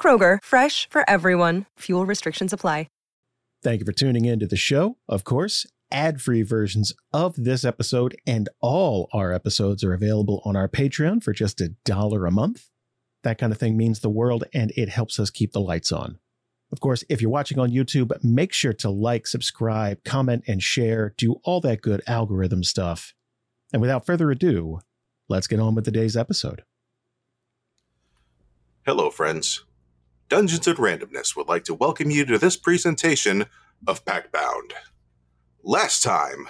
[0.00, 1.66] Kroger, fresh for everyone.
[1.80, 2.86] Fuel restrictions apply.
[3.62, 4.96] Thank you for tuning in to the show.
[5.06, 10.56] Of course, ad free versions of this episode and all our episodes are available on
[10.56, 12.70] our Patreon for just a dollar a month.
[13.22, 16.18] That kind of thing means the world and it helps us keep the lights on.
[16.72, 21.12] Of course, if you're watching on YouTube, make sure to like, subscribe, comment, and share.
[21.18, 23.12] Do all that good algorithm stuff.
[23.74, 24.80] And without further ado,
[25.28, 26.62] let's get on with today's episode.
[28.86, 29.64] Hello, friends.
[30.30, 33.46] Dungeons and Randomness would like to welcome you to this presentation
[33.88, 34.74] of Pactbound.
[35.64, 36.48] Last time,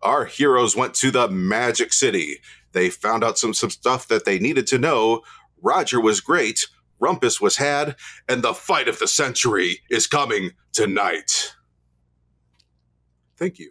[0.00, 2.38] our heroes went to the Magic City.
[2.72, 5.20] They found out some, some stuff that they needed to know.
[5.60, 6.66] Roger was great,
[6.98, 7.94] Rumpus was had,
[8.26, 11.54] and the fight of the century is coming tonight.
[13.36, 13.70] Thank you.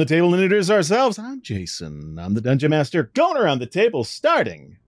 [0.00, 1.18] The table and ourselves.
[1.18, 2.18] I'm Jason.
[2.18, 3.02] I'm the Dungeon Master.
[3.12, 4.78] Going around the table, starting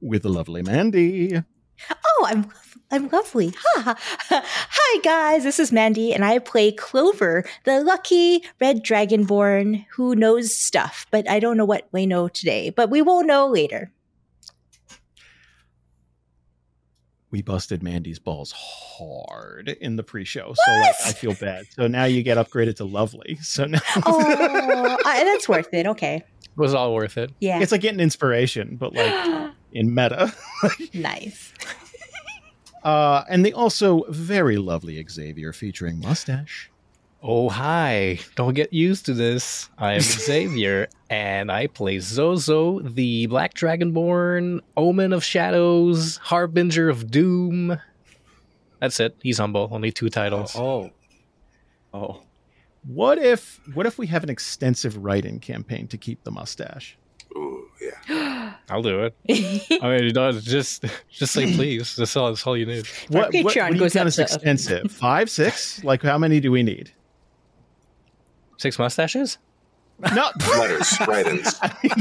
[0.00, 1.42] with the lovely Mandy.
[1.90, 2.46] Oh, I'm
[2.92, 3.52] I'm lovely.
[3.56, 3.96] Ha.
[4.30, 10.56] Hi guys, this is Mandy and I play Clover, the lucky red dragonborn who knows
[10.56, 13.90] stuff, but I don't know what we know today, but we will know later.
[17.32, 21.64] We busted Mandy's balls hard in the pre-show, so like, I feel bad.
[21.74, 23.38] So now you get upgraded to lovely.
[23.42, 25.86] So now Oh, I, that's worth it.
[25.86, 26.16] Okay.
[26.16, 26.24] It
[26.56, 27.32] was all worth it.
[27.40, 27.60] Yeah.
[27.60, 30.32] it's like getting inspiration, but like in meta.
[30.94, 31.52] nice.
[32.84, 36.70] Uh, and the also very lovely Xavier featuring mustache.
[37.22, 38.18] Oh, hi.
[38.34, 39.68] Don't get used to this.
[39.78, 47.78] I'm Xavier, and I play Zozo, the Black Dragonborn, Omen of Shadows, Harbinger of Doom.
[48.80, 49.14] That's it.
[49.22, 49.68] He's humble.
[49.70, 50.56] Only two titles.
[50.56, 50.90] Oh.
[51.92, 51.98] Oh.
[51.98, 52.22] oh.
[52.84, 56.96] What if what if we have an extensive write-in campaign to keep the mustache?
[57.36, 58.54] Ooh, yeah.
[58.70, 59.14] I'll do it.
[59.82, 61.94] I mean, you know, just just say please.
[61.96, 62.30] That's all.
[62.30, 62.86] That's all you need.
[63.08, 64.90] What, what, Patreon what do you goes count up as extensive?
[64.90, 65.84] Five, six?
[65.84, 66.90] Like how many do we need?
[68.56, 69.36] Six mustaches.
[70.14, 71.60] No, Letters, write-ins.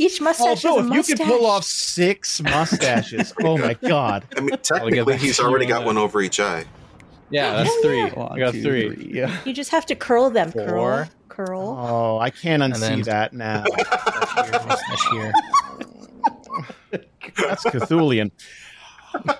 [0.00, 1.08] Each mustache Although, is a if mustache.
[1.08, 4.24] you can pull off six mustaches, oh my god!
[4.36, 6.64] I mean, technically, he's already got one over each eye.
[7.30, 8.02] Yeah, that's three.
[8.02, 8.28] yeah.
[8.30, 9.10] I got two, three.
[9.12, 9.36] Yeah.
[9.44, 10.52] You just have to curl them.
[10.52, 11.08] Curl, Four.
[11.28, 11.76] curl.
[11.80, 13.64] Oh, I can't unsee then- that now.
[14.36, 15.32] Mustache here.
[17.36, 18.30] That's Cthulian.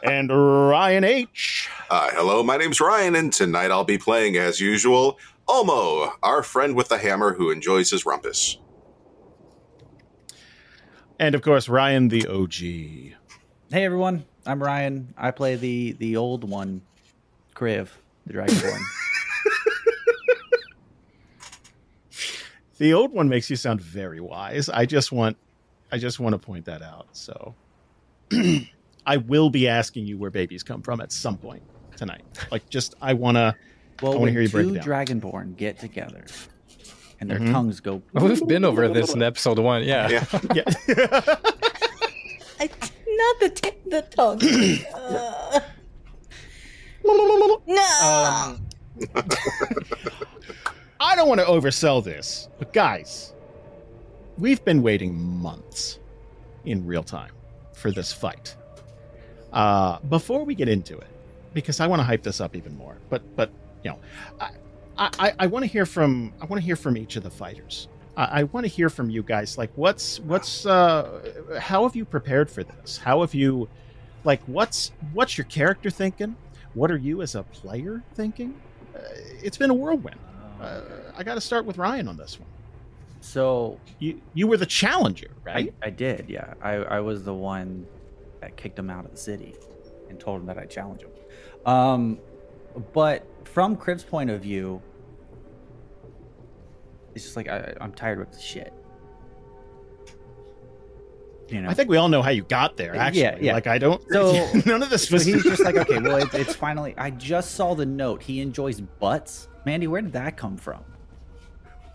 [0.03, 1.69] and Ryan H.
[1.89, 6.77] Uh, hello, my name's Ryan, and tonight I'll be playing, as usual, Olmo, our friend
[6.77, 8.59] with the hammer who enjoys his rumpus.
[11.19, 12.55] And of course, Ryan the OG.
[13.71, 15.15] Hey everyone, I'm Ryan.
[15.17, 16.83] I play the the old one,
[17.55, 17.89] Kriv,
[18.27, 18.81] the Dragonborn.
[22.79, 24.69] The old one makes you sound very wise.
[24.69, 25.37] I just want
[25.91, 27.09] I just want to point that out.
[27.13, 27.55] So
[29.07, 31.63] I will be asking you where babies come from at some point
[31.97, 32.23] tonight.
[32.53, 33.57] Like just I want to
[34.03, 35.05] well, I wanna when hear you break two it down.
[35.21, 36.25] Dragonborn get together
[37.21, 37.53] and their Mhm.
[37.53, 38.03] tongues go.
[38.13, 39.83] We've been over this in episode one.
[39.85, 40.09] Yeah.
[40.09, 40.25] Yeah.
[40.55, 40.65] yeah.
[42.61, 42.69] I,
[43.09, 44.41] not the t- the tongue.
[44.95, 45.61] Uh,
[47.67, 47.85] no.
[48.05, 48.67] Um,
[51.01, 53.33] I don't want to oversell this, but guys,
[54.37, 55.99] we've been waiting months
[56.65, 57.31] in real time
[57.73, 58.57] for this fight.
[59.53, 61.07] Uh, before we get into it,
[61.55, 63.51] because I want to hype this up even more, but but
[63.83, 63.99] you know,
[64.41, 64.51] I
[64.99, 67.89] I, I want to hear from I want to hear from each of the fighters.
[68.17, 69.57] I, I want to hear from you guys.
[69.57, 72.99] Like, what's what's uh, how have you prepared for this?
[72.99, 73.69] How have you,
[74.25, 76.37] like, what's what's your character thinking?
[76.75, 78.61] What are you as a player thinking?
[78.95, 78.99] Uh,
[79.43, 80.19] it's been a whirlwind.
[80.61, 80.81] Uh,
[81.17, 82.49] I got to start with Ryan on this one.
[83.21, 85.73] So You you were the challenger, right?
[85.83, 86.55] I, I did, yeah.
[86.61, 87.87] I, I was the one
[88.41, 89.55] that kicked him out of the city
[90.09, 91.11] and told him that I'd challenge him.
[91.67, 92.19] Um,
[92.93, 94.81] but from Kriv's point of view,
[97.15, 98.73] it's just like I, I'm tired of the shit.
[101.49, 102.95] You know, I think we all know how you got there.
[102.95, 103.55] Actually, yeah.
[103.55, 104.03] like I don't.
[104.11, 104.33] So-
[104.67, 105.25] none of this so was.
[105.25, 106.95] he's just like, okay, well, it's, it's finally.
[106.99, 108.23] I just saw the note.
[108.23, 109.49] He enjoys butts.
[109.65, 110.85] Mandy, where did that come from?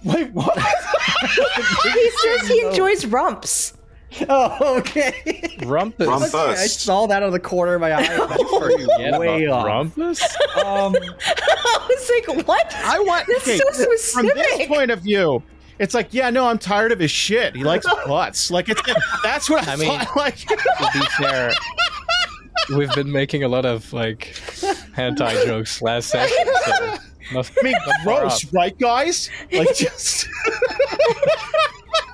[0.03, 0.57] Wait, what?
[1.93, 3.77] he says he enjoys rumps.
[4.29, 5.13] Oh, okay.
[5.59, 6.07] Rumpus.
[6.07, 6.33] Rumpus.
[6.35, 8.05] I saw that on the corner of my eye.
[8.07, 9.95] Forget way about off.
[9.95, 10.21] Rumpus?
[10.63, 12.73] Um, I was like, what?
[12.75, 15.41] I want That's okay, so from this point of view.
[15.79, 17.55] It's like, yeah, no, I'm tired of his shit.
[17.55, 18.51] He likes butts.
[18.51, 18.81] Like it's
[19.23, 20.15] that's what I, I mean- thought.
[20.15, 21.51] Like, to be fair,
[22.77, 24.35] we've been making a lot of like
[24.95, 26.37] hentai jokes last session.
[26.65, 26.97] So
[27.33, 29.29] nothing, I mean, gross, right, guys?
[29.51, 30.27] Like, just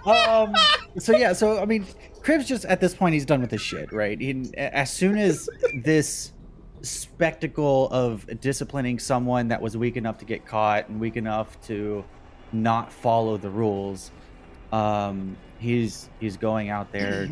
[0.06, 0.54] um,
[0.98, 1.86] so yeah, so I mean,
[2.22, 4.20] Kriv's just at this point he's done with his shit, right?
[4.20, 6.34] He, as soon as this
[6.82, 12.04] spectacle of disciplining someone that was weak enough to get caught and weak enough to
[12.52, 14.12] not follow the rules,
[14.72, 17.30] um, he's he's going out there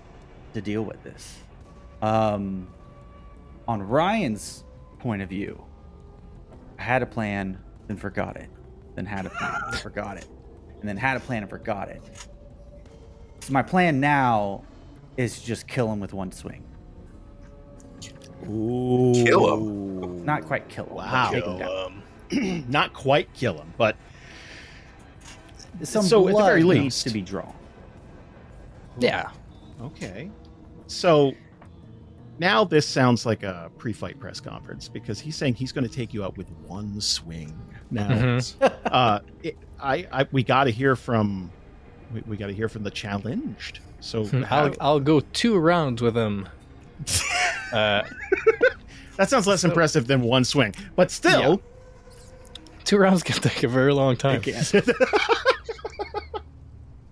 [0.54, 1.38] to deal with this.
[2.02, 2.68] Um,
[3.66, 4.64] on Ryan's
[4.98, 5.62] point of view,
[6.78, 8.48] I had a plan, then forgot it,
[8.94, 10.26] then had a plan, then forgot it,
[10.80, 12.02] and then had a plan and forgot it.
[13.40, 14.62] So my plan now
[15.16, 16.64] is just kill him with one swing.
[18.42, 20.24] Kill him.
[20.24, 20.94] Not quite kill him.
[20.96, 21.30] but Wow.
[21.30, 22.64] Take him down.
[22.70, 23.96] not quite kill him, but
[25.82, 27.54] Some So, at the blood very needs least- to be drawn.
[28.98, 29.30] Yeah.
[29.80, 30.30] okay.
[30.86, 31.32] So
[32.38, 36.12] now this sounds like a pre-fight press conference because he's saying he's going to take
[36.12, 37.54] you out with one swing.
[37.90, 38.72] Now, Mhm.
[38.86, 41.50] uh, it, I, I, we got to hear from,
[42.12, 43.80] we, we got to hear from the challenged.
[44.00, 46.48] So how- I'll, I'll go two rounds with him.
[47.72, 48.02] Uh,
[49.16, 51.62] that sounds less so- impressive than one swing, but still,
[52.82, 54.42] two rounds can take a very long time.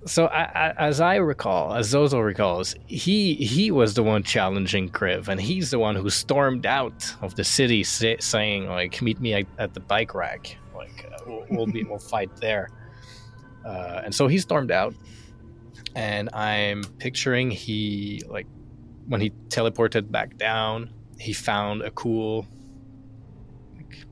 [0.06, 4.88] So, I, I, as I recall, as Zozo recalls, he he was the one challenging
[4.88, 9.20] Kriv, and he's the one who stormed out of the city, say, saying like, "Meet
[9.20, 10.56] me at, at the bike rack.
[10.74, 12.70] Like, uh, we'll, we'll be we'll fight there."
[13.68, 14.94] Uh, and so he stormed out,
[15.94, 18.46] and I'm picturing he like
[19.08, 22.46] when he teleported back down, he found a cool
[23.76, 24.06] like,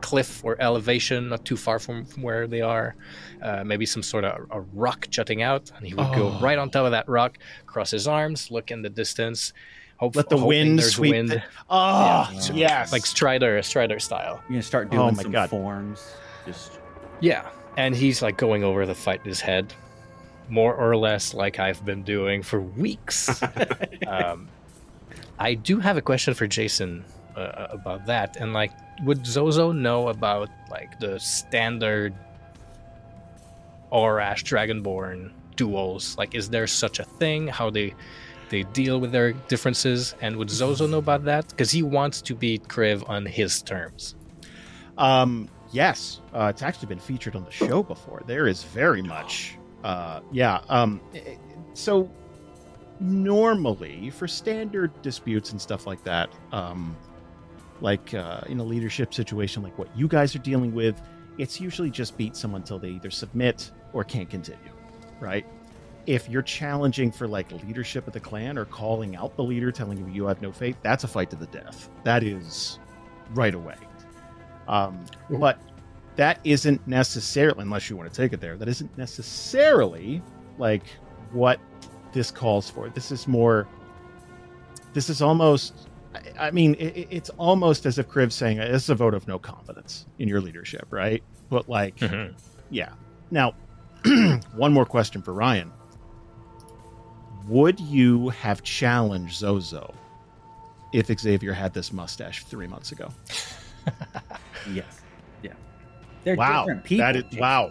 [0.00, 2.94] cliff or elevation not too far from, from where they are
[3.42, 6.40] uh, maybe some sort of a rock jutting out, and he would go Oh.
[6.40, 9.52] right on top of that rock, cross his arms, look in the distance,
[9.98, 11.12] hope let the hoping wind there's sweep.
[11.12, 12.52] wind, the- oh, Yeah.
[12.54, 12.92] yes.
[12.92, 14.40] like Strider, Strider style.
[14.44, 15.50] You're gonna start Oh doing my some God.
[15.50, 16.14] forms.
[16.46, 16.78] Just
[17.20, 19.72] Yeah, and he's like going over the fight in his head,
[20.48, 23.42] more or less like I've been doing for weeks.
[24.06, 24.48] um,
[25.38, 27.04] I do have a question for Jason
[27.36, 32.14] uh, about that, and like, would Zozo know about like the standard
[33.92, 36.16] Orash Dragonborn duels?
[36.18, 37.48] Like, is there such a thing?
[37.48, 37.94] How they
[38.50, 40.14] they deal with their differences?
[40.20, 41.48] And would Zozo know about that?
[41.48, 44.14] Because he wants to beat Kriv on his terms.
[44.96, 48.22] Um, yes, uh, it's actually been featured on the show before.
[48.26, 50.60] There is very much, uh, yeah.
[50.68, 51.00] Um,
[51.74, 52.10] so
[53.00, 56.96] normally for standard disputes and stuff like that, um,
[57.80, 61.02] like uh, in a leadership situation like what you guys are dealing with,
[61.36, 64.72] it's usually just beat someone till they either submit or can't continue,
[65.20, 65.44] right?
[66.06, 69.98] If you're challenging for like leadership of the clan or calling out the leader, telling
[69.98, 71.88] you you have no faith, that's a fight to the death.
[72.04, 72.78] That is
[73.30, 73.76] right away.
[74.68, 75.58] Um, but
[76.16, 80.22] that isn't necessarily, unless you want to take it there, that isn't necessarily
[80.58, 80.84] like
[81.32, 81.58] what
[82.12, 82.88] this calls for.
[82.88, 83.66] This is more,
[84.92, 85.88] this is almost,
[86.38, 89.26] I- mean, it, it- it's almost as if Kriv's saying this is a vote of
[89.26, 91.22] no confidence in your leadership, right?
[91.50, 92.00] But like,
[92.70, 92.92] yeah.
[93.30, 93.54] Now,
[94.54, 95.72] one more question for Ryan.
[97.48, 99.92] Would you have challenged Zozo
[100.92, 103.08] if Xavier had this mustache three months ago?
[104.72, 105.02] Yes.
[105.42, 105.52] Yeah.
[106.22, 107.06] They're wow, different people.
[107.06, 107.70] that is wow.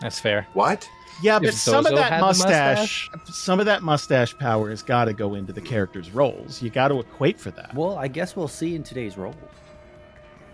[0.00, 0.46] That's fair.
[0.52, 0.88] What?
[1.20, 4.82] Yeah, but If some of that had the mustache, some of that mustache power has
[4.82, 6.62] got to go into the character's roles.
[6.62, 7.74] You got to equate for that.
[7.74, 9.34] Well, I guess we'll see in today's role.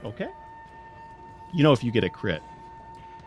[0.04, 0.28] Okay.
[1.52, 2.40] You know, if you get a crit,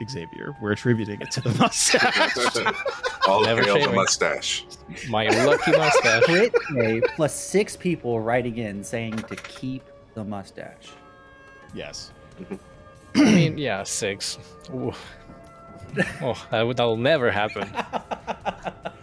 [0.10, 2.74] Xavier, we're attributing it to the mustache.
[3.28, 4.66] All Never hail the mustache.
[5.10, 6.24] My lucky mustache.
[6.24, 9.84] Crit A plus six people writing in saying to keep
[10.16, 10.90] the mustache.
[11.74, 12.12] Yes.
[13.16, 14.38] I mean, yeah, six.
[14.74, 14.94] Ooh.
[16.22, 17.70] Oh, that would, that'll never happen.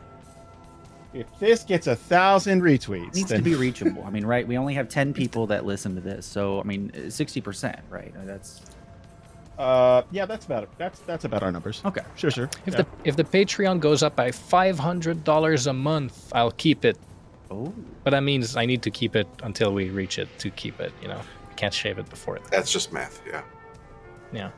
[1.13, 4.03] If this gets a thousand retweets, It needs then to be reachable.
[4.05, 4.47] I mean, right?
[4.47, 8.13] We only have ten people that listen to this, so I mean, sixty percent, right?
[8.27, 8.63] That's
[9.57, 10.71] uh, yeah, that's about it.
[10.77, 11.83] That's that's about our numbers.
[11.85, 12.01] okay.
[12.17, 12.51] Sure, sure.
[12.67, 12.83] If Yeah.
[12.83, 16.99] the if the Patreon goes up by five hundred dollars a month, I'll keep it.
[17.49, 20.81] Oh, But that means I need to keep it until we reach it to keep
[20.81, 20.93] it.
[21.01, 22.51] You know, I can't shave it before that.
[22.51, 23.21] That's just math.
[23.27, 23.43] Yeah.
[24.33, 24.51] Yeah.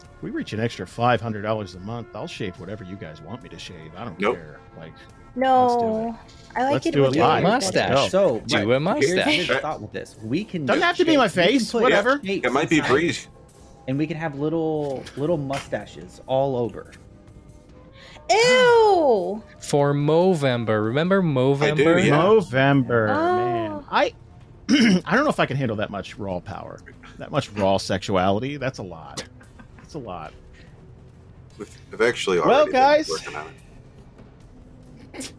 [0.00, 3.20] If we reach an extra five hundred dollars a month, I'll shave whatever you guys
[3.20, 3.92] want me to shave.
[3.96, 4.36] I don't Nope.
[4.36, 4.60] care.
[4.78, 4.92] Like,
[5.34, 6.16] No,
[6.56, 6.94] I like Let's it.
[6.94, 7.42] do when it you live.
[7.42, 8.10] Mustache.
[8.10, 9.24] so Do right, a mustache.
[9.26, 11.72] Here's the thought with this: we can doesn't have to be my face.
[11.74, 12.20] Whatever.
[12.24, 13.18] shapes It might be inside, breed.
[13.88, 16.92] and we can have little little mustaches all over.
[18.30, 19.42] Ew.
[19.60, 22.02] For Movember, remember Movember?
[22.04, 22.10] Yeah.
[22.16, 23.36] November, Oh.
[23.36, 23.84] man.
[23.90, 24.14] I
[25.04, 26.80] I don't know if I can handle that much raw power,
[27.18, 28.56] that much raw sexuality.
[28.56, 29.24] That's a lot.
[29.76, 30.32] That's a lot.
[31.58, 33.08] We've, we've actually Well, already been guys.
[33.08, 33.46] working on
[35.14, 35.32] it.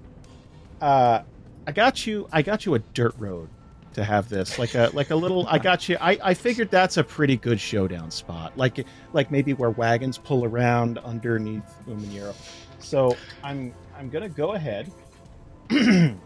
[0.82, 1.24] Uh,
[1.66, 2.28] I got you.
[2.32, 3.50] I got you a dirt road
[3.94, 5.46] to have this, like a like a little.
[5.48, 5.98] I got you.
[6.00, 10.46] I, I figured that's a pretty good showdown spot, like like maybe where wagons pull
[10.46, 12.34] around underneath Umanero.
[12.80, 14.92] So I'm I'm gonna go ahead
[15.70, 16.18] and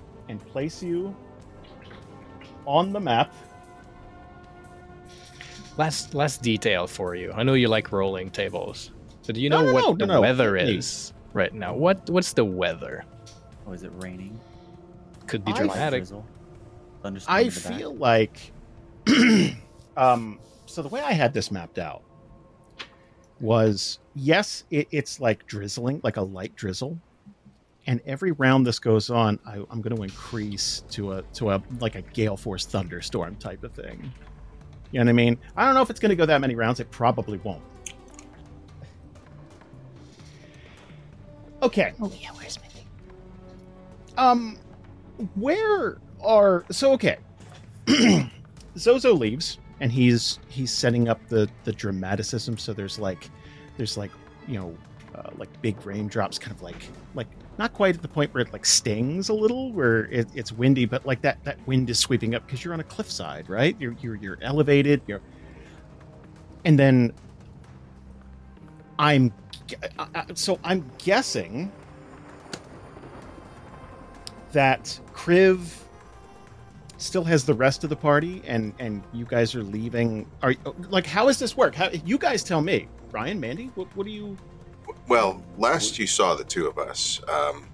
[0.47, 1.15] place you
[2.65, 3.33] on the map.
[5.77, 7.31] Last last detail for you.
[7.33, 8.91] I know you like rolling tables.
[9.21, 10.21] So do you No, know no, what no, the no, no.
[10.21, 10.75] weather Hey.
[10.75, 11.73] is right now?
[11.73, 13.05] What what's the weather?
[13.67, 14.39] Oh, is it raining?
[15.27, 16.01] Could be I- dramatic.
[16.01, 16.25] Drizzle?
[17.27, 17.53] I in back?
[17.53, 18.51] feel like,
[19.97, 22.03] um, so the way I had this mapped out
[23.39, 26.99] was yes, it, it's like drizzling, like a light drizzle,
[27.87, 31.63] and every round this goes on, I, I'm going to increase to a to a
[31.79, 34.11] like a gale force thunderstorm type of thing.
[34.91, 35.37] You know what I mean?
[35.55, 36.79] I don't know if it's going to go that many rounds.
[36.79, 37.61] It probably won't.
[41.63, 41.93] Okay.
[42.01, 42.85] Oh yeah, where's my thing?
[44.17, 44.57] Um,
[45.35, 47.17] where are so okay?
[48.77, 52.57] Zozo leaves, and he's he's setting up the the dramaticism.
[52.57, 53.29] So there's like
[53.77, 54.11] there's like
[54.47, 54.77] you know
[55.15, 58.53] uh, like big raindrops, kind of like like not quite at the point where it
[58.53, 62.35] like stings a little, where it, it's windy, but like that that wind is sweeping
[62.35, 63.75] up because you're on a cliffside, right?
[63.79, 65.01] You're you're you're elevated.
[65.07, 65.21] You're
[66.65, 67.13] and then
[68.99, 69.33] I'm
[70.35, 71.71] so I'm guessing
[74.51, 75.81] that Kriv
[76.97, 80.29] still has the rest of the party, and and you guys are leaving.
[80.41, 80.53] Are
[80.89, 81.75] like how does this work?
[81.75, 84.37] How you guys tell me, Ryan, Mandy, what, what do you?
[85.11, 87.67] Well, last you saw the two of us, um,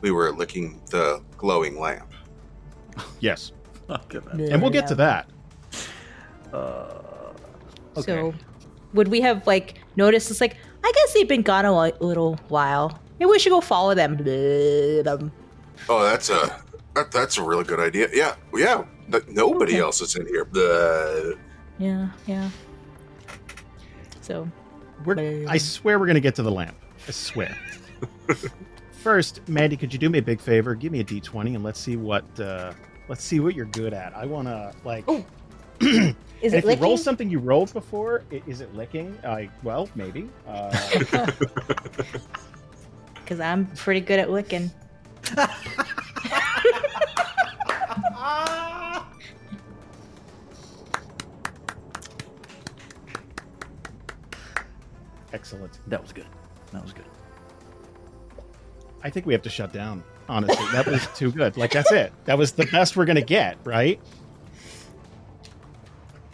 [0.00, 2.08] we were licking the glowing lamp.
[3.18, 3.50] Yes,
[3.88, 5.28] Look and we'll get to that.
[6.52, 7.32] Uh,
[8.00, 8.32] So,
[8.92, 10.30] would we have like noticed?
[10.30, 12.96] It's like I guess they've been gone a li- little while.
[13.18, 14.16] Maybe we should go follow them.
[14.18, 15.32] Them.
[15.88, 16.62] Oh, that's a
[16.94, 18.08] that, that's a really good idea.
[18.12, 18.84] Yeah, yeah.
[19.08, 19.80] But nobody Okay.
[19.82, 20.46] else is in here.
[20.52, 21.36] The
[21.78, 22.50] Yeah, yeah.
[24.20, 24.48] So,
[25.04, 26.76] We're, I swear we're gonna get to the lamp.
[27.06, 27.56] I swear.
[28.92, 30.74] first, Mandy, could you do me a big favor?
[30.74, 32.72] Give me a D20 and let's see what uh,
[33.08, 34.16] let's see what you're good at.
[34.16, 35.08] I want to like.
[35.10, 35.24] Ooh.
[35.80, 36.82] and Is if it licking?
[36.82, 39.18] you roll something you rolled before, i- is it licking?
[39.24, 40.28] I well, maybe.
[40.46, 41.30] Uh,
[43.16, 44.70] Because I'm pretty good at licking.
[55.32, 55.78] excellent.
[55.88, 56.26] That was good.
[56.74, 57.04] That was good.
[59.02, 60.04] I think we have to shut down.
[60.28, 61.56] Honestly, that was too good.
[61.56, 62.12] Like that's it.
[62.24, 64.00] That was the best we're gonna get, right?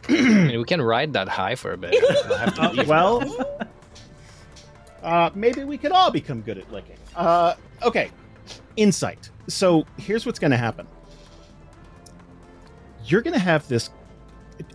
[0.09, 1.95] I mean, we can ride that high for a bit.
[2.29, 3.69] We'll have to Uh, well,
[5.03, 6.97] uh, maybe we could all become good at licking.
[7.15, 8.11] Uh, okay,
[8.77, 9.31] insight.
[9.49, 10.87] So here's what's going to happen.
[13.05, 13.91] You're going to have this.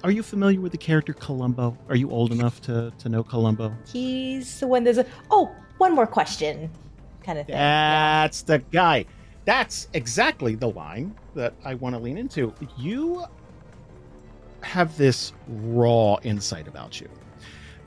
[0.03, 1.77] Are you familiar with the character Columbo?
[1.89, 3.73] Are you old enough to to know Columbo?
[3.91, 6.69] He's the one there's a oh, one more question
[7.23, 7.55] kind of thing.
[7.55, 9.05] That's the guy.
[9.45, 12.53] That's exactly the line that I want to lean into.
[12.77, 13.25] You
[14.61, 17.07] have this raw insight about you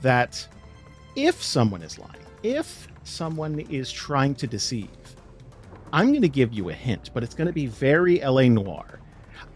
[0.01, 0.47] that
[1.15, 2.13] if someone is lying,
[2.43, 4.87] if someone is trying to deceive,
[5.91, 8.47] I'm going to give you a hint, but it's going to be very L.A.
[8.47, 8.98] Noire.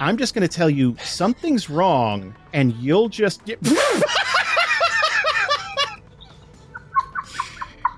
[0.03, 3.45] I'm just going to tell you something's wrong, and you'll just.
[3.45, 3.59] Get.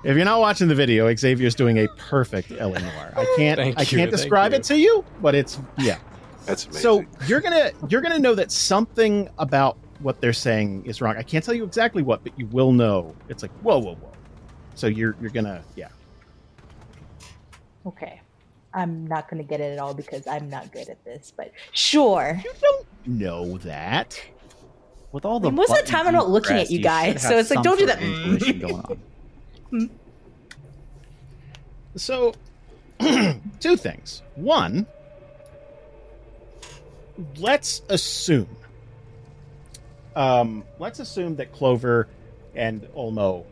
[0.04, 2.80] If you're not watching the video, Xavier's doing a perfect L.A.
[2.80, 3.12] Noire.
[3.18, 4.60] I can't Thank I you, can't thank describe you.
[4.60, 5.98] it to you, but it's yeah.
[6.46, 6.82] That's amazing.
[6.84, 11.18] So you're gonna you're gonna know that something about what they're saying is wrong.
[11.18, 13.16] I can't tell you exactly what, but you will know.
[13.30, 14.12] It's like whoa, whoa, whoa.
[14.76, 15.90] So you're you're gonna yeah.
[17.88, 18.22] Okay.
[18.76, 21.52] I'm not going to get it at all because I'm not good at this, but
[21.72, 22.40] sure.
[22.44, 24.22] You don't know that.
[25.14, 27.38] With all the mean, most of the time I'm not looking at you guys, so
[27.38, 28.00] it's like, don't do that.
[28.60, 29.00] going
[29.74, 29.90] on.
[31.98, 32.34] So
[33.00, 34.22] two things.
[34.36, 34.86] One,
[37.38, 38.50] let's assume
[40.18, 42.08] um let's assume that Clover
[42.54, 43.46] and Olmo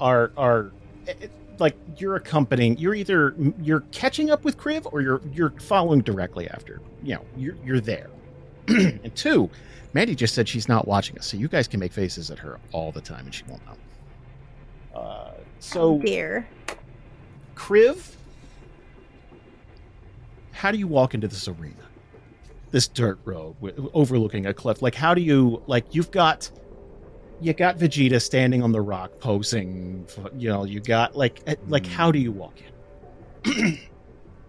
[0.00, 0.72] are are
[1.06, 1.26] eh, eh,
[1.60, 6.48] like you're accompanying you're either you're catching up with Kriv or you're you're following directly
[6.48, 6.80] after.
[7.02, 8.10] You know, you're you're there.
[8.68, 9.48] and two,
[9.94, 12.58] Mandy just said she's not watching us, so you guys can make faces at her
[12.72, 15.00] all the time and she won't know.
[15.00, 16.46] Uh, so dear.
[17.54, 18.14] Kriv,
[20.52, 21.74] how do you walk into this arena?
[22.70, 23.56] This dirt road
[23.94, 24.82] overlooking a cliff.
[24.82, 26.50] Like, how do you, like, you've got,
[27.40, 31.86] you got Vegeta standing on the rock posing, you know, you got, like, eh, like,
[31.86, 31.92] Hmm.
[31.92, 33.78] how do you walk in?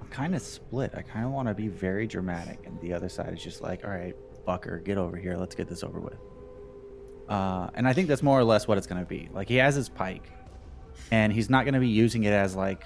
[0.02, 0.93] I'm kind of split.
[0.95, 3.84] I kind of want to be very dramatic, and the other side is just like,
[3.84, 4.15] all right,
[4.47, 5.36] fucker, get over here.
[5.38, 6.17] Let's get this over with.
[7.28, 9.30] Uh, and I think that's more or less what it's going to be.
[9.32, 10.23] Like he has his pike,
[11.12, 12.84] and he's not going to be using it as like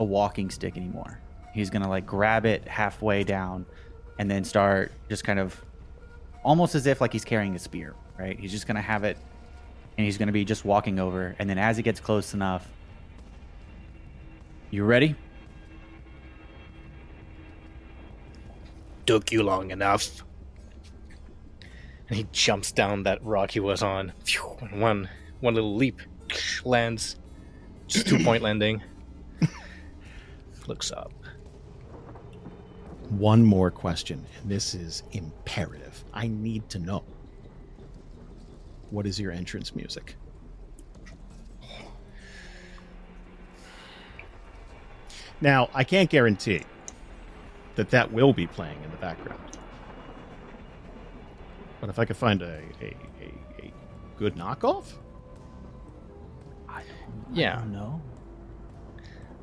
[0.00, 1.20] a walking stick anymore.
[1.52, 3.66] He's going to like grab it halfway down,
[4.18, 5.64] and then start just kind of
[6.42, 7.94] almost as if like he's carrying a spear.
[8.18, 8.38] Right?
[8.38, 9.16] He's just going to have it,
[9.98, 11.34] and he's going to be just walking over.
[11.38, 12.68] And then as he gets close enough,
[14.70, 15.14] you ready?
[19.06, 20.24] Took you long enough.
[22.08, 24.12] And he jumps down that rock he was on.
[24.24, 25.08] Phew, and one
[25.40, 26.00] one little leap
[26.64, 27.16] lands.
[27.86, 28.82] Just two point landing.
[30.66, 31.12] Looks up.
[33.10, 36.02] One more question, and this is imperative.
[36.12, 37.04] I need to know.
[38.90, 40.16] What is your entrance music?
[45.40, 46.62] Now, I can't guarantee
[47.74, 49.40] that that will be playing in the background.
[51.80, 53.72] But if I could find a, a, a, a
[54.16, 54.84] good knockoff,
[57.32, 57.62] Yeah.
[57.68, 58.00] No.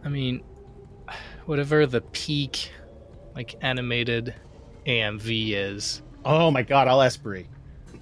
[0.04, 0.43] I mean,
[1.45, 2.71] whatever the peak,
[3.36, 4.34] like animated
[4.88, 6.01] AMV is.
[6.25, 7.47] oh my god, I'll ask Bree.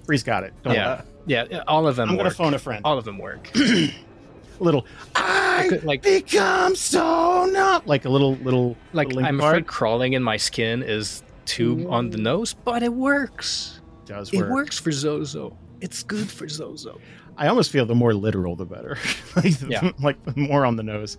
[0.06, 0.54] Bree's got it.
[0.62, 2.10] Don't Yeah, yeah, all of them.
[2.10, 2.82] I'm gonna phone a friend.
[2.84, 3.50] All of them work.
[3.56, 3.92] a
[4.60, 4.86] little.
[5.14, 7.82] I could, like- become so numb.
[7.86, 9.52] Like a little, little, Like little I'm card.
[9.56, 13.80] afraid crawling in my skin is too on the nose, but it works.
[14.06, 15.56] does It works for Zozo.
[15.80, 17.00] It's good for Zozo.
[17.36, 18.98] I almost feel the more literal, the better.
[19.36, 19.90] like, the- Yeah.
[20.00, 21.16] like the more on the nose.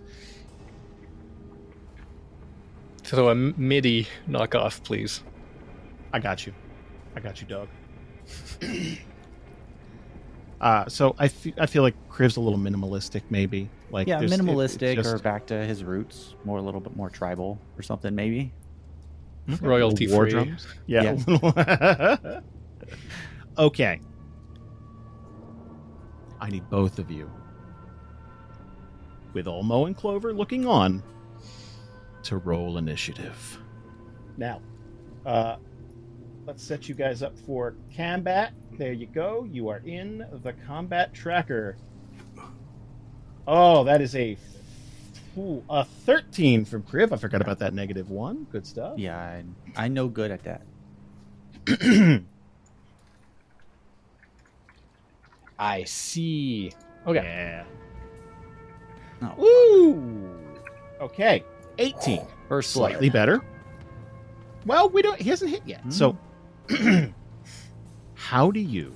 [3.04, 5.22] So a MIDI knockoff, please.
[6.12, 6.54] I got you.
[7.16, 7.68] I got you, dog.
[10.62, 11.24] uh, so I
[11.58, 13.68] I feel like Kriv's a little minimalistic, maybe.
[13.90, 16.96] Like Yeah, there's- it- minimalistic just or back to his roots, more a little bit
[16.96, 18.52] more tribal or something, maybe.
[19.60, 20.30] Royalty war free.
[20.30, 20.66] drums.
[20.86, 21.16] Yeah.
[23.58, 24.00] okay.
[26.40, 27.30] I need both of you
[29.32, 31.02] with Olmo and Clover looking on,
[32.24, 33.58] to roll initiative.
[34.36, 34.60] Now,
[35.26, 35.56] uh,
[36.46, 38.52] let's set you guys up for combat.
[38.72, 39.46] There you go.
[39.50, 41.76] You are in the combat tracker.
[43.46, 44.36] Oh, that is a
[45.36, 47.12] ooh, a 13 from Kriv.
[47.12, 48.46] I forgot about that negative one.
[48.50, 48.98] Good stuff.
[48.98, 49.44] Yeah, I,
[49.76, 50.62] I know good at that.
[55.58, 56.72] I see.
[57.06, 57.22] Okay.
[57.22, 57.64] Yeah.
[59.22, 60.30] Oh, Ooh.
[61.00, 61.44] Okay.
[61.78, 62.26] 18.
[62.50, 63.42] Or Slightly better.
[64.66, 65.20] Well, we don't.
[65.20, 65.80] He hasn't hit yet.
[65.88, 66.31] So, hmm.
[68.14, 68.94] how do you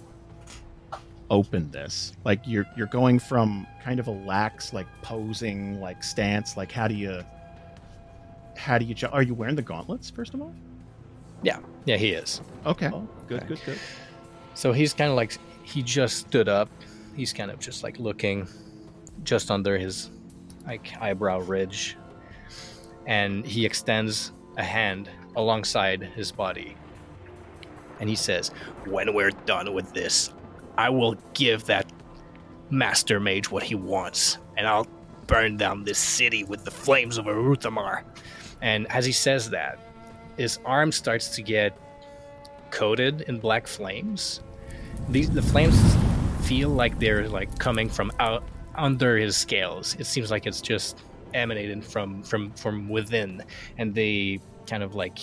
[1.30, 2.12] open this?
[2.24, 6.56] Like you're you're going from kind of a lax, like posing, like stance.
[6.56, 7.22] Like how do you?
[8.56, 8.94] How do you?
[9.12, 10.54] Are you wearing the gauntlets first of all?
[11.42, 11.58] Yeah.
[11.84, 12.40] Yeah, he is.
[12.64, 12.90] Okay.
[12.92, 13.38] Oh, Good.
[13.42, 13.48] okay.
[13.48, 13.60] Good.
[13.66, 13.78] Good.
[14.54, 16.68] So he's kind of like he just stood up.
[17.14, 18.48] He's kind of just like looking
[19.22, 20.10] just under his
[20.66, 21.96] like eyebrow ridge.
[23.06, 26.76] And he extends a hand alongside his body.
[28.00, 28.50] And he says,
[28.84, 30.32] "When we're done with this,
[30.76, 31.90] I will give that
[32.70, 34.86] master mage what he wants, and I'll
[35.26, 38.02] burn down this city with the flames of Aruthamar."
[38.60, 39.78] And as he says that,
[40.36, 41.78] his arm starts to get
[42.70, 44.40] coated in black flames.
[45.08, 45.78] These the flames
[46.42, 49.96] feel like they're like coming from out under his scales.
[49.98, 51.02] It seems like it's just
[51.34, 53.42] emanating from from from within,
[53.78, 55.18] and they kind of like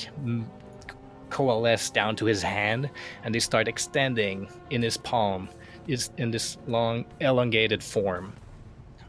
[1.34, 2.89] coalesce down to his hand,
[3.24, 5.50] and they start extending in his palm.
[5.86, 8.34] Is in this long elongated form,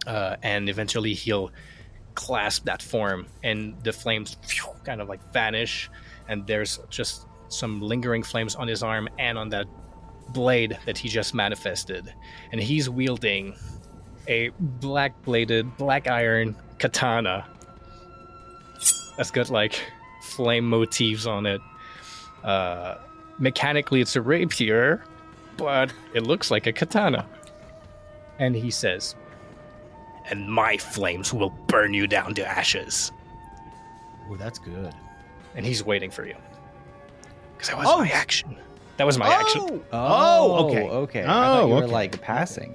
[0.08, 1.52] uh, and eventually he'll
[2.16, 5.88] clasp that form, and the flames phew, kind of like vanish,
[6.28, 9.66] and there's just some lingering flames on his arm and on that
[10.30, 12.12] blade that he just manifested.
[12.50, 13.54] And he's wielding
[14.26, 17.46] a black bladed, black iron katana
[19.16, 19.80] that's got like
[20.22, 21.60] flame motifs on it.
[22.44, 22.98] Uh,
[23.38, 25.02] mechanically, it's a rapier,
[25.56, 27.26] but it looks like a katana.
[28.38, 29.14] And he says,
[30.30, 33.10] And my flames will burn you down to ashes.
[34.30, 34.92] Oh, that's good.
[35.54, 36.34] And he's waiting for you.
[37.52, 37.98] Because that was Oh.
[37.98, 38.56] my action.
[38.96, 39.82] That was my action.
[39.92, 40.82] Oh, okay.
[40.88, 41.22] okay.
[41.24, 42.74] Oh, I Oh, thought you were like passing.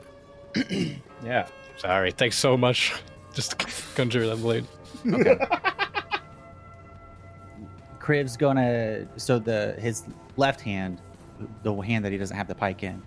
[1.23, 1.47] Yeah.
[1.77, 2.12] Sorry.
[2.12, 2.93] Thanks so much.
[3.34, 3.58] Just
[3.95, 4.65] conjure that blade.
[8.10, 10.04] Kriv's gonna so the his
[10.36, 11.00] left hand,
[11.62, 13.04] the hand that he doesn't have the pike in,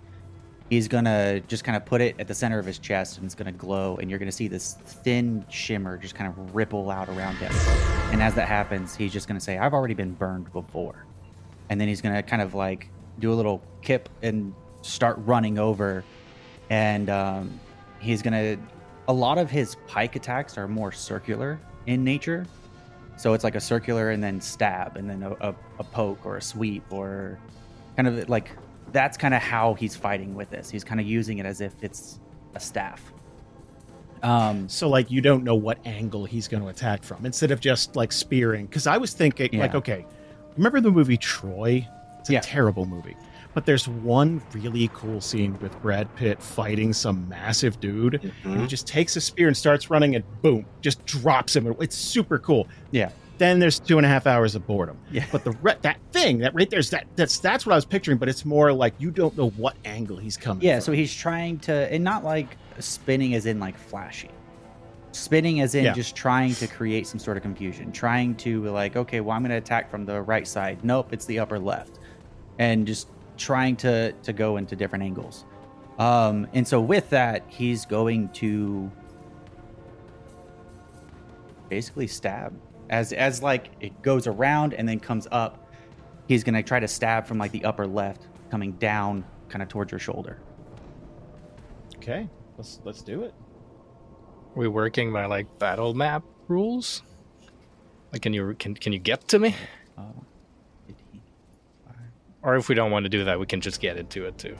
[0.69, 3.35] he's gonna just kind of put it at the center of his chest and it's
[3.35, 7.35] gonna glow and you're gonna see this thin shimmer just kind of ripple out around
[7.35, 7.51] him.
[8.13, 11.05] And as that happens, he's just gonna say, "I've already been burned before,"
[11.69, 12.87] and then he's gonna kind of like
[13.19, 16.05] do a little kip and start running over,
[16.69, 17.59] and um,
[17.99, 18.55] he's gonna.
[19.09, 22.45] A lot of his pike attacks are more circular in nature,
[23.15, 26.37] so it's like a circular and then stab and then a, a, a poke or
[26.37, 27.39] a sweep or
[27.95, 28.51] kind of like
[28.91, 30.69] that's kind of how he's fighting with this.
[30.69, 32.19] He's kind of using it as if it's
[32.55, 33.11] a staff.
[34.21, 37.59] Um, So like you don't know what angle he's going to attack from instead of
[37.59, 38.65] just like spearing.
[38.67, 40.05] Because I was thinking like, okay,
[40.55, 41.87] remember the movie Troy?
[42.19, 42.39] It's a Yeah.
[42.41, 43.17] terrible movie,
[43.53, 48.49] but there's one really cool scene with Brad Pitt fighting some massive dude, and he
[48.49, 48.65] mm-hmm.
[48.67, 51.75] just takes a spear and starts running, and boom, just drops him.
[51.79, 52.67] It's super cool.
[52.91, 54.97] yeah, Then there's two and a half hours of boredom.
[55.11, 55.25] Yeah.
[55.31, 58.17] But the re- that thing that right there's that that's that's what I was picturing.
[58.17, 60.63] But it's more like you don't know what angle he's coming.
[60.63, 60.75] yeah.
[60.75, 60.81] from.
[60.81, 64.29] So he's trying to, and not like spinning as in like flashy,
[65.11, 65.93] spinning as in Yeah.
[65.93, 69.43] just trying to create some sort of confusion, trying to be like, okay, well, I'm
[69.43, 70.79] going to attack from the right side.
[70.83, 71.99] Nope, it's the upper left,
[72.57, 75.45] and just trying to to go into different angles.
[75.99, 78.91] Um, and so with that, he's going to
[81.69, 82.53] basically stab
[82.89, 85.71] as as like it goes around and then comes up.
[86.27, 89.91] He's gonna try to stab from like the upper left, coming down kind of towards
[89.91, 90.39] your shoulder.
[91.97, 92.29] okay.
[92.57, 93.33] Let's let's do it.
[94.55, 97.01] Are we working by like battle map rules?
[98.11, 99.55] Like, can you can can you get to me?
[99.97, 100.32] Uh, 15.
[102.43, 104.57] Or if we don't want to do that, we can just get into it too.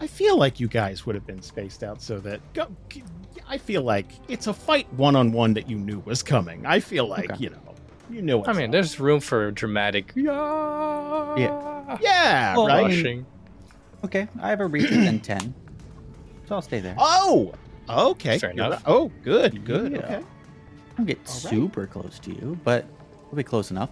[0.00, 2.66] I feel like you guys would have been spaced out so that go.
[3.48, 6.66] I feel like it's a fight one on one that you knew was coming.
[6.66, 7.44] I feel like Okay.
[7.44, 7.74] you know,
[8.10, 8.38] you know.
[8.38, 8.72] What's I mean, up.
[8.72, 10.12] there's room for dramatic.
[10.16, 11.96] Yeah.
[12.00, 12.84] yeah, Well, right.
[12.84, 13.26] Rushing.
[14.04, 15.54] Okay, I have a reach within ten,
[16.46, 16.94] so I'll stay there.
[16.98, 17.54] Oh,
[17.88, 18.38] okay.
[18.38, 18.72] Fair enough.
[18.72, 18.82] right.
[18.86, 19.92] Oh, good, good.
[19.92, 19.98] Yeah.
[19.98, 20.14] Okay.
[20.16, 21.40] I don't get All right.
[21.50, 22.84] super close to you, but
[23.30, 23.88] we'll be close enough.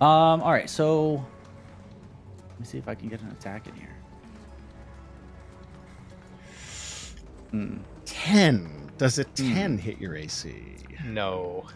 [0.00, 1.24] Um, all right, so
[2.56, 3.94] let me see if I can get an attack in here.
[7.50, 7.76] Hmm.
[8.06, 10.54] Ten Does a 10 hit your AC?
[11.04, 11.66] No.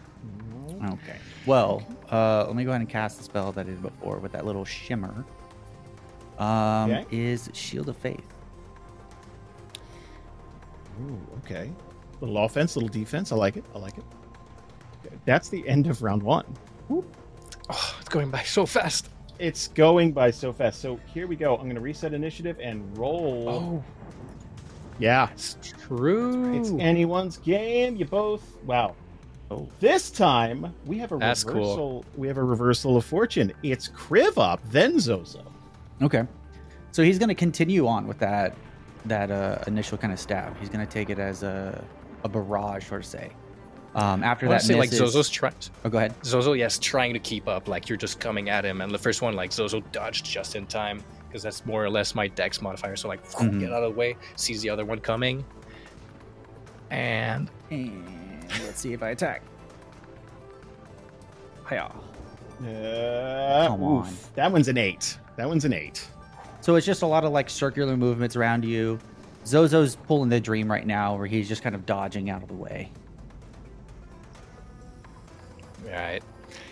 [0.83, 1.17] Okay.
[1.45, 4.31] Well, uh, let me go ahead and cast the spell that I did before with
[4.31, 5.23] that little shimmer.
[6.39, 7.05] Um, Okay.
[7.11, 8.23] is Shield of Faith.
[11.03, 11.71] Ooh, okay.
[12.21, 13.31] Little offense, little defense.
[13.31, 13.65] I like it.
[13.75, 14.03] I like it.
[15.25, 16.45] That's the end of round one.
[16.89, 19.09] Oh, it's going by so fast.
[19.41, 20.79] It's going by so fast.
[20.81, 21.55] So here we go.
[21.55, 23.49] I'm going to reset initiative and roll.
[23.49, 23.83] Oh,
[24.99, 25.29] Yeah.
[25.31, 26.53] it's true.
[26.59, 27.95] It's anyone's game.
[27.95, 28.55] You both.
[28.65, 28.95] Wow.
[29.49, 29.67] Oh.
[29.79, 31.55] This time we have a That's cool.
[31.55, 32.05] reversal.
[32.15, 33.51] We have a reversal of fortune.
[33.63, 35.43] It's Kriv up, then Zozo.
[36.03, 36.23] Okay.
[36.91, 38.55] So he's going to continue on with that
[39.05, 40.55] that uh, initial kind of stab.
[40.59, 41.83] He's going to take it as a,
[42.23, 43.31] a barrage, sort of say.
[43.93, 45.53] Um, after that, want to say like Zozo's trying.
[45.83, 46.13] Oh, go ahead.
[46.25, 47.67] Zozo, yes, trying to keep up.
[47.67, 50.65] Like you're just coming at him, and the first one, like Zozo dodged just in
[50.65, 52.95] time because that's more or less my Dex modifier.
[52.95, 53.59] So like, Mhm.
[53.59, 55.43] get out of the way, sees the other one coming,
[56.89, 58.05] and And
[58.65, 59.41] let's see if I attack.
[61.69, 61.91] Hiya.
[62.61, 64.05] Uh, Come oof.
[64.07, 64.13] on.
[64.35, 65.17] That one's an eight.
[65.37, 66.07] That one's an eight.
[66.61, 68.99] So it's just a lot of like circular movements around you.
[69.45, 72.53] Zozo's pulling the dream right now, where he's just kind of dodging out of the
[72.53, 72.91] way.
[75.85, 76.21] Right,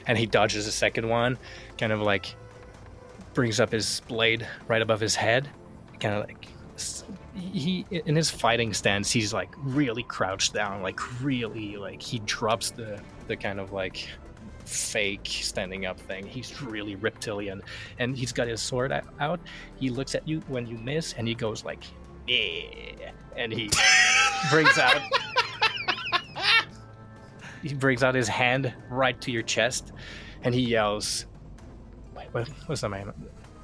[0.07, 1.37] and he dodges the second one,
[1.77, 2.35] kind of like
[3.33, 5.49] brings up his blade right above his head,
[5.99, 6.47] kind of like
[7.35, 12.71] he in his fighting stance, he's like really crouched down, like really like he drops
[12.71, 14.07] the the kind of like
[14.65, 16.25] fake standing up thing.
[16.25, 17.61] He's really reptilian,
[17.97, 19.39] and he's got his sword out.
[19.75, 21.83] He looks at you when you miss, and he goes like,
[22.27, 23.69] "Yeah," and he
[24.51, 25.01] brings out
[27.61, 29.91] he brings out his hand right to your chest,
[30.43, 31.25] and he yells,
[32.15, 33.11] "Wait, what, what's that name?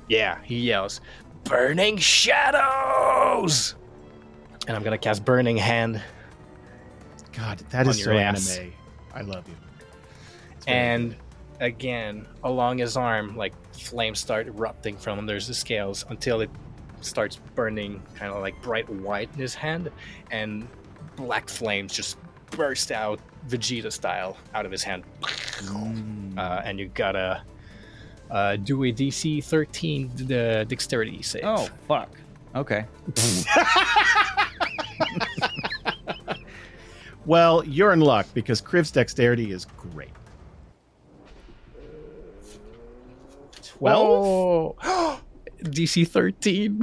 [0.10, 1.02] Yeah, he yells,
[1.44, 3.76] "Burning shadows!"
[4.68, 6.02] And I'm gonna cast Burning Hand,
[7.34, 8.58] God, that is your so ass.
[8.58, 8.74] anime.
[9.14, 9.56] I love you.
[10.68, 11.18] And good.
[11.66, 15.26] again along his arm, like flames start erupting from him.
[15.26, 16.50] There's the scales until it
[17.02, 19.92] starts burning, kind of like bright white in his hand,
[20.32, 20.68] and
[21.16, 22.18] black flames just
[22.52, 25.04] burst out Vegeta style out of his hand.
[25.22, 26.38] Mm.
[26.38, 27.44] uh, and you gotta
[28.32, 31.44] uh, do a DC 13 the dexterity save.
[31.46, 32.10] oh fuck.
[32.56, 32.86] Okay.
[37.26, 40.10] well, you're in luck because Kriv's dexterity is great.
[43.64, 44.76] Twelve.
[44.84, 45.20] Oh!
[45.64, 46.82] DC 13,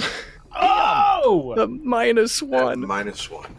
[0.57, 1.53] Oh!
[1.57, 2.81] the minus At one.
[2.87, 3.55] minus one.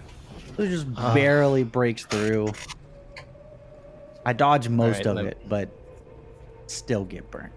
[0.58, 1.14] It just Ah.
[1.14, 2.50] barely breaks through.
[4.26, 5.70] I dodge most right, of let- it, but
[6.68, 7.52] still get burnt.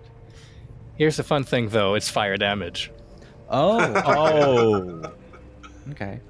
[0.96, 2.90] Here's the fun thing, though: it's fire damage.
[3.48, 3.78] Oh.
[4.06, 5.02] Oh!
[5.90, 6.20] okay.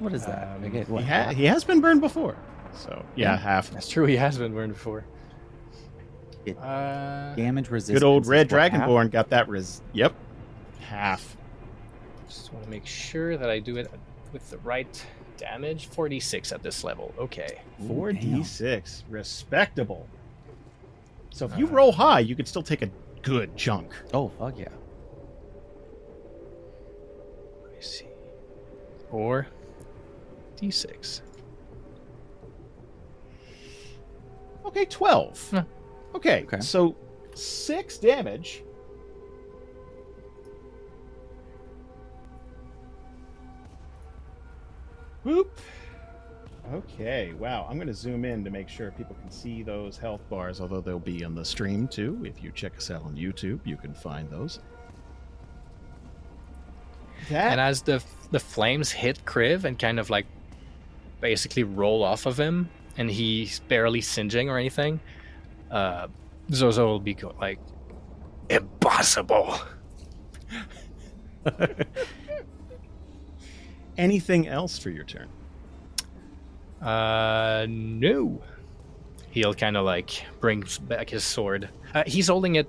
[0.00, 0.48] What is that?
[0.48, 2.36] I Um, get he, ha- he has been burned before,
[2.74, 3.36] so yeah, Yeah.
[3.38, 3.70] half.
[3.70, 4.06] That's true.
[4.06, 5.04] He has been burned before.
[6.44, 8.00] It- Uh, damage resistance.
[8.00, 8.82] Good old red what, half?
[8.88, 9.48] dragonborn got that.
[9.48, 10.12] Res- yep,
[10.80, 11.36] half.
[12.28, 13.88] just want to make sure that I do it
[14.32, 15.88] with the right damage.
[15.90, 17.12] 4d6 at this level.
[17.18, 17.60] Okay.
[17.82, 19.02] 4d6.
[19.08, 20.06] respectable.
[21.30, 22.90] So if you Uh, roll high, you could still take a
[23.22, 23.92] good chunk.
[24.12, 24.68] Oh fuck yeah.
[27.64, 28.06] Let me see.
[29.10, 29.46] Four
[30.56, 31.20] d6.
[34.66, 35.48] Okay, twelve.
[35.50, 35.64] Huh.
[36.14, 36.60] Okay, Okay.
[36.60, 36.94] so
[37.34, 38.62] six damage.
[45.24, 45.58] Whoop.
[46.72, 47.66] Okay, wow.
[47.68, 50.80] I'm going to zoom in to make sure people can see those health bars, although
[50.80, 52.22] they'll be on the stream too.
[52.24, 54.60] If you check us out on YouTube, you can find those.
[57.28, 60.26] That And as the the flames hit Kriv and kind of like
[61.20, 65.00] basically roll off of him, and he's barely singeing or anything,
[65.70, 66.08] uh,
[66.52, 67.58] Zozo will be go- like,
[68.48, 69.58] impossible.
[73.96, 75.28] anything else for your turn?
[76.80, 78.42] Uh, no.
[79.30, 81.68] He'll kind of like bring back his sword.
[81.94, 82.68] Uh, he's holding it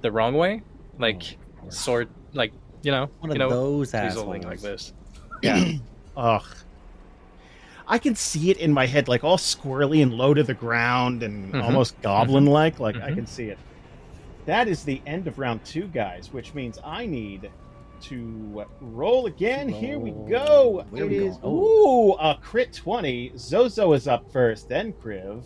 [0.00, 0.62] the wrong way,
[0.98, 4.24] like sword, like you know, One you of know, those he's assholes.
[4.24, 4.92] holding like this.
[5.42, 5.72] Yeah.
[6.16, 6.44] Ugh.
[7.88, 11.22] I can see it in my head, like all squirrely and low to the ground
[11.22, 11.62] and Mhm.
[11.62, 12.80] almost goblin like.
[12.80, 13.14] Like I Mhm.
[13.14, 13.58] can see it.
[14.46, 17.48] That is the end of round two, guys, which means I need
[18.08, 19.68] to roll again.
[19.68, 20.84] Here we go.
[20.84, 20.86] Roll.
[20.94, 21.24] Here It we go.
[21.26, 22.10] is- Oh.
[22.10, 23.32] ooh, a crit 20.
[23.36, 25.44] Zozo is up first, then Kriv.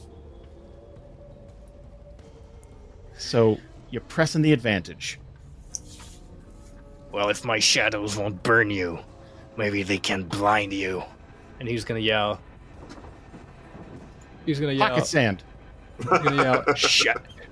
[3.16, 3.58] So
[3.90, 5.18] you're pressing the advantage.
[7.12, 8.98] Well, if my shadows won't burn you,
[9.56, 11.02] maybe they can blind you.
[11.58, 12.40] And he's gonna yell,
[14.46, 14.88] He's gonna yell.
[14.88, 15.42] Pocket sand.
[15.98, 16.64] He's gonna yell.
[16.74, 17.06] Sh-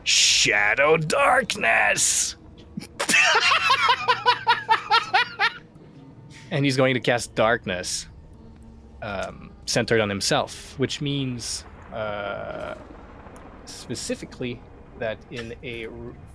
[0.05, 2.37] shadow darkness.
[6.51, 8.09] And he's going to cast darkness,
[9.03, 12.75] um, centered on himself, which means uh,
[13.65, 14.61] specifically
[14.99, 15.89] that in a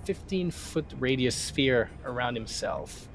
[0.05, 3.09] 15 foot radius sphere around himself.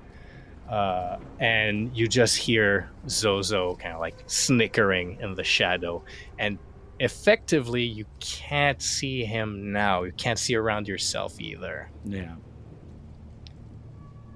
[0.69, 6.05] Uh, and you just hear Zozo kind of like snickering in the shadow.
[6.39, 6.59] And
[7.01, 10.03] effectively, you can't see him now.
[10.03, 11.91] You can't see around yourself either.
[12.05, 12.35] Yeah.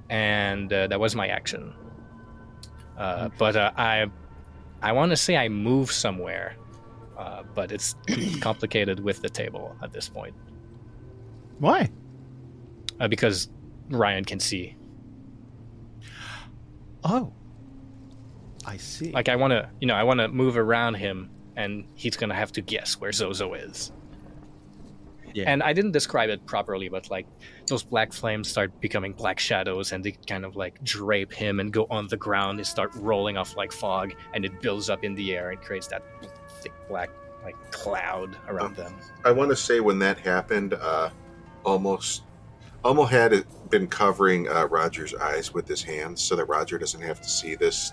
[0.08, 1.74] And uh, that was my action.
[2.96, 4.06] Uh, but uh, I,
[4.82, 6.56] I want to say I move somewhere,
[7.18, 7.94] uh, but it's
[8.40, 10.34] complicated with the table at this point
[11.58, 11.90] Why?
[13.00, 13.48] uh, because
[13.90, 14.76] Ryan can see.
[17.04, 17.32] Oh.
[18.64, 19.10] I see.
[19.10, 22.34] Like I want to, you know, I want to move around him, and he's gonna
[22.34, 23.92] have to guess where Zozo is.
[25.34, 25.44] Yeah.
[25.46, 27.26] And I didn't describe it properly, but like
[27.66, 31.72] those black flames start becoming black shadows, and they kind of like drape him and
[31.72, 32.58] go on the ground.
[32.58, 35.88] They start rolling off like fog, and it builds up in the air and creates
[35.88, 36.02] that
[36.60, 37.10] thick black
[37.44, 38.94] like cloud around them.
[39.24, 41.10] I want to say when that happened, uh,
[41.64, 42.22] almost,
[42.84, 47.00] Almo had it been covering uh, Roger's eyes with his hands so that Roger doesn't
[47.00, 47.92] have to see this,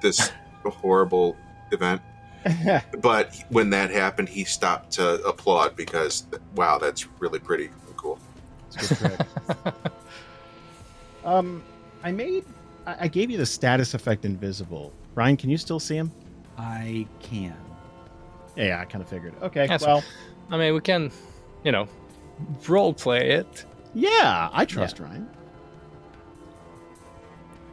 [0.00, 0.32] this
[0.64, 1.36] horrible
[1.72, 2.00] event.
[3.00, 8.18] But when that happened, he stopped to applaud because, wow, that's really pretty and cool.
[8.76, 9.26] Good
[11.24, 11.62] um,
[12.02, 12.44] I made.
[12.86, 14.92] I I gave you the status effect invisible.
[15.14, 16.12] Ryan, can you still see him?
[16.56, 17.56] I can.
[18.56, 19.34] Yeah, yeah I kind of figured.
[19.42, 20.02] Okay, That's- well,
[20.50, 21.10] I mean, we can,
[21.64, 21.88] you know,
[22.68, 23.64] role play it.
[23.94, 25.28] yeah, I trust Ryan.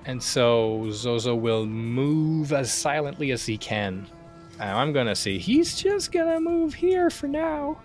[0.06, 4.06] And so Zozo will move as silently as he can.
[4.60, 7.78] And I'm gonna see he's just gonna move here for now.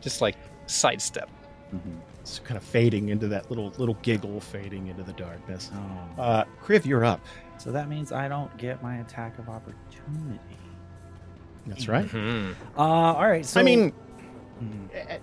[0.00, 1.28] Just like sidestep.
[1.74, 1.80] Mhm.
[2.20, 5.70] It's kind of fading into that little little giggle, fading into the darkness.
[5.74, 6.22] Oh.
[6.22, 7.20] Uh, Kriv, you're up.
[7.58, 10.40] So that means I don't get my attack of opportunity.
[11.66, 12.06] That's right.
[12.08, 12.54] Mhm.
[12.76, 13.46] Uh, all right.
[13.46, 13.92] So I mean,
[14.92, 15.18] eh,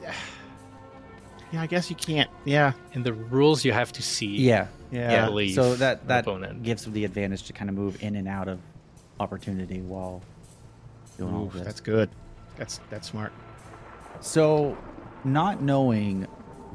[1.51, 2.29] yeah, I guess you can't.
[2.45, 4.37] Yeah, In the rules, you have to see.
[4.37, 5.23] yeah, yeah.
[5.23, 6.63] I believe So that that opponent.
[6.63, 8.59] gives them the advantage to kind of move in and out of
[9.19, 10.21] opportunity while
[11.17, 11.63] doing all this.
[11.63, 12.09] that's good.
[12.57, 13.31] That's that's smart.
[14.21, 14.77] So,
[15.23, 16.23] not knowing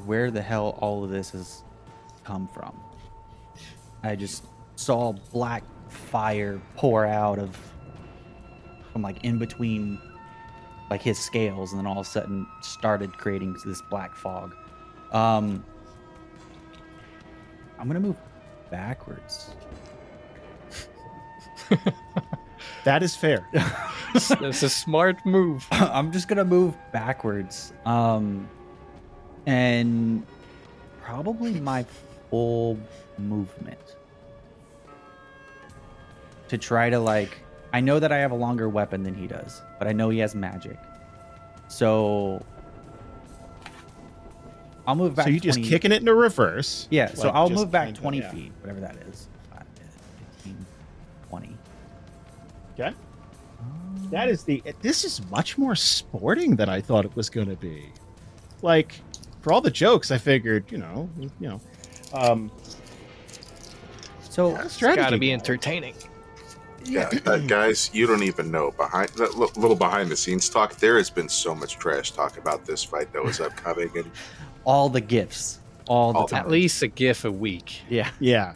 [0.06, 1.62] where the hell all of this has
[2.24, 2.78] come from,
[4.02, 4.44] I just
[4.76, 7.56] saw black fire pour out of
[8.92, 10.00] from like in between
[10.90, 14.54] like his scales, and then all of a sudden started creating this black fog.
[15.12, 15.64] Um,
[17.78, 18.16] I'm gonna move
[18.70, 19.50] backwards.
[22.84, 23.48] That is fair.
[24.12, 25.66] That's a smart move.
[25.70, 27.72] I'm just gonna move backwards.
[27.86, 28.48] Um,
[29.46, 30.24] and
[31.02, 31.84] probably my
[32.30, 32.78] full
[33.18, 33.96] movement
[36.48, 37.38] to try to like.
[37.72, 40.18] I know that I have a longer weapon than he does, but I know he
[40.18, 40.78] has magic.
[41.68, 42.44] So
[44.86, 45.24] I'll move back.
[45.24, 46.86] so you just kicking it into reverse.
[46.90, 48.30] Yeah, so like, I'll move back kinda- 20 yeah.
[48.30, 49.28] feet, whatever that is.
[52.74, 52.92] Okay.
[54.10, 54.62] That is the.
[54.82, 57.86] This is much more sporting than I thought it was going to be.
[58.62, 58.94] Like,
[59.40, 61.60] for all the jokes, I figured, you know, you know,
[62.12, 62.50] um,
[64.30, 65.94] So got a It's gotta be entertaining.
[66.86, 70.76] Yeah, uh, guys, you don't even know behind that li- little behind the scenes talk.
[70.76, 74.10] There has been so much trash talk about this fight that was upcoming, and
[74.64, 76.44] all the gifts, all the All the- time.
[76.44, 77.80] At least a gif a week.
[77.88, 78.10] yeah.
[78.20, 78.52] Yeah.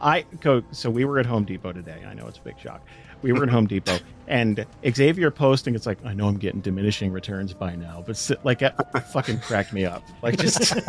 [0.00, 0.62] I go.
[0.72, 2.02] So we were at Home Depot today.
[2.06, 2.86] I know it's a big shock.
[3.22, 5.74] We were at Home Depot, and Xavier posting.
[5.74, 8.74] It's like I know I'm getting diminishing returns by now, but s- like it
[9.12, 10.02] fucking cracked me up.
[10.22, 10.74] Like just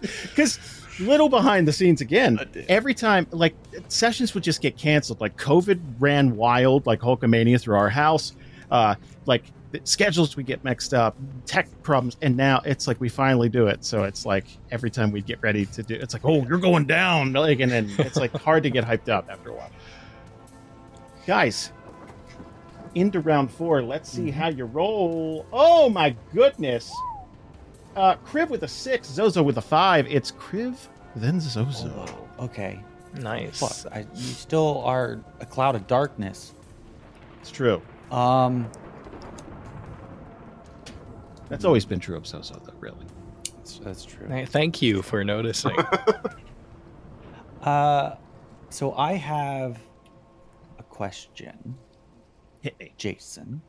[0.00, 0.58] because
[1.00, 2.38] little behind the scenes again.
[2.68, 3.54] Every time, like
[3.88, 5.20] sessions would just get canceled.
[5.20, 8.34] Like COVID ran wild, like Hulkamania through our house.
[8.70, 8.94] Uh,
[9.26, 9.44] like
[9.84, 11.16] schedules we get mixed up,
[11.46, 13.84] tech problems, and now it's like we finally do it.
[13.84, 16.84] So it's like every time we get ready to do, it's like, oh, you're going
[16.84, 19.70] down, like, and then it's like hard to get hyped up after a while.
[21.26, 21.72] Guys,
[22.94, 23.82] into round four.
[23.82, 25.46] Let's see how you roll.
[25.52, 26.92] Oh my goodness!
[27.96, 30.06] Uh, Kriv with a six, Zozo with a five.
[30.08, 30.76] It's Kriv,
[31.16, 32.06] then Zozo.
[32.38, 32.80] Oh, okay.
[33.14, 33.60] Nice.
[33.60, 33.92] Fuck.
[33.92, 36.54] I, you still are a cloud of darkness.
[37.40, 37.82] It's true.
[38.10, 38.70] Um,
[41.52, 42.72] That's always been true of Zozo, though.
[42.80, 43.04] Really.
[43.44, 44.26] that's, that's true.
[44.46, 45.76] Thank you for noticing.
[47.62, 48.16] Uh,
[48.70, 49.78] so I have
[50.80, 51.76] a question.
[52.60, 52.92] Hit me.
[52.96, 53.62] Jason.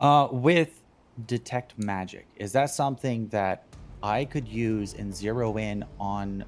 [0.00, 0.82] Uh, with
[1.26, 3.66] detect magic, is that something that
[4.02, 6.42] I could use and zero in on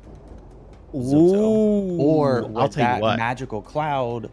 [0.94, 1.98] Zozo?
[1.98, 4.30] Or would I'll that magical cloud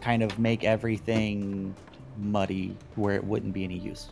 [0.00, 1.76] kind of make everything
[2.18, 4.10] muddy where it wouldn't be any use?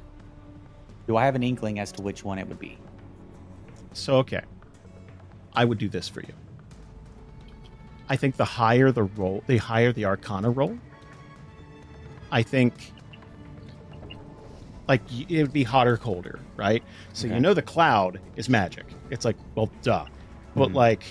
[1.06, 2.78] Do I have an inkling as to which one it would be?
[3.92, 4.42] So okay,
[5.54, 6.32] I would do this for you.
[8.08, 10.76] I think the higher the roll, the higher the Arcana roll.
[12.30, 12.92] I think,
[14.88, 16.82] like it would be hotter colder, right?
[17.12, 17.34] So Okay.
[17.34, 18.86] you know the cloud is magic.
[19.10, 20.04] It's like well, duh.
[20.54, 20.74] But Mhm.
[20.74, 21.04] like,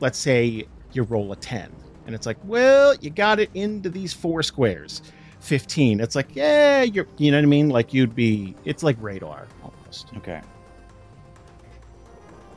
[0.00, 1.72] let's say you roll a ten,
[2.06, 5.02] and it's like, well, you got it into these four squares.
[5.46, 6.00] Fifteen.
[6.00, 7.68] It's like, yeah, you're, you know what I mean?
[7.68, 8.56] Like you'd be.
[8.64, 10.10] It's like radar almost.
[10.16, 10.40] Okay.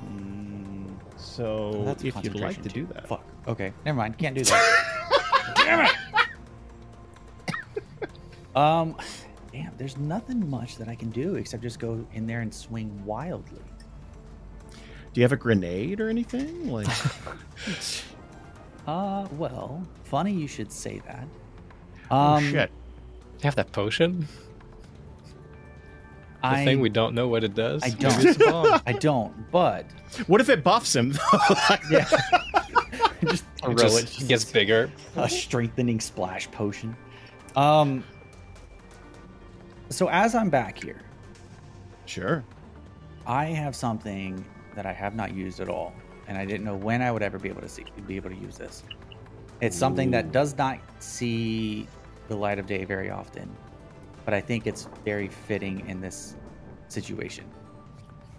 [0.03, 3.23] Mm, So a if you'd like to do that, Fuck.
[3.47, 3.71] Okay.
[3.85, 4.17] Never mind.
[4.17, 5.53] Can't do that.
[5.55, 5.91] damn it.
[8.55, 8.95] Um,
[9.53, 9.71] damn.
[9.77, 13.61] There's nothing much that I can do except just go in there and swing wildly.
[15.13, 16.69] do you have a grenade or anything?
[16.71, 16.87] Like,
[18.87, 21.27] Uh, well, funny you should say that.
[22.11, 22.69] Oh Um, shit!
[23.39, 24.27] You have that potion?
[26.41, 27.83] The I thing we don't know what it does?
[27.83, 28.25] I don't.
[28.25, 28.81] it's a bomb.
[28.87, 29.85] I don't, but
[30.27, 31.17] What if it buffs him?
[31.91, 32.07] yeah,
[33.25, 34.05] just throw It it.
[34.07, 34.89] just gets bigger.
[35.17, 36.95] a strengthening splash potion.
[37.55, 38.03] Um.
[39.89, 41.01] So as I'm back here,
[42.05, 42.43] sure.
[43.27, 44.43] I have something
[44.75, 45.93] that I have not used at all,
[46.27, 48.35] and I didn't know when I would ever be able to see be able to
[48.37, 48.83] use this.
[49.61, 51.85] It's something that does not see
[52.29, 53.49] the light of day very often,
[54.23, 56.35] but I think it's very fitting in this
[56.87, 57.43] situation.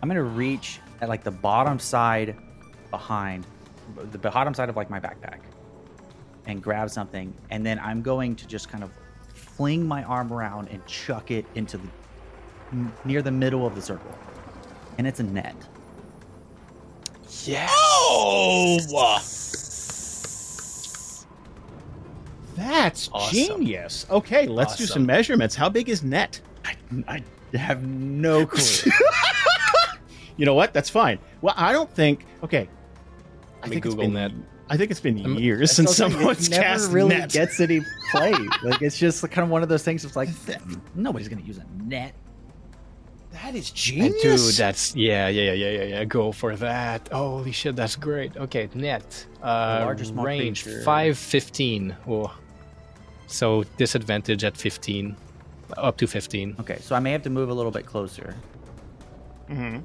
[0.02, 2.36] I'm gonna reach at like the bottom side
[2.90, 3.46] behind
[4.12, 5.40] the bottom side of like my backpack
[6.46, 8.90] and grab something, and then I'm going to just kind of
[9.34, 11.88] fling my arm around and chuck it into the
[12.72, 14.16] n- near the middle of the circle,
[14.96, 15.56] and it's a net.
[17.44, 17.68] Yeah.
[17.70, 18.78] Oh,
[22.60, 23.34] that's Awesome.
[23.34, 24.06] genius.
[24.10, 25.54] Okay, let's do some measurements.
[25.54, 26.40] How big is net?
[26.64, 26.76] I,
[27.52, 28.92] I have no clue.
[30.36, 30.72] You know what?
[30.72, 31.18] That's fine.
[31.42, 32.24] Well, I don't think.
[32.42, 34.32] Okay, I Let me think Google been, net.
[34.68, 37.30] I think it's been years since someone's it never cast really net.
[37.30, 37.80] gets any
[38.10, 38.32] play.
[38.62, 40.04] like it's just kind of one of those things.
[40.04, 40.28] It's like
[40.94, 42.14] nobody's gonna use a net.
[43.32, 46.04] that is genius, dude, that's yeah, yeah, yeah, yeah, yeah.
[46.04, 47.08] Go for that.
[47.12, 48.36] Holy shit, that's great.
[48.36, 49.26] Okay, net.
[49.42, 51.96] Uh, larger small range five fifteen.
[52.08, 52.32] Oh.
[53.30, 55.16] So disadvantage at fifteen,
[55.76, 56.56] up to fifteen.
[56.60, 58.34] Okay, so I may have to move a little bit closer,
[59.48, 59.82] Mhm.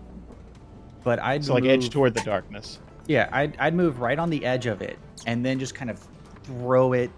[1.03, 2.79] but I'd So like move, edge toward the darkness.
[3.07, 5.99] Yeah, I'd I'd move right on the edge of it, and then just kind of
[6.43, 7.11] throw it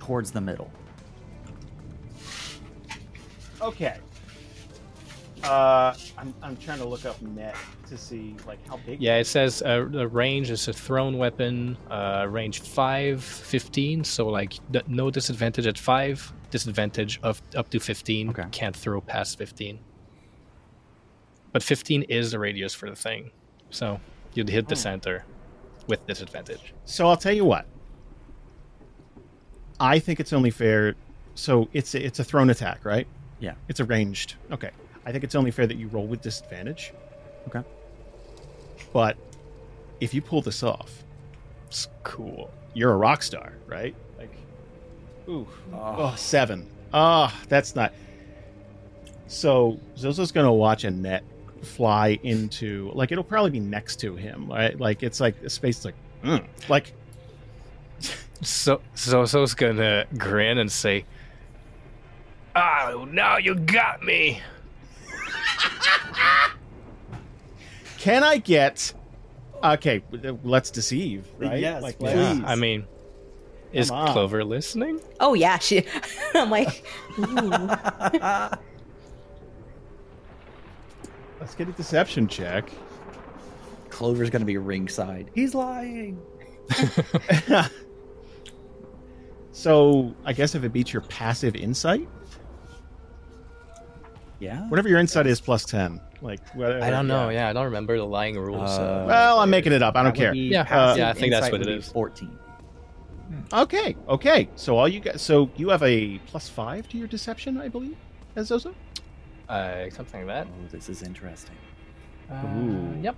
[0.00, 0.70] towards the middle.
[3.60, 3.98] Okay.
[5.44, 7.54] Uh, I'm, I'm trying to look up net
[7.88, 9.00] to see like how big.
[9.02, 14.04] Yeah, it says uh, the range is a thrown weapon, uh, range 5, 15.
[14.04, 18.30] So, like, d- no disadvantage at 5, disadvantage of up to 15.
[18.30, 18.44] Okay.
[18.52, 19.78] Can't throw past 15.
[21.52, 23.30] But 15 is the radius for the thing.
[23.70, 24.00] So,
[24.32, 24.78] you'd hit the Oh.
[24.78, 25.24] center
[25.86, 26.72] with disadvantage.
[26.86, 27.66] So I'll tell you what.
[29.78, 30.94] I think it's only fair.
[31.34, 33.06] So it's a, it's a thrown attack, right?
[33.40, 33.54] Yeah.
[33.68, 34.36] It's arranged.
[34.50, 34.70] Okay.
[35.06, 36.92] I think it's only fair that you roll with disadvantage.
[37.48, 37.62] Okay.
[38.92, 39.16] But
[40.00, 41.04] if you pull this off,
[41.68, 42.50] It's cool.
[42.74, 43.94] you're a rock star, right?
[44.18, 44.32] Like,
[45.28, 46.66] ooh, oh, seven.
[46.92, 47.92] Ah, that's not.
[49.26, 51.24] So Zozo's gonna watch a net
[51.62, 54.78] fly into like it'll probably be next to him, right?
[54.78, 56.44] Like it's like a space like, mm.
[56.68, 56.92] like
[58.42, 61.04] So, Zozo's gonna grin and say,
[62.54, 64.40] Oh, now you got me.
[67.98, 68.92] Can I get?
[69.62, 70.02] Okay,
[70.42, 71.58] let's deceive, right?
[71.58, 72.14] Yes, like, please.
[72.14, 72.86] Yeah, I mean,
[73.72, 75.00] is Clover listening?
[75.20, 75.84] Oh yeah, she.
[76.34, 76.84] I'm like,
[77.18, 77.50] ooh.
[81.40, 82.70] Let's get a deception check.
[83.90, 85.30] Clover's gonna be ringside.
[85.34, 86.22] He's lying.
[89.52, 92.08] so I guess if it beats your passive insight,
[94.44, 94.68] Yeah.
[94.68, 96.00] whatever your insight is, plus ten.
[96.22, 97.28] Like whatever, I don't know.
[97.30, 98.70] Yeah, I don't remember the lying rules.
[98.70, 99.96] Uh, Uh, Well, I'm making it up.
[99.96, 100.32] I don't That care.
[100.32, 101.88] be Yeah, passive yeah, I think that's insight what it be is.
[101.90, 102.38] Fourteen.
[103.52, 104.48] Okay, okay.
[104.56, 105.18] So all you got.
[105.20, 107.96] So you have a plus five to your deception, I believe,
[108.36, 108.74] as Zozo.
[109.48, 110.46] uh, something like that.
[110.50, 111.56] Oh, this is interesting.
[112.30, 112.98] Uh, Ooh.
[113.02, 113.16] Yep.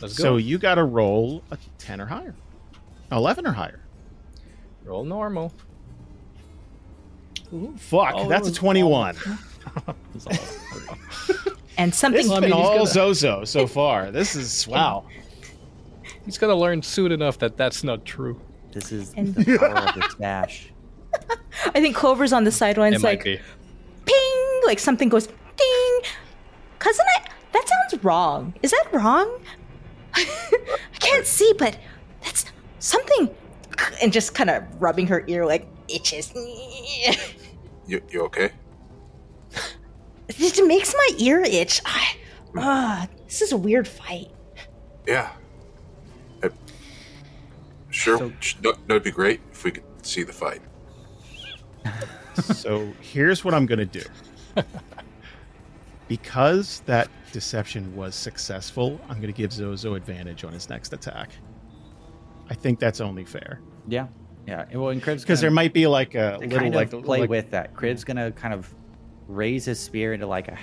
[0.00, 0.22] Let's go.
[0.22, 2.34] So you got to roll a ten or higher,
[3.10, 3.80] eleven or higher.
[4.84, 5.52] roll normal.
[7.76, 9.16] Fuck, Oh, that's a 21.
[10.14, 14.10] It's all- And something This I mean, all gonna- Zozo so far.
[14.10, 15.04] This is wow.
[16.24, 18.40] He's gonna learn soon enough that that's not true.
[18.72, 20.72] This is And- the power of the stash.
[21.74, 23.40] I think Clover's on the sidelines like be.
[24.04, 26.00] ping, like something goes ding.
[26.78, 28.52] Cousin, I, that sounds wrong.
[28.62, 29.40] Is that wrong?
[30.14, 30.24] I
[30.98, 31.78] can't see, but
[32.22, 32.44] that's
[32.78, 33.30] something.
[34.02, 36.32] And just kind of rubbing her ear like itches.
[37.86, 38.50] You, you okay?
[40.28, 41.80] It makes my ear itch.
[41.84, 42.16] I,
[42.56, 44.30] ah, this is a weird fight.
[45.06, 45.30] Yeah.
[46.42, 46.48] Uh,
[47.90, 48.18] sure.
[48.18, 50.62] So- sh- no, that'd be great if we could see the fight.
[52.34, 54.02] so here's what I'm going to do.
[56.08, 61.30] Because that deception was successful, I'm going to give Zozo advantage on his next attack.
[62.48, 63.60] I think that's only fair.
[63.88, 64.06] Yeah,
[64.46, 64.66] yeah.
[64.72, 67.50] Well, and Kriv's Because there might be like a little kind like play like- with
[67.50, 67.74] that.
[67.74, 68.72] Kriv's gonna kind of
[69.28, 70.58] raise his spear into like a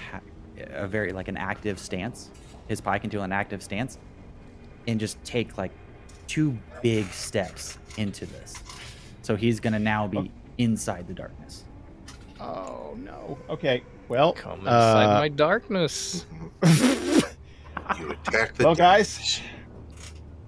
[0.72, 2.30] a very like an active stance,
[2.68, 3.98] his pike into an active stance,
[4.88, 5.72] and just take like
[6.28, 8.56] two big steps into this.
[9.22, 11.64] So he's gonna now be inside the darkness.
[12.40, 13.38] Oh no.
[13.50, 13.84] Okay.
[14.10, 16.26] Well, Come inside uh, my darkness.
[18.00, 19.42] You attack the Well, guys.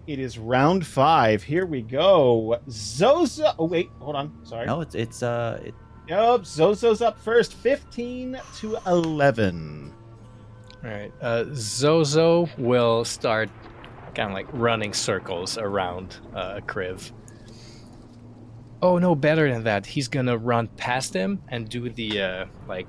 [0.07, 1.43] it is round five.
[1.43, 2.59] Here we go.
[2.69, 3.53] Zozo.
[3.59, 4.33] Oh wait, hold on.
[4.45, 4.65] Sorry.
[4.65, 5.73] No, it's it's uh it,
[6.09, 6.43] Nope.
[6.45, 7.53] Zozo's up first.
[7.53, 9.93] Fifteen to eleven.
[10.83, 11.11] All right.
[11.21, 13.49] Uh, Zozo will start
[14.13, 17.11] kind of like running circles around uh, Kriv.
[18.81, 19.15] Oh no!
[19.15, 22.87] Better than that, he's gonna run past him and do the uh, like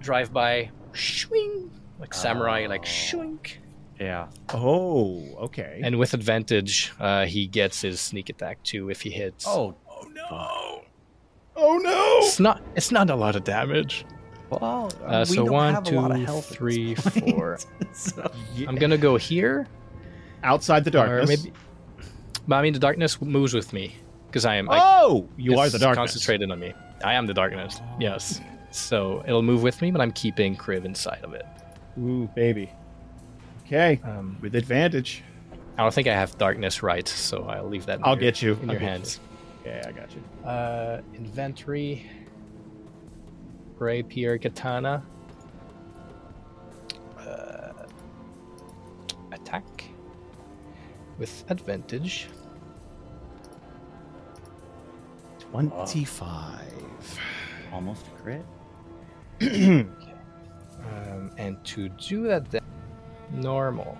[0.00, 1.70] drive-by swing,
[2.00, 2.88] like samurai, like Oh.
[2.88, 3.60] swink.
[4.00, 4.28] yeah.
[4.54, 5.80] Oh, okay.
[5.84, 9.44] And with advantage, uh, he gets his sneak attack too if he hits.
[9.46, 10.82] Oh oh no.
[11.56, 12.18] Oh no.
[12.26, 12.62] it's not.
[12.76, 14.04] It's not a lot of damage.
[14.50, 14.90] well.
[15.04, 17.58] Uh, we so don't one, have a lot of health three, point, four.
[17.92, 18.30] so-
[18.68, 19.66] I'm gonna go here.
[20.44, 21.44] Outside the Or darkness.
[21.44, 21.52] maybe,
[22.48, 23.94] but I mean, the darkness moves with me
[24.26, 24.68] because I am.
[24.70, 26.12] I, oh, you are it's the darkness.
[26.12, 26.72] Concentrated on me.
[27.04, 27.80] I am the darkness.
[28.00, 28.40] Yes.
[28.72, 31.44] So it'll move with me, but I'm keeping Kriv inside of it.
[31.98, 32.70] Ooh, baby.
[33.66, 35.22] Okay, Um, with advantage.
[35.78, 37.98] I don't think I have darkness right, so I'll leave that.
[37.98, 38.52] In I'll your, get you.
[38.54, 39.20] in I'll your get hands.
[39.64, 40.22] Yeah, I got you.
[40.48, 42.06] Uh, inventory.
[43.78, 45.02] Rapier katana.
[47.18, 47.72] Uh,
[49.32, 49.84] attack
[51.18, 52.28] with advantage.
[55.38, 57.18] Twenty-five.
[57.72, 58.10] almost a
[59.40, 59.86] crit.
[60.84, 62.62] Um, and to do that, then,
[63.30, 63.96] normal.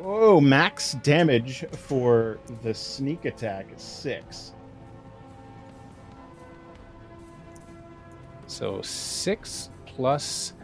[0.00, 4.52] Whoa, max damage for the sneak attack is six.
[8.46, 10.54] So six plus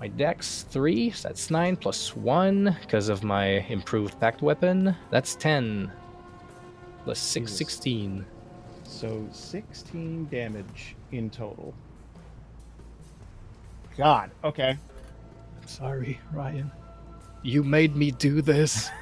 [0.00, 4.96] my dex three, so that's nine plus one because of my improved pact weapon.
[5.10, 5.92] That's ten.
[7.04, 7.58] Plus six, Jesus.
[7.58, 8.26] 16.
[8.82, 11.72] So 16 damage in total.
[13.96, 14.76] God, okay.
[15.60, 16.70] I'm sorry, Ryan.
[17.42, 18.88] You made me do this.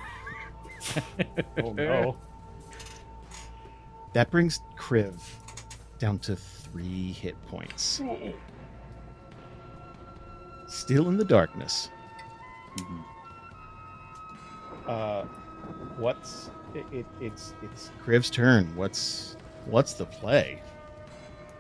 [1.63, 2.17] Oh no.
[4.15, 5.13] that brings Kriv
[5.99, 8.01] down to three hit points.
[10.67, 11.91] Still in the darkness.
[12.79, 13.05] Mhm.
[14.87, 15.23] Uh,
[15.99, 17.07] what's it, it?
[17.21, 18.75] It's it's Kriv's turn.
[18.75, 19.37] What's
[19.67, 20.63] what's the play?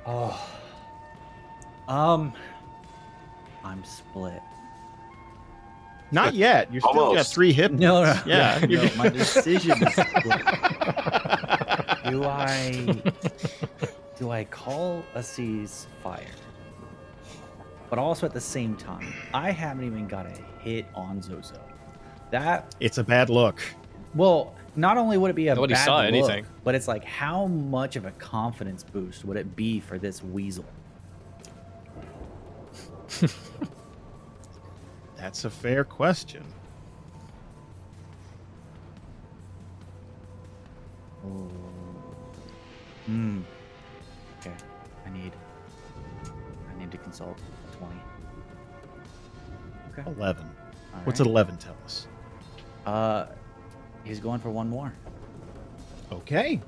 [0.07, 0.49] Oh.
[1.89, 2.33] Um.
[3.63, 4.41] I'm split.
[6.13, 6.73] Not yet.
[6.73, 7.73] You're still got three hit.
[7.73, 9.95] No, no, Yeah, no, you're- my decision is
[12.11, 13.03] do I
[14.19, 16.25] do I call a ceasefire?
[17.89, 20.33] But also at the same time, I haven't even got a
[20.63, 21.61] hit on Zozo.
[22.31, 23.61] That It's a bad look.
[24.15, 26.47] well, not only would it be a Nobody bad saw look, anything.
[26.63, 30.65] but it's like how much of a confidence boost would it be for this weasel?
[35.21, 36.45] That's a fair question.
[43.07, 43.41] Hmm.
[44.41, 44.53] Okay.
[45.07, 45.33] I need.
[46.25, 47.39] I need to consult
[47.73, 48.01] twenty.
[49.93, 50.11] Okay.
[50.11, 50.45] Eleven.
[50.95, 51.29] All What's right.
[51.29, 52.07] eleven tell us?
[52.87, 53.27] Uh,
[54.05, 54.93] he's going for one more.
[56.13, 56.61] Okay,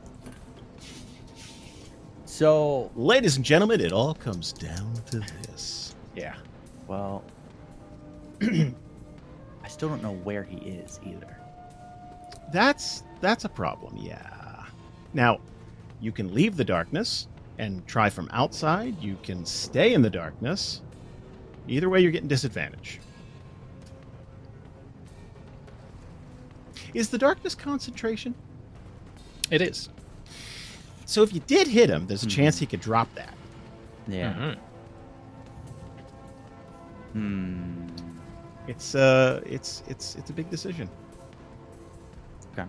[2.27, 5.97] So, ladies and gentlemen, it all comes down to this.
[6.15, 6.37] yeah.
[6.87, 7.25] Well,
[9.65, 11.37] I still don't know where he is either.
[12.53, 13.97] That's that's a problem.
[13.97, 14.65] Yeah.
[15.15, 15.41] Now,
[16.01, 17.29] you can leave the darkness,
[17.59, 19.01] and try from outside.
[19.01, 20.81] You can stay in the darkness.
[21.69, 22.99] Either way, you're getting disadvantage.
[26.95, 28.35] Is the darkness concentration?
[29.51, 29.89] It is.
[31.07, 32.31] So if you did hit him, there's a Mhm.
[32.31, 33.35] chance he could drop that.
[34.09, 34.33] Yeah.
[34.35, 34.57] Mhm.
[37.13, 37.87] Hmm.
[38.69, 40.89] It's uh, it's it's it's a big decision.
[42.53, 42.69] Okay.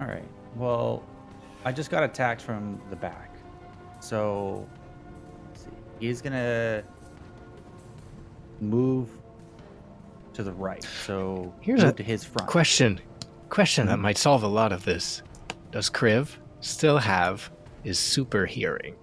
[0.00, 0.24] All right.
[0.56, 1.02] Well,
[1.64, 3.34] I just got attacked from the back,
[4.00, 4.66] so
[5.48, 5.70] let's see.
[5.98, 6.82] he's gonna
[8.60, 9.08] move
[10.34, 10.84] to the right.
[11.04, 12.48] So Here's move a to his front.
[12.48, 13.00] Question.
[13.48, 14.02] Question that Mhm.
[14.02, 15.22] might solve a lot of this.
[15.72, 17.50] Does Kriv still have
[17.82, 18.94] his super hearing?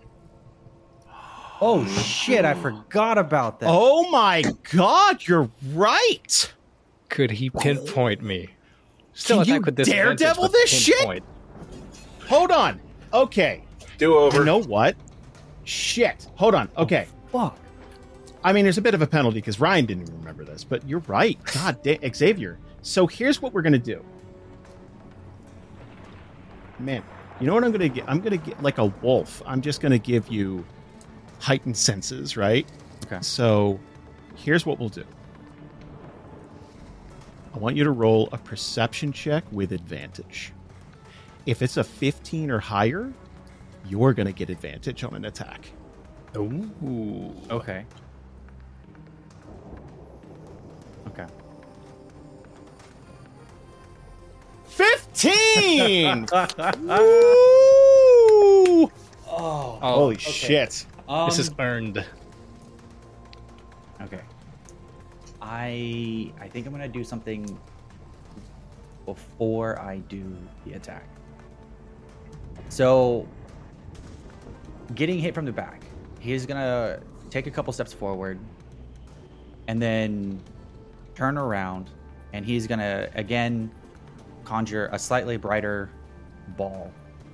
[1.61, 2.43] Oh shit!
[2.45, 3.69] I forgot about that.
[3.69, 6.53] Oh my god, you're right.
[7.09, 8.49] Could he pinpoint me?
[9.13, 11.23] Still Can you attack with disadvantage, daredevil but this shit?
[12.27, 12.81] Hold on.
[13.13, 13.63] Okay.
[13.97, 14.39] Do over.
[14.39, 14.95] You know what?
[15.63, 16.27] Shit.
[16.35, 16.69] Hold on.
[16.77, 17.07] Okay.
[17.33, 17.59] Oh, fuck.
[18.43, 20.99] I mean, there's a bit of a penalty because Ryan didn't remember this, but you're
[21.07, 21.39] right.
[21.53, 22.59] God, damn, Xavier.
[22.81, 24.03] So here's what we're gonna do.
[26.77, 27.01] Man,
[27.39, 28.03] you know what I'm gonna get?
[28.07, 29.41] I'm gonna get like a wolf.
[29.45, 30.65] I'm just gonna give you
[31.45, 32.67] heightened senses, right?
[33.05, 33.19] Okay.
[33.21, 33.79] So
[34.35, 35.05] here's what we'll do.
[37.53, 40.53] I want you to roll a perception check with advantage.
[41.45, 43.13] If it's a 15 or higher,
[43.87, 45.69] you're gonna get advantage on an attack.
[46.35, 47.31] Ooh.
[47.51, 47.85] Okay.
[51.09, 51.27] Okay.
[54.65, 56.21] 15!
[56.79, 56.97] Woo!
[58.87, 58.91] Oh.
[59.27, 60.31] Oh, Holy okay.
[60.31, 60.87] shit.
[61.07, 62.03] Um, this is earned.
[64.01, 64.21] Okay.
[65.41, 67.59] I I think I'm gonna do something
[69.05, 70.35] before I do
[70.65, 71.07] the attack.
[72.69, 73.27] So
[74.95, 75.83] getting hit from the back,
[76.19, 76.99] he's gonna
[77.29, 78.39] take a couple steps forward
[79.67, 80.41] and then
[81.13, 81.89] turn around
[82.33, 83.71] and he's gonna again
[84.43, 85.89] conjure a slightly brighter
[86.57, 86.91] ball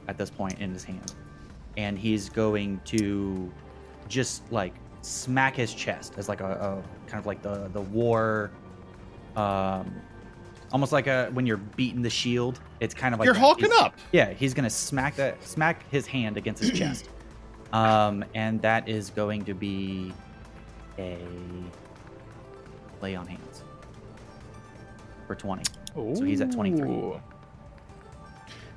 [0.07, 1.13] at this point in his hand.
[1.77, 3.51] And he's going to
[4.07, 8.51] just like smack his chest as like a, a kind of like the the war
[9.35, 9.91] um
[10.73, 13.39] almost like a when you're beating the shield it's kind of like You're that.
[13.39, 13.95] hawking He's- up.
[14.11, 17.09] yeah he's gonna smack that smack his hand against his chest
[17.73, 20.13] um and that is going to be
[20.99, 21.17] a
[23.01, 23.63] lay on hands
[25.25, 25.63] for 20
[25.95, 27.13] So he's at 23.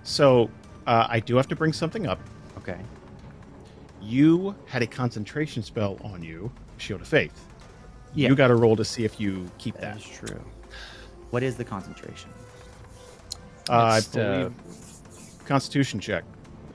[0.05, 0.51] So
[0.87, 2.19] uh, I do have to bring something up.
[2.67, 2.81] Okay
[4.03, 7.47] You had a concentration spell on you, Shield of Faith.
[8.15, 8.29] Yeah.
[8.29, 9.97] You got a roll to see if you keep that that.
[9.99, 10.43] is true
[11.31, 12.31] what is the concentration
[13.69, 14.53] Uh, I It's, uh, believe
[15.47, 16.25] Constitution check.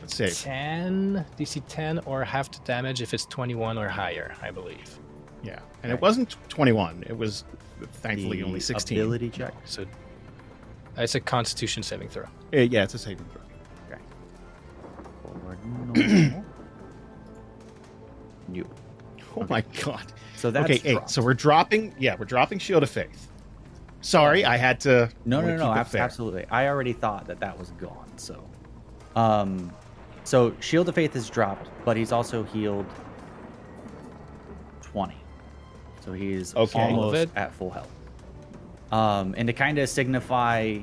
[0.01, 0.37] Let's save.
[0.37, 4.99] 10, DC 10, or half the damage if it's 21 or higher, I believe.
[5.43, 7.03] Yeah, and it wasn't 21.
[7.07, 7.45] It was
[7.93, 8.97] thankfully The only 16.
[8.99, 9.85] ability check So
[10.97, 12.25] it's a constitution saving throw.
[12.53, 13.38] Uh, yeah, it's a saving throw.
[15.31, 16.43] Forward normal.
[18.47, 18.67] New.
[19.35, 19.45] Oh Okay.
[19.49, 20.11] my god.
[20.35, 21.09] So that's okay, eight.
[21.09, 21.93] So we're dropping.
[21.99, 23.27] Yeah, we're dropping Shield of Faith.
[24.01, 25.09] Sorry, I had to.
[25.25, 26.45] no, wanna no, no, ab- absolutely.
[26.49, 28.09] I already thought that that was gone.
[28.17, 28.43] So,
[29.15, 29.71] um,
[30.23, 32.85] so Shield of Faith is dropped, but he's also healed
[34.81, 35.17] twenty.
[36.03, 36.79] So he's Okay.
[36.79, 37.91] Almost at full health.
[38.91, 40.79] Um, and to kind of signify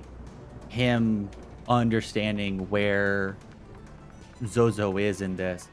[0.69, 1.29] him
[1.69, 3.37] understanding where
[4.47, 5.69] Zozo is in this,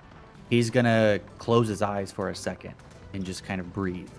[0.49, 2.74] he's gonna close his eyes for a second
[3.14, 4.09] and just kind of breathe,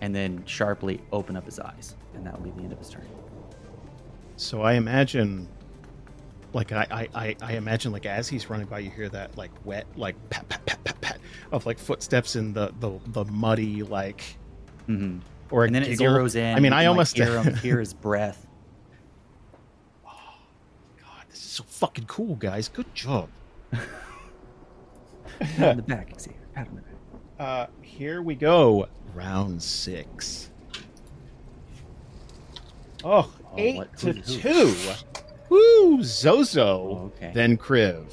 [0.00, 2.90] and then sharply open up his eyes, and that will be the end of his
[2.90, 3.06] turn.
[4.36, 5.48] So I imagine,
[6.52, 9.50] like I, I, I, I imagine like as he's running by, you hear that like
[9.64, 11.18] wet, like pat, pat, pat, pat, pat
[11.52, 14.22] of like footsteps in the the, the muddy like
[14.88, 15.18] Mm-hmm.
[15.50, 16.56] or And then it zeroes in.
[16.56, 18.46] I mean, I can, like, almost hear him hear his breath.
[20.04, 22.68] God, this is so fucking cool, guys.
[22.68, 23.28] Good job.
[25.40, 26.38] Pat on the back, Xavier.
[26.54, 26.92] Pat on the back.
[27.38, 28.88] Uh, here we go.
[29.14, 30.50] Round six.
[33.04, 34.74] Oh, Oh, eight what- to who's two.
[35.48, 36.66] Woo, Zozo.
[36.66, 37.30] Oh, okay.
[37.34, 38.04] Then Kriv.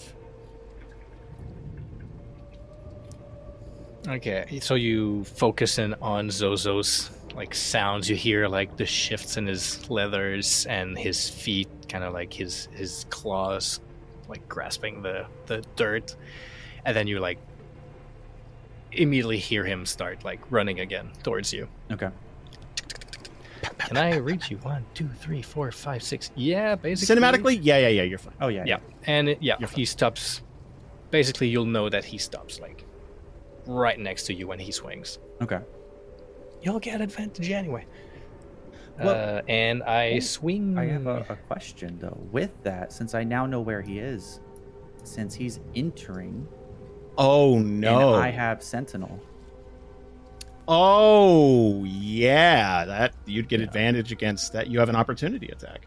[4.07, 8.09] Okay, so you focus in on Zozo's like sounds.
[8.09, 12.67] You hear like the shifts in his leathers and his feet, kind of like his
[12.73, 13.79] his claws,
[14.27, 16.15] like grasping the the dirt,
[16.85, 17.39] and then you like
[18.91, 21.67] immediately hear him start like running again towards you.
[21.91, 22.09] Okay.
[23.79, 24.57] Can I reach you?
[24.57, 26.31] One, two, three, four, five, six.
[26.35, 27.15] Yeah, basically.
[27.15, 28.33] Cinematically, yeah, yeah, yeah, you're fine.
[28.39, 28.63] Oh yeah.
[28.65, 30.41] Yeah, and it, yeah, he stops
[31.13, 32.83] basically you'll know that he stops like
[33.67, 35.19] right next to you when he swings.
[35.41, 35.59] Okay.
[36.63, 37.85] You'll get advantage anyway.
[38.99, 40.77] Well- uh, and I swing.
[40.77, 42.17] I have a, a question though.
[42.31, 44.39] With that, since I now know where he is,
[45.03, 46.47] since he's entering,
[47.17, 48.13] Oh no!
[48.15, 49.19] and I have Sentinel.
[50.67, 54.67] oh yeah, that you'd get advantage against that.
[54.67, 55.85] You have an opportunity attack.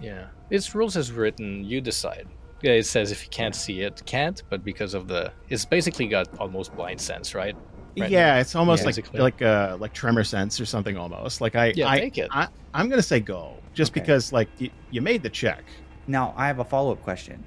[0.00, 1.64] Yeah, it's rules as written.
[1.64, 2.26] You decide.
[2.62, 4.42] Yeah, it says if you can't see it, can't.
[4.50, 7.56] But because of the, it's basically got almost blind sense, right?
[7.98, 9.20] Right yeah, it's almost Yeah, like basically.
[9.20, 11.40] like uh like tremor sense or something almost.
[11.40, 12.28] Like I Yeah, I, take it.
[12.30, 14.00] I I'm gonna say go just Okay.
[14.00, 15.64] because like you, you made the check.
[16.06, 17.44] Now I have a follow up question.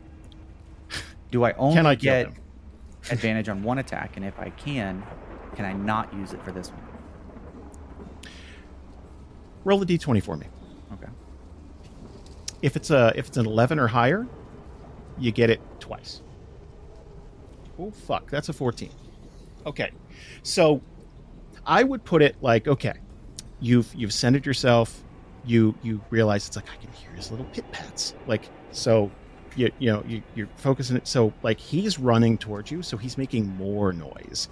[1.32, 2.28] Do I only Can I get
[3.12, 5.04] advantage on one attack, and if I can,
[5.56, 6.82] can I not use it for this one?
[9.64, 10.48] Roll a d20 for me.
[10.94, 11.08] Okay.
[12.62, 14.28] If it's a if it's an 11 or higher,
[15.18, 16.22] you get it twice.
[17.80, 18.90] Oh fuck, that's a 14.
[19.66, 19.92] Okay.
[20.44, 20.82] So
[21.66, 22.94] I would put it like okay,
[23.60, 25.04] you've you've centered yourself,
[25.44, 28.16] you you realize it's like I can hear his little pit pats.
[28.28, 29.12] Like so
[29.56, 33.18] you you know, you you're focusing it so like he's running towards you, so he's
[33.18, 34.50] making more noise.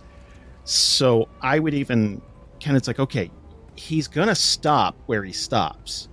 [0.64, 2.22] So I would even
[2.64, 3.34] kind of it's like okay,
[3.76, 6.10] he's gonna stop where he stops.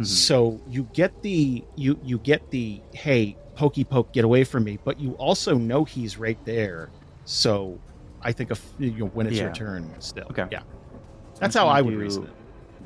[0.00, 0.06] Mhm.
[0.06, 4.78] So you get the you you get the hey pokey poke get away from me,
[4.84, 6.92] but you also know he's right there.
[7.24, 7.82] So
[8.22, 10.26] I think of you know, when it's your turn still.
[10.30, 10.46] Okay.
[10.50, 10.60] Yeah.
[10.60, 12.30] So That's how I would reason it.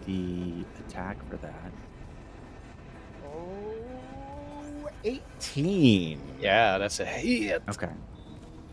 [0.06, 1.72] The attack for that.
[3.26, 6.20] Oh, 18.
[6.40, 7.62] Yeah, that's a hit.
[7.68, 7.88] Okay.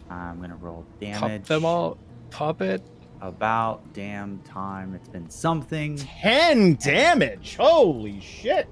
[0.09, 1.19] I'm gonna roll damage.
[1.19, 1.47] Pop damage.
[1.47, 1.97] them all.
[2.29, 2.81] Pop it.
[3.21, 4.95] About damn time.
[4.95, 5.95] It's been something.
[5.97, 7.55] 10 damage.
[7.55, 8.67] Holy shit.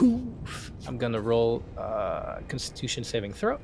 [0.00, 3.58] I'm gonna roll uh, Constitution saving throw.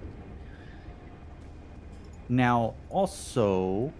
[2.29, 3.93] Now, also,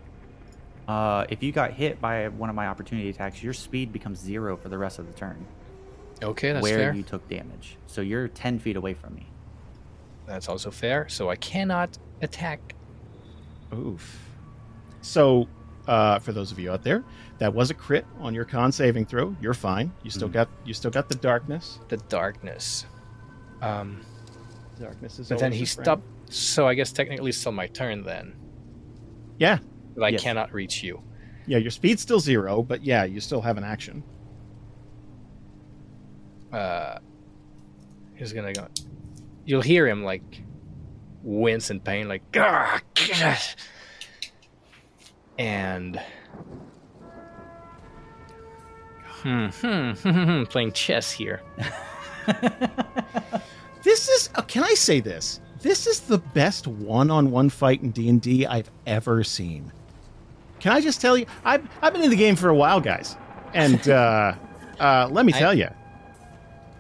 [0.89, 4.57] uh, if you got hit by one of my opportunity attacks, your speed becomes zero
[4.57, 5.45] for the rest of the turn.
[6.23, 6.95] Okay, that's where fair.
[6.95, 7.77] you took damage.
[7.87, 9.27] So you're 10 feet away from me.
[10.27, 11.09] That's also fair.
[11.09, 12.75] So I cannot attack.
[13.75, 14.21] Oof.
[15.03, 15.49] So,
[15.87, 17.05] uh, for those of you out there,
[17.39, 19.37] that was a crit on your con saving throw.
[19.41, 19.93] You're fine.
[20.03, 20.33] You still Mhm.
[20.33, 21.79] got you still got the darkness.
[21.89, 22.87] the darkness.
[23.61, 24.01] Um,
[24.81, 26.03] Darkness is but then he stopped.
[26.31, 28.35] So I guess technically still my turn then.
[29.39, 29.59] Yeah.
[29.97, 30.23] But I Yes.
[30.23, 31.03] cannot reach you.
[31.47, 34.03] Yeah, your speed's still zero, but yeah, you still have an action.
[36.53, 36.99] Uh,
[38.15, 38.67] he's gonna go.
[39.45, 40.43] You'll hear him like
[41.23, 43.57] wince in pain, like "Ah, gosh."
[45.39, 46.01] and
[49.07, 51.43] hmm, hmm, hmm, hmm, playing chess here.
[53.83, 55.41] This is uh, can I say this?
[55.65, 59.73] This is the best one-on-one fight in D&D I've ever seen.
[60.61, 63.17] Can I just tell you I've I've been in the game for a while, guys.
[63.55, 64.35] And uh
[64.79, 65.69] uh let me I- tell you.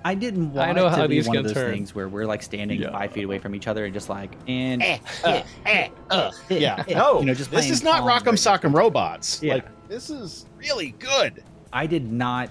[0.05, 1.72] I didn't want I know it to how be these one of those turn.
[1.72, 2.91] things where we're like standing Yeah.
[2.93, 6.30] five feet away from each other and just like and eh, uh, eh, eh, uh,
[6.51, 6.85] Yeah.
[6.91, 7.20] No.
[7.20, 9.43] you know just this is not Rock'em Sock'em Robots.
[9.43, 9.55] Yeah.
[9.55, 11.43] Like this is really good.
[11.72, 12.51] I did not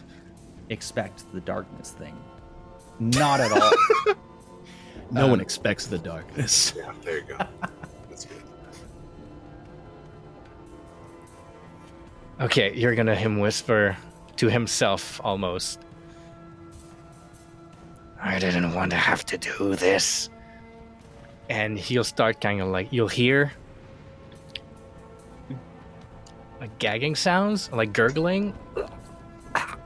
[0.70, 2.18] expect the darkness thing.
[3.00, 4.16] Not at all.
[5.14, 6.74] No Um, one expects the darkness.
[6.78, 7.38] Yeah, there you go.
[8.10, 8.42] That's good.
[12.42, 13.96] Okay, you're gonna him whisper
[14.38, 15.80] to himself almost.
[18.20, 20.30] I didn't want to have to do this.
[21.50, 23.54] And he'll start kind of like you'll hear
[26.60, 28.56] like gagging sounds, like gurgling,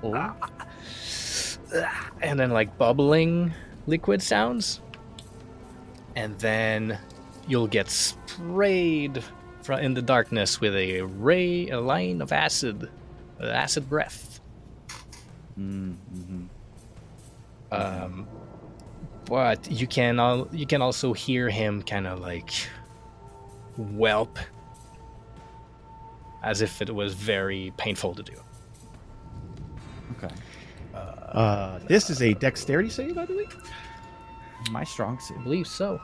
[0.04, 0.36] Oh,
[2.22, 3.52] and then like bubbling
[3.88, 4.80] liquid sounds.
[6.18, 6.98] And then
[7.48, 9.24] you'll get sprayed
[9.62, 12.90] fro- in the darkness with a ray, a line of acid,
[13.40, 14.40] uh, acid breath.
[15.58, 16.48] mm, mhm.
[17.72, 18.28] Um,
[19.26, 22.52] but you can al- you can also hear him kind of like
[23.78, 24.40] whelp,
[26.42, 28.34] as if it was very painful to do.
[30.18, 30.34] Okay.
[31.32, 33.56] Uh this is a dexterity save, I believe.
[34.72, 35.38] My strong suit.
[35.40, 36.00] I believe so.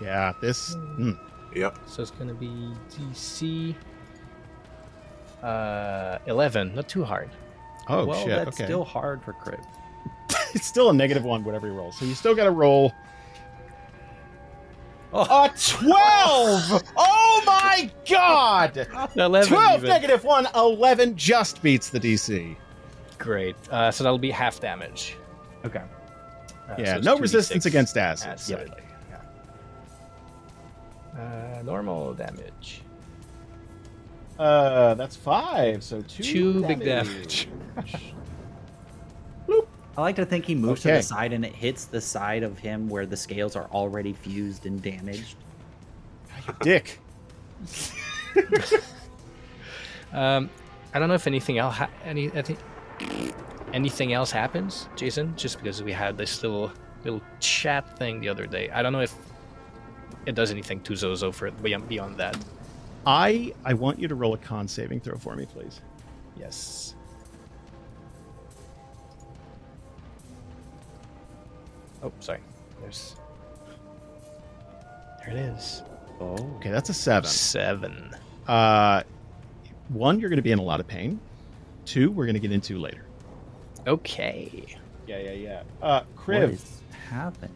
[0.00, 1.18] Yeah, this mm,
[1.54, 1.78] Yep.
[1.86, 3.74] So it's gonna be DC
[5.42, 7.30] uh, eleven, not too hard.
[7.88, 8.28] Oh well, shit.
[8.36, 8.64] that's okay.
[8.64, 9.64] still hard for Kriv.
[10.54, 11.92] it's still a negative one, whatever you roll.
[11.92, 12.92] So you still got to roll
[15.10, 15.44] Oh.
[15.46, 16.82] a twelve.
[16.96, 18.86] oh my god!
[19.16, 19.88] Eleven, Twelve even.
[19.88, 20.46] negative one.
[20.54, 22.54] Eleven just beats the DC.
[23.18, 23.56] Great.
[23.70, 25.16] Uh, so that'll be half damage.
[25.64, 25.82] Okay.
[26.68, 28.28] Uh, so yeah, no resistance against acid.
[28.30, 28.72] acid.
[31.16, 32.82] Uh, normal damage.
[34.38, 35.82] Uh, that's five.
[35.82, 36.22] So two.
[36.22, 37.48] Two big damage.
[39.96, 42.56] I like to think he moves to the side and it hits the side of
[42.56, 45.36] him where the scales are already fused and damaged.
[46.60, 47.00] Dick.
[50.12, 50.48] Um,
[50.94, 52.58] I don't know if anything else ha- any I think
[53.72, 55.34] anything else happens, Jason.
[55.36, 56.72] Just because we had this little
[57.04, 58.70] little chat thing the other day.
[58.70, 59.14] I don't know if
[60.26, 62.36] it does anything to Zozo for beyond beyond that.
[63.06, 65.80] I I want you to roll a con saving throw for me, please.
[66.38, 66.94] Yes.
[72.02, 72.40] Oh, sorry.
[72.80, 73.16] There's.
[75.18, 75.82] There it is.
[76.20, 76.36] Oh.
[76.56, 77.28] Okay, that's a seven.
[77.28, 78.14] Seven.
[78.46, 79.02] Uh,
[79.88, 81.18] one, you're going to be in a lot of pain.
[81.84, 83.07] Two, we're going to get into later.
[83.88, 84.64] Okay.
[85.06, 85.62] Yeah, yeah, yeah.
[85.82, 87.50] Uh, What Kriv, is happening?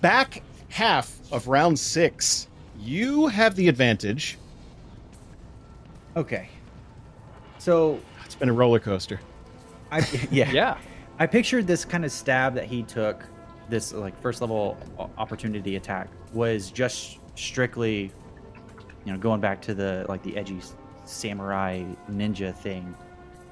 [0.00, 2.48] back half of round six,
[2.78, 4.38] you have the advantage.
[6.16, 6.48] Okay.
[7.58, 9.20] So It's been a roller coaster.
[9.90, 10.50] I yeah.
[10.52, 10.78] Yeah.
[11.18, 13.24] I pictured this kind of stab that he took,
[13.68, 14.78] this like first level
[15.18, 18.10] opportunity attack, was just strictly,
[19.04, 20.60] you know, going back to the like the edgy
[21.04, 22.94] samurai ninja thing,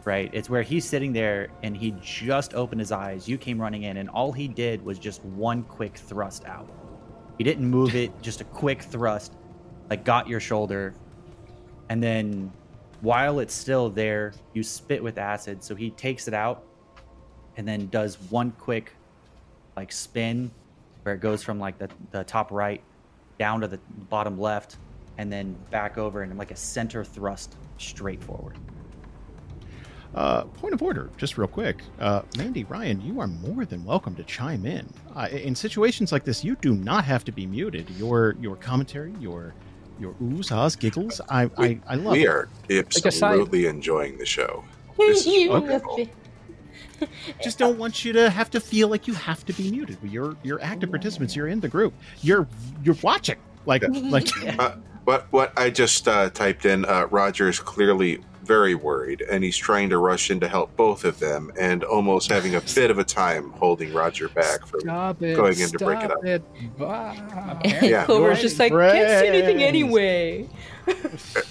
[0.08, 0.30] right?
[0.32, 3.28] It's where he's sitting there and he just opened his eyes.
[3.28, 6.66] You came running in, and all he did was just one quick thrust out.
[7.36, 9.34] He didn't move it, just a quick thrust,
[9.90, 10.94] like got your shoulder,
[11.90, 12.50] and then
[13.02, 15.62] while it's still there, you spit with acid.
[15.62, 16.64] So he takes it out
[17.58, 18.92] and then does one quick
[19.76, 20.50] like spin
[21.02, 22.82] where it goes from like the, the top right
[23.38, 23.78] down to the
[24.08, 24.78] bottom left
[25.18, 28.56] and then back over and like a center thrust straight forward.
[30.14, 31.82] Uh, point of order, just real quick.
[32.00, 34.88] Uh, Mandy, Ryan, you are more than welcome to chime in.
[35.14, 37.88] Uh, in situations like this, you do not have to be muted.
[37.90, 39.54] Your your commentary, your
[40.00, 42.28] your oohs, ahs, giggles, I I, I love we it.
[42.28, 44.64] are a side- absolutely enjoying the show.
[44.96, 46.08] This is wonderful.
[47.42, 49.98] Just don't want you to have to feel like you have to be muted.
[50.02, 51.36] You're you're active participants.
[51.36, 51.94] You're in the group.
[52.22, 52.48] You're
[52.82, 53.36] you're watching.
[53.66, 54.28] Like like
[54.58, 54.76] Uh,
[55.08, 59.56] what what I just uh, typed in, uh, Roger is clearly very worried, and he's
[59.56, 62.98] trying to rush in to help both of them, and almost having a bit of
[62.98, 64.80] a time holding Roger back from.
[64.80, 65.34] Stop it.
[65.34, 66.22] Going in to break it up.
[66.26, 66.42] It.
[66.76, 67.14] Bah.
[67.80, 68.04] Yeah.
[68.06, 70.46] Clover's just like, can't see anything anyway.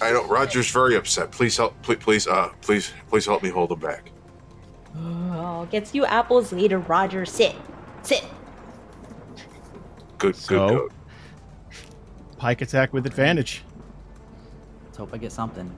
[0.00, 1.32] I know Roger's very upset.
[1.32, 1.74] Please help.
[1.82, 4.12] Please, please, uh, please, please help me hold him back.
[4.96, 7.26] Oh, gets you apples later, Roger.
[7.26, 7.56] Sit.
[8.04, 8.24] Sit.
[10.18, 10.68] Good, So?
[10.68, 10.92] good goat.
[12.38, 13.62] Pike attack with advantage.
[14.84, 15.70] Let's hope I get something.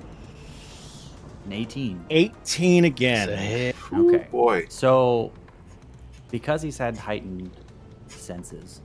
[1.47, 2.05] An 18.
[2.11, 3.29] 18 again.
[3.29, 4.27] Say- Okay.
[4.31, 5.33] Boy, So,
[6.31, 7.51] because he's had heightened
[8.07, 8.83] senses,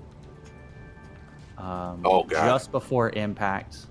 [1.57, 2.45] um, Oh, God.
[2.47, 3.86] just before impact,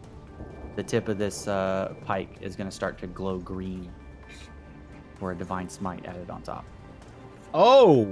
[0.77, 3.91] the tip of this uh, pike is going to start to glow green
[5.17, 6.65] for a divine smite added on top.
[7.53, 8.09] Oh.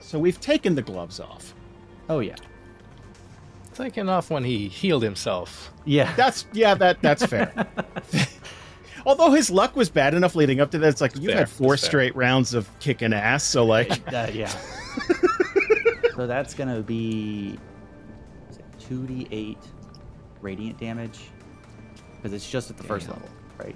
[0.00, 1.54] So we've taken the gloves off.
[2.08, 2.36] Oh yeah,
[3.74, 5.72] Taken off when he healed himself.
[5.84, 6.14] yeah.
[6.16, 7.52] That's yeah, that that's fair.
[9.06, 11.48] Although his luck was bad enough leading up to that, it's like you've fair, had
[11.48, 11.88] four it's fair.
[11.90, 14.46] straight rounds of kicking ass, so like Uh, yeah.
[16.16, 17.58] so that's gonna be
[18.78, 19.58] two d eight
[20.40, 21.18] radiant damage
[22.16, 23.74] because it's just at the first level, right?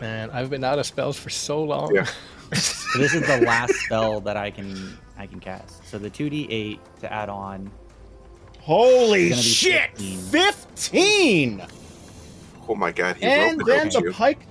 [0.00, 1.94] Man, I've been out of spells for so long.
[1.94, 2.06] Yeah.
[2.52, 5.86] So this is the last spell that I can I can cast.
[5.86, 7.70] So the two d eight to add on.
[8.60, 10.18] Holy It's gonna be shit, 15.
[10.76, 11.62] fifteen!
[12.68, 14.12] oh my God, he And rope then the you.
[14.12, 14.46] pike.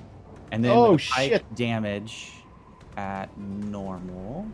[0.52, 1.56] And then Oh, the pike shit.
[1.56, 2.32] damage
[2.98, 4.48] at normal.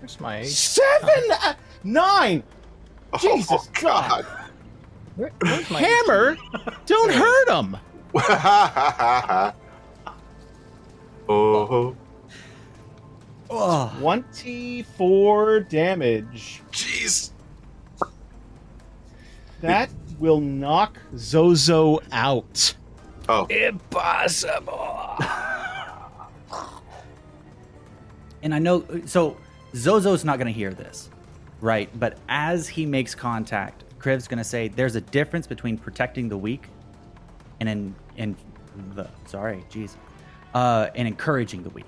[0.00, 1.54] Where's my Seven, uh,
[1.84, 2.42] nine.
[3.20, 4.26] Jesus oh, God.
[5.16, 5.32] where,
[5.70, 6.38] my Hammer,
[6.86, 7.76] don't hurt him.
[11.28, 11.96] oh,
[13.52, 16.62] Oh, Twenty-four damage.
[16.72, 17.29] jeez.
[19.60, 22.74] That will knock Zozo out.
[23.28, 25.16] Oh, Impossible.
[28.42, 29.36] and I know so
[29.74, 31.10] Zozo's not gonna hear this,
[31.60, 31.88] right?
[31.98, 36.66] But as he makes contact, Kriv's gonna say there's a difference between protecting the weak
[37.60, 38.36] and in and
[38.94, 39.94] the sorry, jeez,
[40.54, 41.84] uh, and encouraging the weak.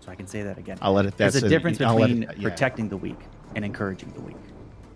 [0.00, 0.78] So I can say that again.
[0.82, 1.16] I'll let it.
[1.16, 2.48] There's a difference I'll between it- yeah.
[2.48, 3.18] protecting the weak
[3.56, 4.36] and encouraging the weak.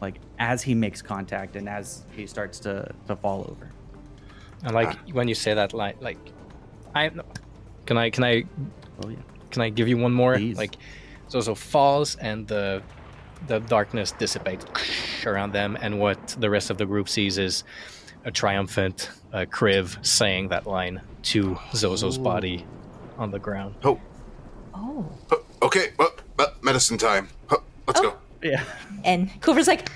[0.00, 3.70] Like as he makes contact and as he starts to to fall over.
[4.62, 6.18] And like when you say that, like, like,
[6.94, 7.10] I
[7.86, 8.44] can I can I
[9.04, 9.16] Oh yeah.
[9.50, 10.34] can I give you one more?
[10.34, 10.56] Please.
[10.56, 10.76] Like,
[11.30, 12.82] Zozo falls and the
[13.46, 14.64] the darkness dissipates
[15.26, 17.64] around them, and what the rest of the group sees is
[18.24, 22.22] a triumphant uh, Kriv saying that line to Zozo's Ooh.
[22.22, 22.64] body
[23.18, 23.74] on the ground.
[23.84, 24.00] Oh.
[25.30, 27.28] Uh, okay, uh, uh, medicine time.
[28.42, 28.48] Let's go.
[28.50, 28.64] Yeah.
[29.04, 29.88] And Clover's like,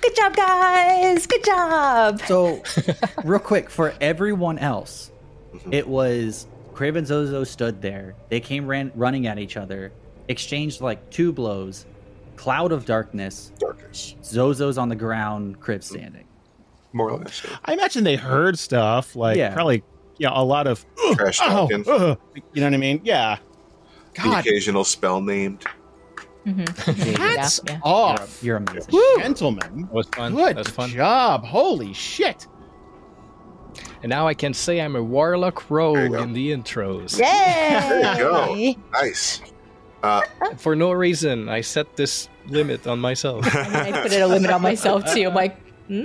[0.00, 1.26] good job, guys.
[1.26, 2.20] Good job.
[2.26, 2.62] So,
[3.24, 5.10] real quick, for everyone else,
[5.54, 5.72] Mhm.
[5.74, 8.14] it was Kriv and Zozo stood there.
[8.28, 9.92] They came ran, running at each other,
[10.28, 11.86] exchanged like two blows,
[12.36, 13.50] cloud of darkness.
[13.58, 14.14] Darkness.
[14.22, 16.24] Zozo's on the ground, Kriv standing.
[16.92, 17.44] More or less.
[17.64, 19.52] I imagine they heard stuff like Yeah.
[19.54, 19.82] probably
[20.18, 20.84] you know a lot of
[21.14, 21.84] Trash oh, talking.
[21.88, 22.16] uh,
[22.54, 23.00] you know what I mean?
[23.04, 23.38] Yeah.
[24.14, 25.64] The God, occasional spell named.
[26.48, 27.16] Mhm.
[27.18, 27.80] hats Yeah, yeah.
[27.82, 28.94] off, You're amazing.
[29.18, 29.82] gentlemen.
[29.82, 30.34] That was fun.
[30.34, 30.90] Good That was fun.
[30.90, 31.44] job.
[31.44, 32.46] Holy shit.
[34.02, 36.22] And now I can say I'm a warlock rogue There you go.
[36.22, 37.18] in the intros.
[37.18, 37.24] Yay!
[37.88, 38.80] There you go.
[38.92, 39.40] Nice.
[40.02, 40.22] Uh,
[40.56, 43.44] For no reason, I set this limit on myself.
[43.54, 45.24] I mean, I put a limit on myself too.
[45.26, 46.04] I'm like, hmm?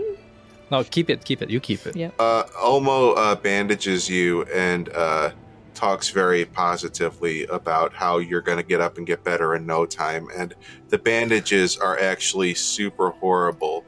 [0.72, 1.50] no, keep it, keep it.
[1.52, 1.96] You keep it.
[1.96, 2.10] Yeah.
[2.20, 5.30] uh, Olmo uh, bandages you and uh,
[5.74, 9.86] talks very positively about how you're going to get up and get better in no
[9.86, 10.28] time.
[10.36, 10.54] And
[10.90, 13.84] the bandages are actually super horrible,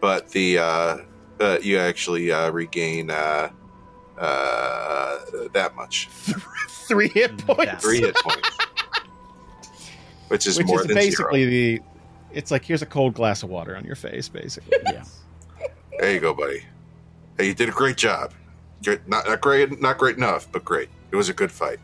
[0.00, 0.96] but the uh,
[1.40, 3.50] uh, you actually uh, regain uh,
[4.18, 5.18] uh,
[5.52, 6.08] that much,
[6.88, 7.82] Three hit points.
[7.82, 8.50] three hit points,
[10.28, 11.50] which is Which more is than basically zero.
[11.50, 11.80] the
[12.38, 14.76] it's like here's a cold glass of water on your face, basically.
[14.84, 15.04] Yeah.
[15.98, 16.64] There you go, buddy.
[17.38, 18.32] Hey, you did a great job.
[19.06, 20.90] Not not great, not great enough, but great.
[21.14, 21.78] It was a good fight.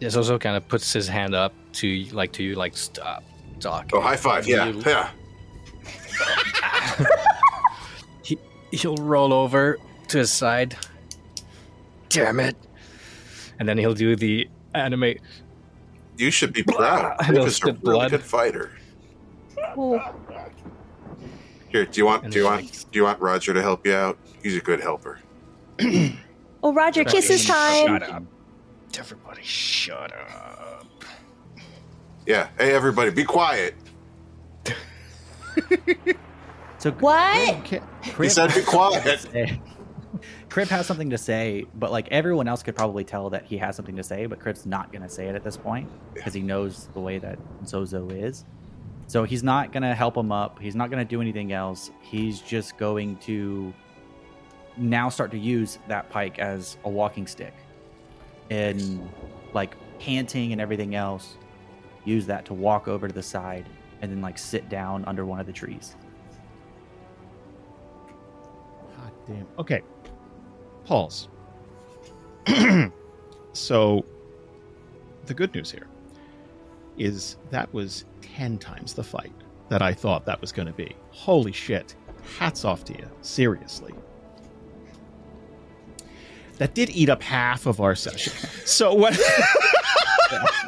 [0.00, 3.24] Yeah, also kind of puts his hand up to like to you, like stop
[3.58, 3.92] talking.
[3.94, 4.46] Oh, high five!
[4.46, 5.08] Yeah, You- yeah.
[8.22, 8.36] he
[8.70, 9.78] he'll roll over
[10.08, 10.76] to his side.
[12.10, 12.54] Damn it!
[13.58, 15.14] And then he'll do the anime.
[16.18, 17.16] You should be proud.
[17.18, 18.10] I Cliff know, is a really blood.
[18.10, 18.72] good fighter.
[21.70, 23.62] Here, do you want And do you it's want like- do you want Roger to
[23.62, 24.18] help you out?
[24.42, 25.18] He's a good helper.
[26.62, 27.86] oh Roger, kisses time.
[27.86, 28.22] Shut up!
[28.98, 31.04] Everybody, shut up!
[32.26, 32.48] Yeah.
[32.58, 33.74] Hey, everybody, be quiet.
[36.80, 37.56] So What?
[37.58, 37.80] Okay.
[38.02, 39.26] He said be quiet.
[40.48, 43.76] Kriv has something to say, but like everyone else could probably tell that he has
[43.76, 46.40] something to say, but Kriv's not going to say it at this point because he
[46.40, 48.46] knows the way that Zozo is.
[49.08, 50.58] So he's not going to help him up.
[50.58, 51.90] He's not going to do anything else.
[52.00, 53.74] He's just going to
[54.80, 57.54] now start to use that pike as a walking stick
[58.50, 59.08] and
[59.52, 61.36] like panting and everything else.
[62.04, 63.66] Use that to walk over to the side
[64.00, 65.96] and then like sit down under one of the trees.
[68.96, 69.46] God damn.
[69.58, 69.82] Okay.
[70.84, 71.28] Pause.
[73.52, 74.04] so,
[75.26, 75.86] the good news here
[76.96, 79.32] is that was 10 times the fight
[79.68, 80.96] that I thought that was going to be.
[81.10, 81.94] Holy shit.
[82.38, 83.08] Hats off to you.
[83.20, 83.94] Seriously.
[86.60, 88.34] That did eat up half of our session.
[88.66, 89.18] So, what.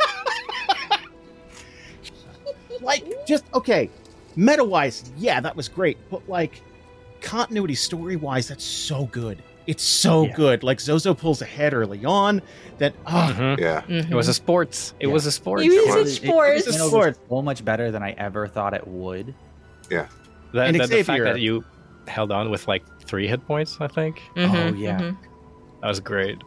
[2.80, 3.90] like, just, okay.
[4.34, 5.98] Meta wise, yeah, that was great.
[6.10, 6.62] But, like,
[7.20, 9.42] continuity story wise, that's so good.
[9.66, 10.32] It's so Yeah.
[10.32, 10.62] good.
[10.64, 12.42] Like Zozo pulls ahead early on.
[12.78, 13.60] That ah, Mhm.
[13.60, 13.82] Yeah.
[13.86, 14.92] It was a sports.
[14.98, 15.12] It Yeah.
[15.12, 15.64] was a sports.
[15.64, 16.00] You Come use on.
[16.00, 16.62] it sports.
[16.62, 17.18] It was a went over sport.
[17.28, 19.32] so much better than I ever thought it would.
[19.88, 20.08] That,
[20.54, 21.64] And that- the fact that you
[22.08, 25.12] held on with like three hit points, I think Mhm, Oh, yeah.
[25.82, 26.38] That was great.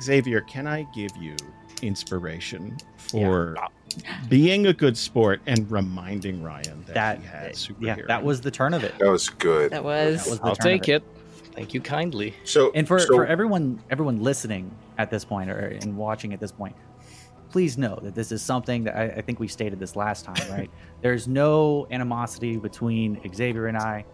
[0.00, 1.34] Xavier, can I give you
[1.82, 3.56] inspiration for
[4.28, 7.96] being a good sport and reminding Ryan that, That he had superhero?
[7.98, 8.94] yeah, that was the turn of it.
[8.98, 9.72] That was good.
[9.72, 10.24] That was.
[10.24, 11.02] That was the I'll turn of take it.
[11.54, 12.34] Thank you kindly.
[12.44, 16.40] So And for, so, for everyone everyone listening at this point or and watching at
[16.40, 16.74] this point,
[17.50, 20.50] please know that this is something that I, I think we stated this last time,
[20.50, 20.70] right?
[21.02, 24.04] There's no animosity between Xavier and I.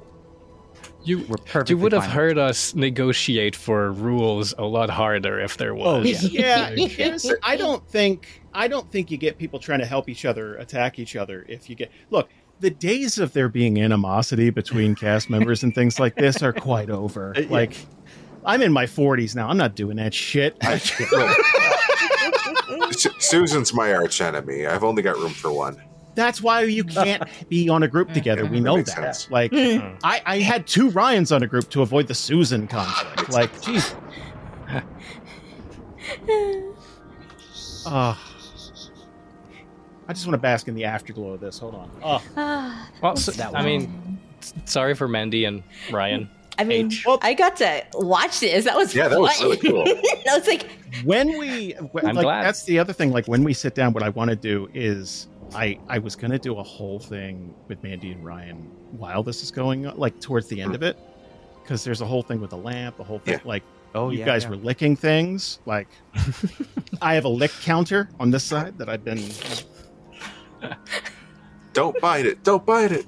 [1.05, 2.11] You We're you would have fine.
[2.13, 6.23] heard us negotiate for rules a lot harder if there Oh was.
[6.31, 6.99] yeah, Like,
[7.43, 10.99] I don't think I don't think you get people trying to help each other attack
[10.99, 12.29] each other if you get look.
[12.61, 16.91] The days of there being animosity between cast members and things like this are quite
[16.91, 17.33] over.
[17.37, 17.47] Uh, yeah.
[17.51, 17.77] Like,
[18.45, 19.49] I'm in my 40s now.
[19.49, 20.57] I'm not doing that shit.
[22.91, 24.67] Su- Susan's my arch enemy.
[24.67, 25.81] I've only got room for one.
[26.19, 28.45] That's why you can't be on a group together.
[28.45, 29.15] We know makes that.
[29.15, 29.31] sense.
[29.31, 29.99] Like, Mm.
[30.03, 33.31] I, I had two Ryans on a group to avoid the Susan conflict.
[33.31, 33.95] Like, jeez.
[37.87, 38.21] Ah.
[40.09, 41.59] I just want to bask in the afterglow of this.
[41.59, 41.91] Hold on.
[42.03, 44.19] Oh, Ah, Well, so- that I mean,
[44.65, 45.63] sorry for Mandy and
[45.93, 46.29] Ryan.
[46.59, 46.91] I mean,
[47.23, 48.65] I got to watch this.
[48.65, 49.45] That was Yeah, that was fun.
[49.51, 49.85] really cool.
[50.25, 50.67] that was like,
[51.05, 52.43] when we, when, I'm like, glad.
[52.45, 53.13] that's the other thing.
[53.13, 56.31] Like, when we sit down, what I want to do is, I, I was going
[56.31, 58.57] to do a whole thing with Mandy and Ryan
[58.93, 60.99] while this is going on, like towards the end of it,
[61.63, 63.35] because there's a whole thing with the lamp, the whole thing.
[63.35, 63.41] Yeah.
[63.49, 63.63] Like
[63.95, 64.51] Oh, you yeah, guys yeah.
[64.51, 65.61] were licking things.
[65.65, 65.89] Like
[67.03, 69.23] I have a lick counter on this side that I've been.
[71.73, 72.43] Don't bite it.
[72.45, 73.07] Don't bite it.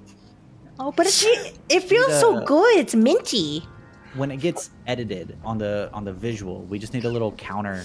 [0.78, 2.78] Oh, but it, it feels so good.
[2.78, 3.62] It's minty.
[4.14, 7.84] when it gets edited on the on the visual, we just need a little counter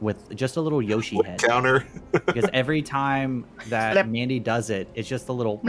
[0.00, 1.40] with just a little Yoshi head.
[1.42, 1.86] Counter.
[2.12, 4.06] because every time that Flip.
[4.06, 5.60] Mandy does it, it's just a little.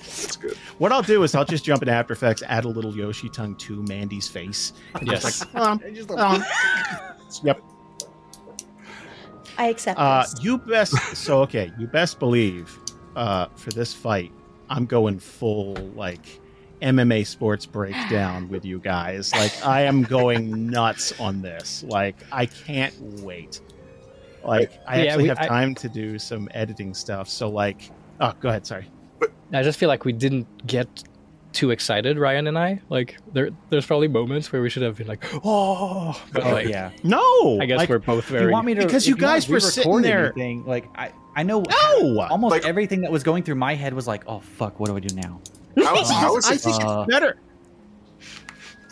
[0.00, 0.54] That's good.
[0.78, 3.54] What I'll do is I'll just jump into After Effects, add a little Yoshi tongue
[3.56, 4.72] to Mandy's face.
[4.94, 5.54] and just Yes.
[5.54, 5.80] like, um,
[6.18, 6.44] um.
[7.44, 7.60] yep.
[9.58, 10.34] I accept Uh, this.
[10.42, 10.94] you best.
[11.16, 12.78] So okay, you best believe
[13.14, 14.32] uh, for this fight,
[14.68, 16.40] I'm going full like
[16.82, 19.32] MMA sports breakdown with you guys.
[19.32, 21.84] Like I am going nuts on this.
[21.86, 23.60] Like I can't wait.
[24.44, 27.28] Like I Yeah, actually we- have I- time to do some editing stuff.
[27.28, 28.66] So like, oh, go ahead.
[28.66, 28.88] Sorry.
[29.52, 31.04] I just feel like we didn't get
[31.52, 32.80] too excited, Ryan and I.
[32.90, 36.68] Like there, there's probably moments where we should have been like, oh, but Oh, like,
[36.68, 36.90] yeah.
[37.02, 38.52] No, I guess like, we're both If you very.
[38.52, 38.84] want me to?
[38.84, 42.20] Because you want guys to were re-record sitting there- anything, like I, I know no.
[42.28, 44.96] almost Like- everything that was going through my head was like, oh fuck, what do
[44.96, 45.40] I do now?
[45.78, 47.38] I was, I was, I think Uh, it's better.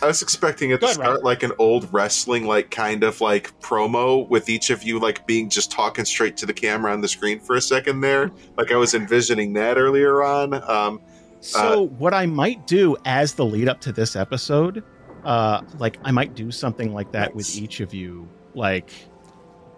[0.03, 1.11] I was expecting it Go to ahead, Ryan.
[1.13, 5.27] start like an old wrestling, like kind of like promo with each of you like
[5.27, 8.31] being just talking straight to the camera on the screen for a second there.
[8.59, 10.55] Like I was envisioning that earlier on.
[10.69, 11.01] Um,
[11.41, 14.83] So what I might do as the lead up to this episode,
[15.25, 18.91] uh, like I might do something like that with each of you, like,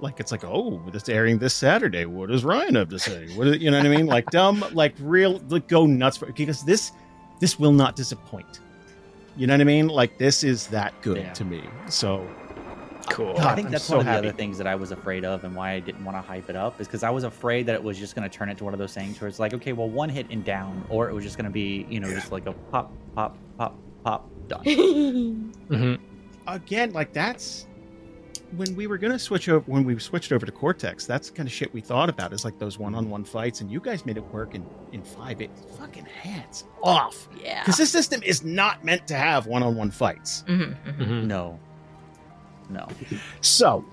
[0.01, 2.05] like it's like, oh, this airing this Saturday.
[2.05, 3.27] What does Ryan have to say?
[3.37, 4.07] What is, you know what I mean?
[4.07, 6.93] Like dumb, like real, like go nuts for because this,
[7.41, 8.61] this will not disappoint.
[9.37, 9.89] You know what I mean?
[9.89, 11.33] Like this is that good Yeah.
[11.33, 11.63] to me.
[11.89, 12.29] So
[13.11, 13.35] cool.
[13.35, 14.23] God, I think I'm that's so one of happy.
[14.23, 16.49] the other things that I was afraid of, and why I didn't want to hype
[16.49, 18.65] it up is because I was afraid that it was just going to turn into
[18.65, 21.15] one of those things where it's like, okay, well, one hit and down, or it
[21.15, 25.53] was just going to be, you know, just like a pop, pop, pop, pop, done.
[25.69, 25.95] hmm
[26.49, 27.67] again, like that's
[28.57, 31.07] when we were gonna switch over when we switched over to Cortex.
[31.07, 33.81] That's the kind of shit we thought about is like those one-on-one fights, and you
[33.81, 35.41] guys made it work in in five.
[35.41, 37.63] It fucking hats off yeah.
[37.63, 40.45] because this system is not meant to have one-on-one fights.
[40.49, 41.05] Mhm, mhm.
[41.05, 41.59] hmm No,
[42.71, 42.89] no.
[43.41, 43.85] So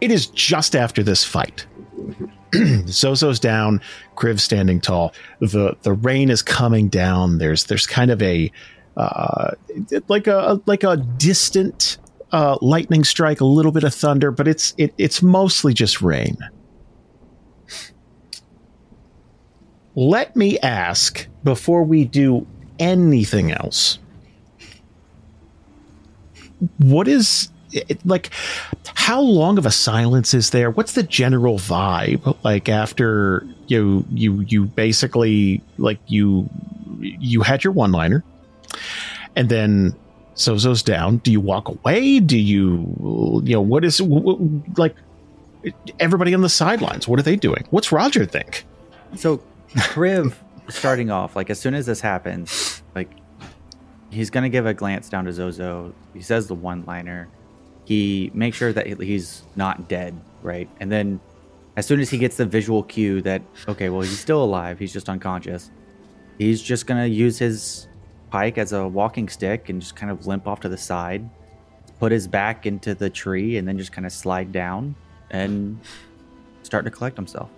[0.00, 1.66] it is just after this fight.
[2.52, 3.80] Zozo's down,
[4.16, 5.12] Kriv standing tall.
[5.40, 7.38] The the rain is coming down.
[7.38, 8.50] There's there's kind of a
[8.96, 9.52] uh,
[10.08, 11.98] like a like a distant
[12.32, 16.36] uh, lightning strike, a little bit of thunder, but it's it, it's mostly just rain.
[19.96, 22.46] Let me ask before we do
[22.78, 23.98] anything else
[26.78, 27.50] what is
[28.04, 28.30] like
[28.84, 34.40] how long of a silence is there what's the general vibe like after you you
[34.48, 36.48] you basically like you
[37.00, 38.24] you had your one liner
[39.36, 39.94] and then
[40.40, 44.96] Zozo's down do you walk away do you you know what is wh- wh- like
[45.98, 48.64] everybody on the sidelines what are they doing what's roger think
[49.16, 49.42] So,
[49.76, 50.34] Kriv,
[50.68, 53.10] starting off, like as soon as this happens, like
[54.10, 55.92] he's gonna give a glance down to Zozo.
[56.14, 57.28] He says the one-liner.
[57.84, 60.68] He makes sure that he's not dead, right?
[60.80, 61.20] And then,
[61.76, 64.92] as soon as he gets the visual cue that okay, well he's still alive, he's
[64.92, 65.70] just unconscious.
[66.38, 67.88] He's just gonna use his
[68.30, 71.28] pike as a walking stick and just kind of limp off to the side,
[71.98, 74.94] put his back into the tree, and then just kind of slide down
[75.30, 75.78] and
[76.62, 77.50] start to collect himself.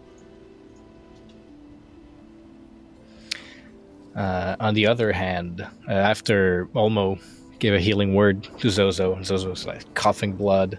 [4.15, 7.19] Uh, on the other hand, uh, after Olmo
[7.59, 10.79] gave a healing word to Zozo, and Zozo was like coughing blood,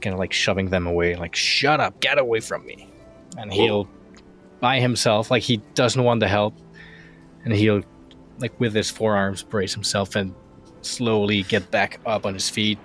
[0.00, 2.88] kind of like shoving them away, like "Shut up, get away from me!"
[3.36, 3.88] And he'll
[4.60, 6.54] by himself, like he doesn't want the help,
[7.44, 7.82] and he'll
[8.38, 10.34] like with his forearms brace himself and
[10.82, 12.78] slowly get back up on his feet.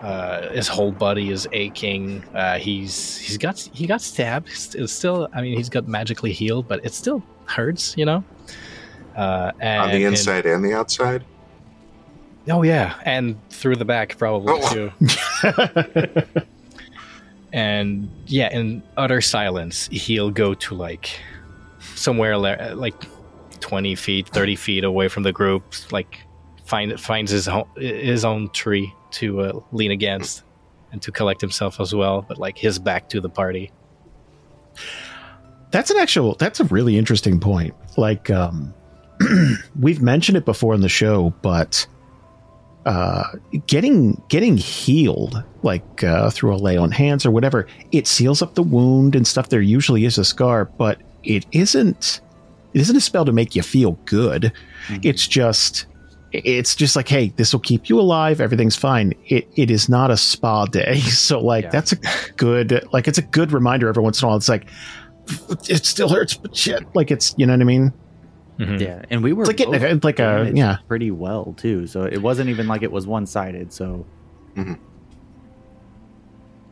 [0.00, 2.24] Uh, his whole body is aching.
[2.34, 4.48] Uh, he's he's got he got stabbed.
[4.48, 8.24] It's, still, I mean, he's got magically healed, but it still hurts, you know.
[9.14, 11.22] Uh, and, on the inside and the outside.
[12.48, 14.72] oh yeah, and through the back probably Oh.
[14.72, 16.22] too.
[17.52, 21.10] and yeah, in utter silence, he'll go to like
[21.94, 22.94] somewhere like
[23.60, 26.18] twenty feet, thirty feet away from the group, like
[26.64, 30.42] find finds his own, his own tree to uh, lean against
[30.92, 33.70] and to collect himself as well, but like his back to the party.
[35.70, 36.34] That's an actual.
[36.34, 37.74] That's a really interesting point.
[37.96, 38.74] Like, um,
[39.80, 41.86] we've mentioned it before in the show, but
[42.86, 43.24] uh,
[43.66, 48.54] getting getting healed, like uh, through a lay on hands or whatever, it seals up
[48.54, 49.48] the wound and stuff.
[49.48, 52.20] There usually is a scar, but it isn't
[52.74, 54.52] it isn't a spell to make you feel good.
[54.88, 55.04] Mhm.
[55.04, 55.86] It's just
[56.32, 58.40] it's just like, hey, this will keep you alive.
[58.40, 59.14] Everything's fine.
[59.26, 61.00] It it is not a spa day.
[61.00, 61.70] So like Yeah.
[61.70, 61.96] that's a
[62.36, 64.36] good like it's a good reminder every once in a while.
[64.36, 64.68] It's like
[65.68, 66.84] it still hurts, but shit.
[66.94, 67.92] Like it's you know what I mean?
[68.60, 68.80] Mhm.
[68.80, 70.76] Yeah, and we were It's like getting both a, like a yeah.
[70.86, 71.86] pretty well too.
[71.86, 73.72] So it wasn't even like it was one sided.
[73.72, 74.06] So
[74.56, 74.76] Mhm.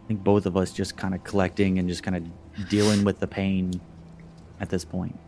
[0.04, 3.20] I think both of us just kind of collecting and just kind of dealing with
[3.20, 3.72] the pain
[4.60, 5.18] at this point.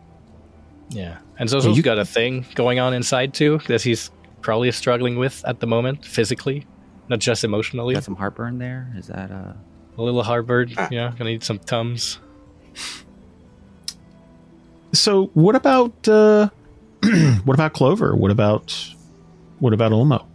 [0.91, 1.17] Yeah.
[1.39, 4.11] And Zozo's you- got a thing going on inside too that he's
[4.41, 6.65] probably struggling with at the moment, physically,
[7.09, 7.93] not just emotionally.
[7.93, 8.91] Got some heartburn there.
[8.97, 9.53] Is that uh?
[9.97, 10.73] a little heartburn?
[10.77, 10.87] Ah.
[10.91, 12.19] Yeah, gonna need some Tums.
[14.93, 16.49] So what about uh
[17.45, 18.15] what about Clover?
[18.15, 18.75] What about
[19.59, 20.25] what about Olmo?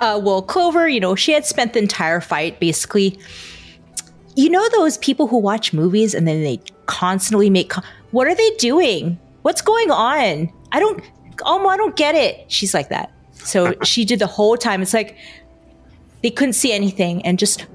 [0.00, 3.18] Uh, well, Clover, you know, she had spent the entire fight basically.
[4.36, 7.70] You know those people who watch movies and then they constantly make.
[7.70, 9.18] Co- what are they doing?
[9.42, 10.52] What's going on?
[10.72, 11.02] I don't.
[11.38, 12.50] Olmo, I don't get it.
[12.50, 13.12] She's like that.
[13.34, 14.82] So she did the whole time.
[14.82, 15.16] It's like
[16.22, 17.66] they couldn't see anything and just.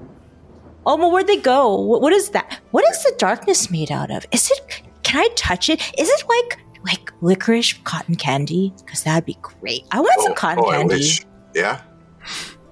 [0.86, 1.80] Olmo, where'd they go?
[1.80, 2.60] What, what is that?
[2.72, 4.26] What is the darkness made out of?
[4.32, 4.82] Is it?
[5.02, 5.80] Can I touch it?
[5.98, 8.72] Is it like like licorice cotton candy?
[8.84, 9.84] Because that'd be great.
[9.90, 11.10] I want some oh, cotton oh, candy.
[11.54, 11.80] Yeah.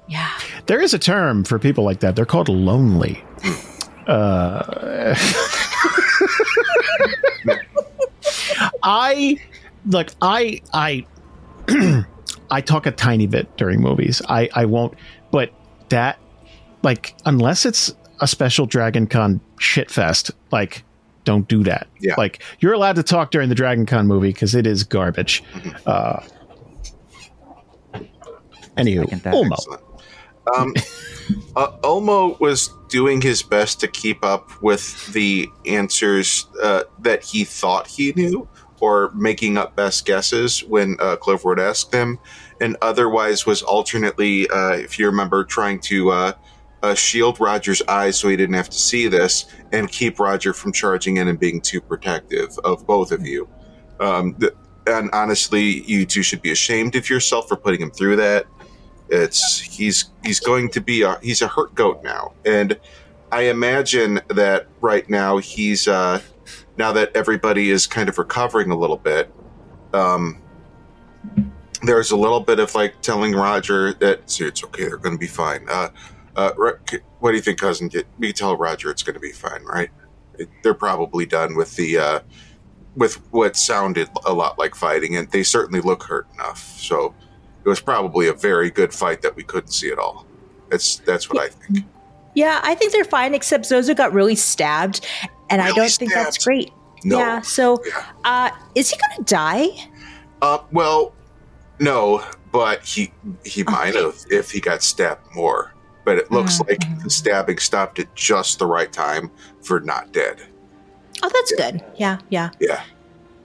[0.09, 0.39] Yeah.
[0.67, 2.17] There is a term for people like that.
[2.17, 3.23] They're called lonely.
[4.07, 5.15] Uh,
[8.83, 9.39] I
[9.87, 10.09] look.
[10.23, 11.07] I I
[12.51, 14.23] I talk a tiny bit during movies.
[14.29, 14.95] I I won't.
[15.31, 15.53] But
[15.91, 16.19] that
[16.83, 20.85] like unless it's a special Dragon Con shit fest, like
[21.25, 21.87] don't do that.
[22.01, 22.15] Yeah.
[22.17, 25.43] Like you're allowed to talk during the Dragon Con movie because it is garbage.
[25.87, 26.21] Uh,
[28.77, 29.35] anywho, Second that.
[29.35, 29.53] Olmo.
[29.53, 29.83] Excellent.
[30.57, 30.75] Um,
[31.57, 37.45] uh, Olmo was doing his best to keep up with the answers uh, that he
[37.45, 38.49] thought he knew,
[38.81, 42.19] or making up best guesses when uh, Clover would ask them,
[42.61, 46.33] and otherwise was alternately, uh, if you remember, trying to uh,
[46.83, 50.73] uh, shield Roger's eyes so he didn't have to see this, and keep Roger from
[50.73, 53.49] charging in and being too protective of both of you.
[54.01, 54.55] Um, th-
[54.87, 58.47] and honestly, you two should be ashamed of yourself for putting him through that.
[59.11, 62.79] It's he's he's going to be a he's a hurt goat now, and
[63.33, 66.21] I imagine that right now he's uh,
[66.77, 69.33] now that everybody is kind of recovering a little bit.
[69.93, 70.41] Um,
[71.83, 75.21] there's a little bit of like telling Roger that "See, it's okay, they're going to
[75.21, 75.67] be fine.
[75.69, 75.91] Uh,
[76.37, 76.53] uh,
[77.19, 77.89] what do you think, cousin?
[77.89, 79.91] Get we tell Roger it's going to be fine, right?
[80.63, 82.21] They're probably done with the uh,
[82.97, 86.59] with what sounded a lot like fighting, and they certainly look hurt enough.
[86.79, 87.15] So
[87.65, 90.27] it was probably a very good fight that we couldn't see at all.
[90.71, 91.85] That's that's what I think.
[92.35, 95.07] Yeah, I think they're fine, except Zozo got really stabbed,
[95.51, 96.73] and I don't think that's great.
[97.05, 97.19] No.
[97.19, 98.05] Yeah, so Yeah.
[98.25, 99.69] uh, is he gonna die?
[100.41, 101.13] Uh, well,
[101.79, 102.23] no,
[102.53, 103.13] but he
[103.45, 105.75] he might have if he got stabbed more.
[106.05, 106.69] But it looks Mhm.
[106.69, 109.31] like the stabbing stopped at just the right time
[109.63, 110.41] for not dead.
[111.23, 111.85] Oh, that's good.
[111.97, 112.81] Yeah, yeah, Yeah,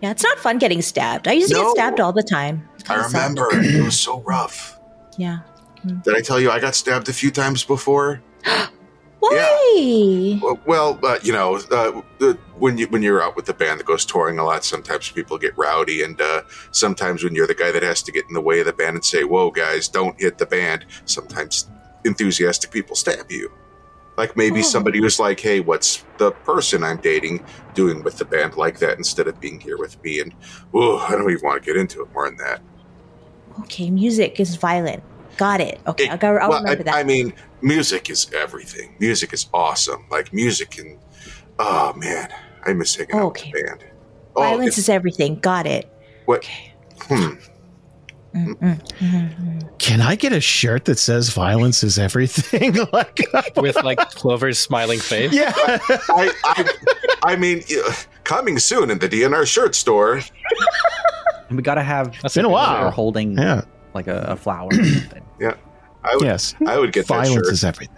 [0.01, 0.11] yeah.
[0.11, 1.27] It's not fun getting stabbed.
[1.27, 1.63] I used to No.
[1.63, 2.67] get stabbed all the time.
[2.89, 4.79] I remember it was so rough.
[5.17, 5.39] Yeah.
[6.03, 8.21] Did I tell you I got stabbed a few times before?
[9.19, 10.39] Why?
[10.41, 13.79] Well, well uh, you know, uh, the, when you when you're out with the band
[13.79, 16.41] that goes touring a lot, sometimes people get rowdy, and uh,
[16.71, 18.95] sometimes when you're the guy that has to get in the way of the band
[18.95, 21.69] and say, "Whoa, guys, don't hit the band," sometimes
[22.03, 23.51] enthusiastic people stab you.
[24.17, 24.63] Like maybe Oh.
[24.63, 27.43] somebody was like, "Hey, what's the person I'm dating
[27.73, 30.33] doing with the band like that instead of being here with me?" And
[30.73, 32.61] oh, I don't even want to get into it more than that.
[33.61, 35.03] Okay, music is violent.
[35.37, 35.79] Got it.
[35.87, 36.95] Okay, It- I'll, go, I'll well, remember I, that.
[36.95, 38.95] I mean, music is everything.
[38.99, 40.05] Music is awesome.
[40.09, 40.99] Like music can.
[41.59, 42.29] Oh man,
[42.65, 43.51] I miss hanging out Okay.
[43.53, 43.85] with the band.
[44.35, 45.39] Oh, Violence is everything.
[45.39, 45.89] Got it.
[46.25, 46.37] what?
[46.39, 46.73] Okay.
[47.01, 47.35] Hmm.
[48.35, 49.77] Mm, mm, mm, mm.
[49.79, 52.73] Can I get a shirt that says violence is everything?
[52.93, 53.21] like,
[53.55, 55.31] with like Clover's smiling face.
[55.31, 55.53] yeah.
[55.55, 56.73] I, I,
[57.23, 57.63] I mean,
[58.25, 60.19] coming soon in the D&R shirt store.
[61.49, 62.83] And we gotta have That's Been a good while.
[62.85, 63.61] her holding Yeah.
[63.93, 65.23] like a, a flower or something.
[66.03, 66.53] I would, Yes.
[66.67, 67.53] I would get that Violence shirt.
[67.53, 67.97] is everything.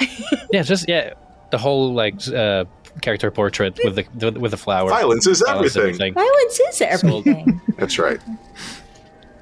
[0.52, 1.14] Yeah, just yeah,
[1.50, 2.64] the whole like uh,
[3.02, 4.88] character portrait with the, the with the flower.
[4.88, 6.14] Violence is Violence, everything.
[6.14, 7.60] Violence is everything.
[7.78, 8.20] That's right.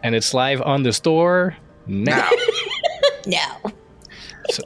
[0.02, 1.54] and it's live on the store
[1.86, 2.16] now.
[3.26, 3.70] Now, no.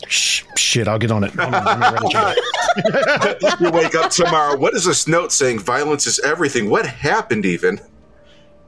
[0.08, 1.32] Shh, shit, I'll get on it.
[1.32, 3.60] Hold on, let me write it.
[3.60, 4.56] you wake up tomorrow.
[4.56, 5.58] What is this note saying?
[5.58, 6.70] Violence is everything.
[6.70, 7.44] What happened?
[7.44, 7.80] Even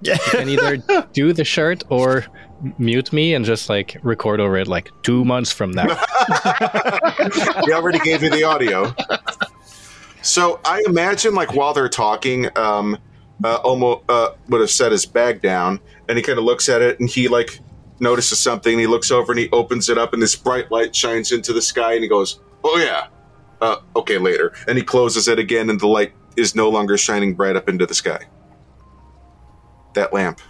[0.02, 0.76] you can either
[1.12, 2.26] do the shirt or
[2.78, 5.86] mute me and just like record over it like two months from now.
[7.64, 8.94] he already gave you the audio.
[10.22, 12.98] So I imagine, like while they're talking, um,
[13.42, 16.82] uh, Olmo uh, would have set his bag down, and he kind of looks at
[16.82, 17.60] it, and he like
[18.00, 18.72] notices something.
[18.72, 21.52] And he looks over and he opens it up, and this bright light shines into
[21.52, 23.06] the sky, and he goes, "Oh yeah,
[23.60, 27.34] uh, okay, later." And he closes it again, and the light is no longer shining
[27.34, 28.26] bright up into the sky.
[29.98, 30.40] That lamp.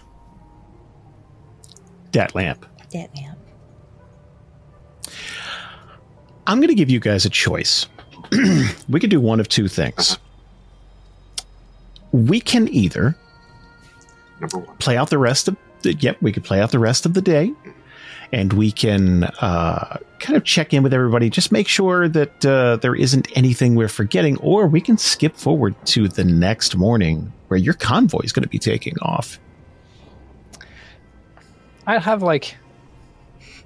[2.11, 2.67] that lamp.
[2.93, 3.39] That lamp.
[6.45, 7.87] I'm going to give you guys a choice.
[8.89, 10.11] we could do one of two things.
[10.11, 11.47] Uh-huh.
[12.11, 13.15] We can either
[14.39, 14.77] Number one.
[14.77, 17.21] play out the rest of the, yep, we could play out the rest of the
[17.21, 17.71] day mm-hmm.
[18.31, 22.75] And we can uh, kind of check in with everybody, just make sure that uh,
[22.77, 27.57] there isn't anything we're forgetting, or we can skip forward to the next morning where
[27.59, 29.39] your convoy is going to be taking off.
[31.87, 32.55] I'd have like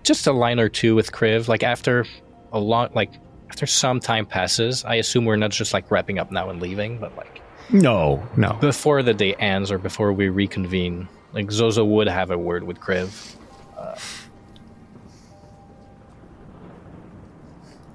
[0.03, 1.47] just a line or two with Kriv.
[1.47, 2.05] Like after
[2.51, 3.11] a lot, like
[3.49, 6.97] after some time passes, I assume we're not just like wrapping up now and leaving,
[6.99, 8.53] but like No, no.
[8.53, 12.79] before the day ends or before we reconvene, like Zozo would have a word with
[12.79, 13.35] Kriv.
[13.77, 13.95] Uh,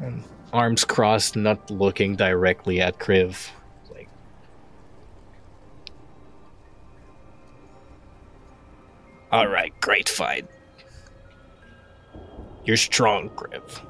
[0.00, 0.22] and
[0.52, 3.48] arms crossed, not looking directly at Kriv.
[3.92, 4.08] Like,
[9.30, 10.46] all right, great fight.
[12.64, 13.80] You're strong, Kriv.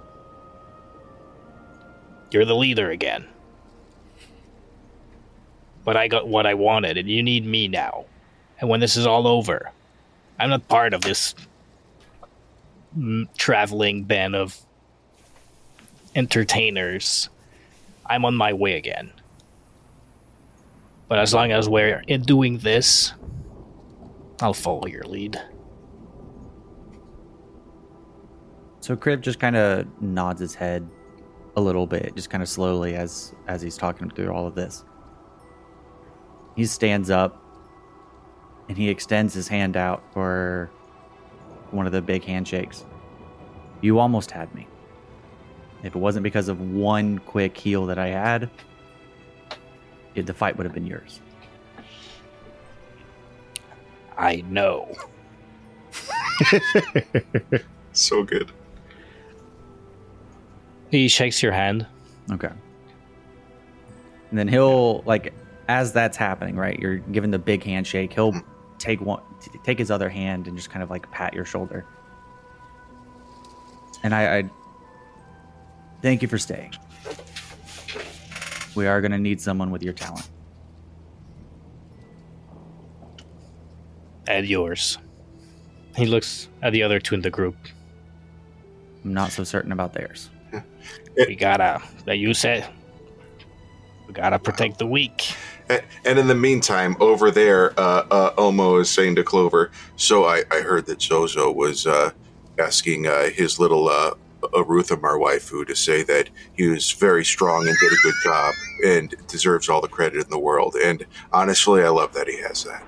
[2.31, 3.27] You're the leader again.
[5.85, 8.05] But I got what I wanted, and you need me now.
[8.61, 9.71] And when this is all over,
[10.39, 11.35] I'm not part of this
[13.37, 14.61] traveling band of
[16.19, 17.29] entertainers.
[18.05, 19.13] I'm on my way again.
[21.07, 23.15] But as long as we're in doing this,
[24.43, 25.41] I'll follow your lead.
[28.81, 30.87] So Kriv just kind of nods his head
[31.57, 34.85] a little bit, just kind of slowly as as he's talking through all of this.
[36.57, 37.43] He stands up
[38.69, 40.71] and he extends his hand out for
[41.71, 42.85] one of the big handshakes.
[43.81, 44.67] You almost had me.
[45.83, 48.51] If it wasn't because of one quick heal that I had,
[50.15, 51.21] it, the fight would have been yours.
[54.17, 54.93] I know.
[57.99, 58.53] So good.
[60.91, 61.85] He shakes your hand.
[62.31, 62.51] Okay.
[64.31, 65.35] And then he'll like
[65.69, 66.79] as that's happening, right?
[66.79, 68.13] You're giving the big handshake.
[68.13, 68.41] He'll
[68.79, 71.85] take one, t- take his other hand and just kind of like pat your shoulder.
[74.05, 74.51] And I, I
[76.03, 76.75] thank you for staying.
[78.75, 80.29] We are going to need someone with your talent.
[84.27, 84.99] And yours.
[85.97, 87.57] He looks at the other two in the group.
[89.05, 90.31] I'm not so certain about theirs.
[91.17, 92.65] We gotta, that you said,
[94.07, 95.35] we gotta protect the weak.
[95.69, 100.45] And in the meantime, over there, uh, uh, Olmo is saying to Clover, "So I,
[100.51, 102.13] I heard that Zozo was uh,
[102.59, 104.13] asking uh, his little uh,
[104.53, 108.55] Arutha, our waifu, to say that he was very strong and did a good job
[108.87, 110.75] and deserves all the credit in the world.
[110.77, 112.85] And honestly, I love that he has that.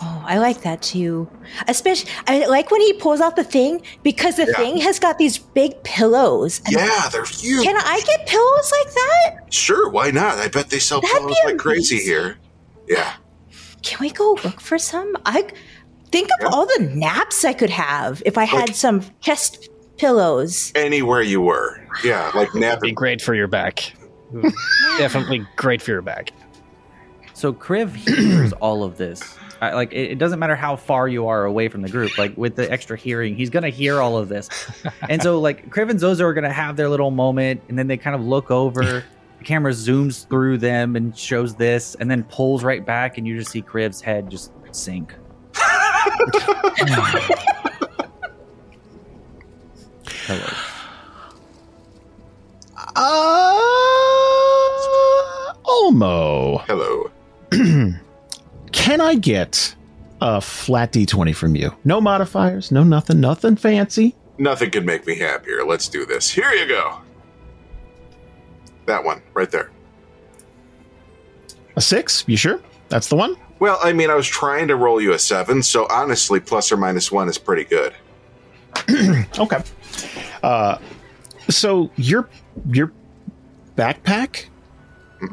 [0.00, 1.28] Oh, I like that too.
[1.68, 4.56] Especially, I like when he pulls out the thing because the Yeah.
[4.56, 6.60] thing has got these big pillows.
[6.68, 7.64] Yeah, they're huge.
[7.64, 9.54] Can I get pillows like that?
[9.54, 10.38] Sure, why not?
[10.38, 12.38] I bet they sell That'd pillows like crazy here.
[12.88, 13.12] Yeah.
[13.82, 15.14] Can we go look for some?
[15.24, 15.46] I
[16.10, 16.48] think of Yeah.
[16.48, 20.72] all the naps I could have if I had Like- some chest pillows.
[20.74, 21.80] Anywhere you were.
[22.02, 22.94] Yeah, like Be napping.
[22.94, 23.94] great for your back.
[24.98, 26.30] Definitely great for your back.
[27.34, 29.36] So Kriv hears all of this.
[29.60, 32.18] I, like it, it doesn't matter how far you are away from the group.
[32.18, 34.48] Like with the extra hearing, he's gonna hear all of this.
[35.08, 37.96] and so like Kriv and Zozo are gonna have their little moment, and then they
[37.96, 39.04] kind of look over.
[39.38, 43.38] the camera zooms through them and shows this, and then pulls right back, and you
[43.38, 45.14] just see Kriv's head just sink.
[50.26, 50.46] Hello.
[52.96, 53.60] Uh,
[55.64, 57.10] Olmo, Hello.
[58.72, 59.74] can I get
[60.20, 61.74] a flat d20 from you?
[61.84, 64.14] No modifiers, no nothing, nothing fancy.
[64.38, 65.64] Nothing could make me happier.
[65.64, 66.30] Let's do this.
[66.30, 67.00] Here you go.
[68.86, 69.70] That one, right there.
[71.76, 72.24] A six?
[72.26, 72.60] You sure?
[72.88, 73.36] That's the one?
[73.58, 76.76] Well, I mean, I was trying to roll you a seven, so honestly, plus or
[76.76, 77.94] minus one is pretty good.
[79.38, 79.62] Okay.
[80.42, 80.78] Uh,
[81.50, 82.28] so your
[82.70, 82.92] your
[83.76, 84.46] backpack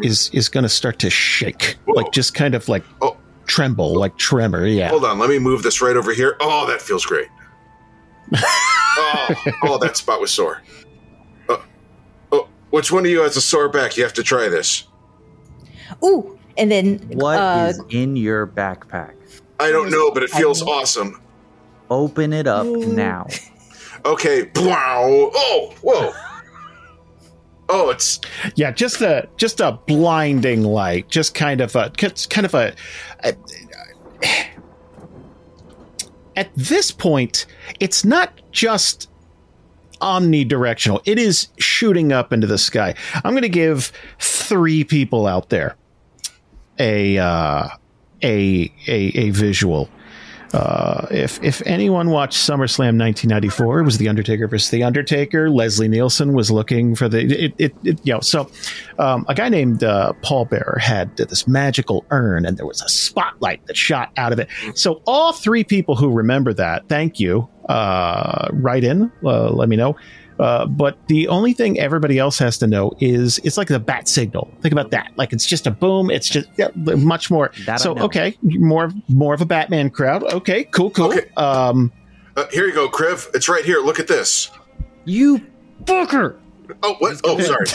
[0.02, 1.94] is is going to start to shake, Whoa.
[1.96, 3.18] like just kind of like Oh.
[3.46, 4.66] tremble, like tremor.
[4.66, 4.90] Yeah.
[4.90, 6.38] Hold on, let me move this right over here.
[6.40, 7.28] Oh, that feels great.
[8.36, 10.62] oh, oh, that spot was sore.
[11.50, 11.64] Oh,
[12.32, 13.98] oh, which one of you has a sore back?
[13.98, 14.88] You have to try this.
[16.04, 17.36] Ooh, And then What
[17.70, 19.14] is uh, in your backpack?
[19.60, 21.22] I don't know, but it feels awesome.
[21.90, 22.94] Open it up Ooh.
[22.94, 23.28] now.
[24.06, 24.50] Okay.
[24.58, 25.06] Wow.
[25.34, 26.12] Oh, whoa.
[27.70, 28.20] Oh, it's
[28.56, 32.74] Yeah, just a just a blinding light, just kind of a kind of a,
[33.24, 33.36] a-
[36.36, 37.46] at this point,
[37.80, 39.10] it's not just
[40.02, 41.02] omnidirectional.
[41.06, 42.96] It is shooting up into the sky.
[43.24, 45.76] I'm going to give three people out there
[46.80, 47.68] a uh,
[48.24, 49.90] a a a visual.
[50.54, 55.50] Uh, if if anyone watched SummerSlam 1994, it was The Undertaker versus The Undertaker.
[55.50, 58.50] Leslie Nielsen was looking for the it, it, it you know so
[59.00, 62.90] um, a guy named uh, Paul Bearer had this magical urn and there was a
[62.90, 64.50] spotlight that shot out of it.
[64.76, 67.48] So all three people who remember that, thank you.
[67.70, 69.96] Uh, write in, uh, let me know.
[70.42, 74.08] Uh, but the only thing everybody else has to know is it's like the bat
[74.08, 74.52] signal.
[74.62, 75.12] Think about that.
[75.16, 76.10] Like it's just a boom.
[76.10, 77.52] It's just yeah, much more.
[77.68, 80.24] That so okay, more more of a Batman crowd.
[80.24, 81.14] Okay, cool, cool.
[81.14, 81.30] Okay.
[81.38, 81.92] Um,
[82.36, 83.34] uh, here you go, Kriv.
[83.36, 83.82] It's right here.
[83.82, 84.50] Look at this.
[85.06, 85.46] You
[85.84, 86.40] fucker!
[86.82, 87.22] Oh, what?
[87.24, 87.66] Oh, sorry.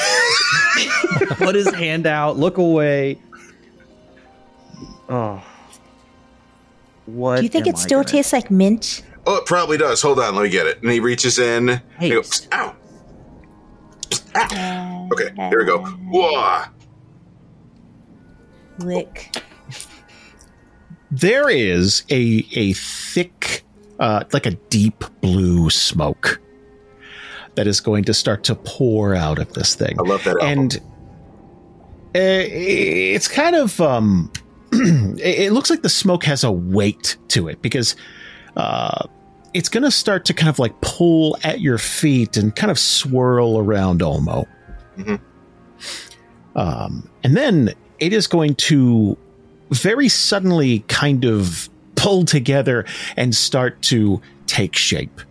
[1.36, 2.36] Put his hand out.
[2.36, 3.20] Look away.
[5.08, 5.40] Oh.
[7.04, 7.36] What?
[7.36, 9.04] do you think it I still gonna- tastes like mint?
[9.26, 10.00] Oh, it probably does.
[10.02, 10.80] Hold on, let me get it.
[10.82, 11.68] And he reaches in.
[11.70, 12.14] and he Hey.
[12.14, 12.74] goes, Ow.
[14.36, 15.08] Ow.
[15.12, 15.84] Okay, here we go.
[15.84, 16.62] Whoa.
[18.78, 19.34] Lick.
[21.10, 23.64] there is a a thick,
[23.98, 26.40] uh, like a deep blue smoke
[27.54, 29.96] that is going to start to pour out of this thing.
[29.98, 30.46] I love that album.
[30.48, 30.76] and
[32.14, 34.30] uh, it's kind of um
[34.72, 37.96] it it looks like the smoke has a weight to it because
[38.56, 39.06] uh
[39.56, 42.78] it's going to start to kind of like pull at your feet and kind of
[42.78, 44.44] swirl around Olmo.
[44.98, 45.18] Mhm.
[46.54, 49.16] Um, and then it is going to
[49.70, 52.84] very suddenly kind of pull together
[53.16, 55.22] and start to take shape.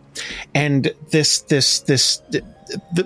[0.55, 2.41] And this, this, this, the,
[2.93, 3.03] the,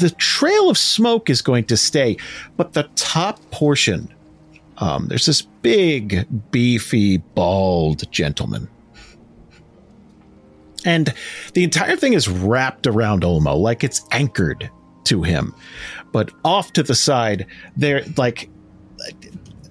[0.00, 2.16] the trail of smoke is going to stay,
[2.56, 4.08] but the top portion,
[4.78, 8.68] um, there's this big, beefy, bald gentleman.
[10.84, 11.12] And
[11.54, 14.70] the entire thing is wrapped around Olmo, like it's anchored
[15.04, 15.54] to him.
[16.12, 17.46] But off to the side,
[17.76, 18.50] there, like,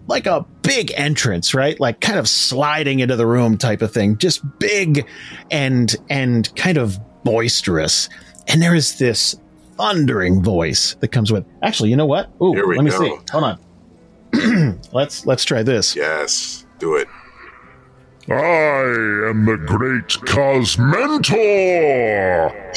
[0.07, 1.79] like a big entrance, right?
[1.79, 4.17] Like kind of sliding into the room type of thing.
[4.17, 5.05] Just big
[5.51, 8.09] and and kind of boisterous.
[8.47, 9.35] And there is this
[9.77, 11.45] thundering voice that comes with.
[11.61, 12.31] Actually, you know what?
[12.41, 12.99] Ooh, Here we let me go.
[12.99, 13.15] see.
[13.31, 14.79] Hold on.
[14.91, 15.95] let's let's try this.
[15.95, 17.07] Yes, do it.
[18.31, 21.31] I am the great Cosmentor,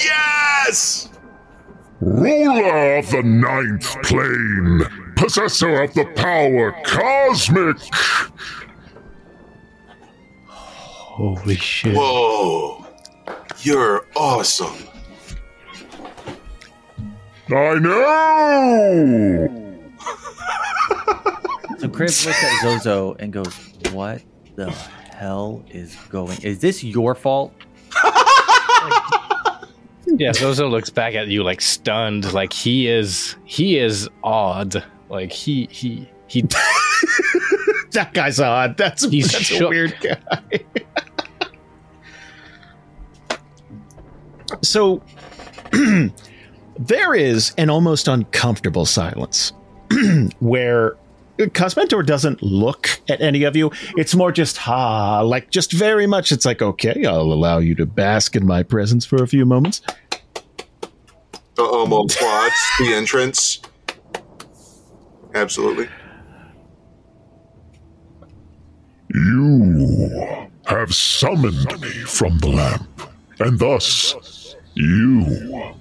[0.03, 1.09] Yes!
[2.01, 4.83] ruler of the ninth plane,
[5.17, 7.77] possessor of the power cosmic.
[10.47, 11.95] Holy shit.
[11.95, 12.87] Whoa.
[13.61, 14.75] You're awesome.
[17.49, 19.49] I know.
[21.79, 23.55] So Kriv looks at Zozo and goes,
[23.93, 24.23] "What
[24.57, 24.75] the
[25.23, 26.43] hell is going?
[26.43, 27.55] Is this your fault?"
[30.19, 34.85] Yeah, Zozo looks back at you like stunned, like he is he is odd.
[35.09, 36.43] Like he he he
[37.93, 38.77] That guy's odd.
[38.77, 40.65] That's, He's that's a weird guy.
[44.63, 45.03] so
[46.79, 49.53] there is an almost uncomfortable silence
[50.41, 50.97] where
[51.39, 53.71] Cosmentor doesn't look at any of you.
[53.97, 56.31] It's more just ha, like just very much.
[56.31, 59.81] It's like, okay, I'll allow you to bask in my presence for a few moments.
[61.55, 63.61] The Olmo plots the entrance.
[65.35, 65.89] Absolutely.
[69.15, 73.03] You have summoned me from the lamp,
[73.41, 75.75] and thus you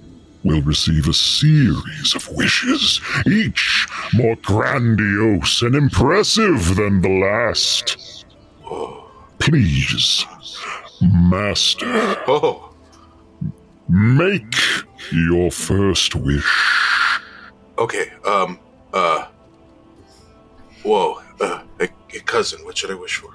[0.44, 8.24] will receive a series of wishes, each more grandiose and impressive than the last.
[9.38, 10.24] Please,
[11.00, 11.86] Master,
[12.28, 12.74] Oh,
[13.88, 14.54] make
[15.12, 17.20] your first wish.
[17.78, 18.12] okay.
[18.24, 18.58] Um,
[18.92, 19.26] uh.
[20.84, 21.20] Whoa.
[21.40, 23.31] Uh, hey, hey, cousin, what should I wish for?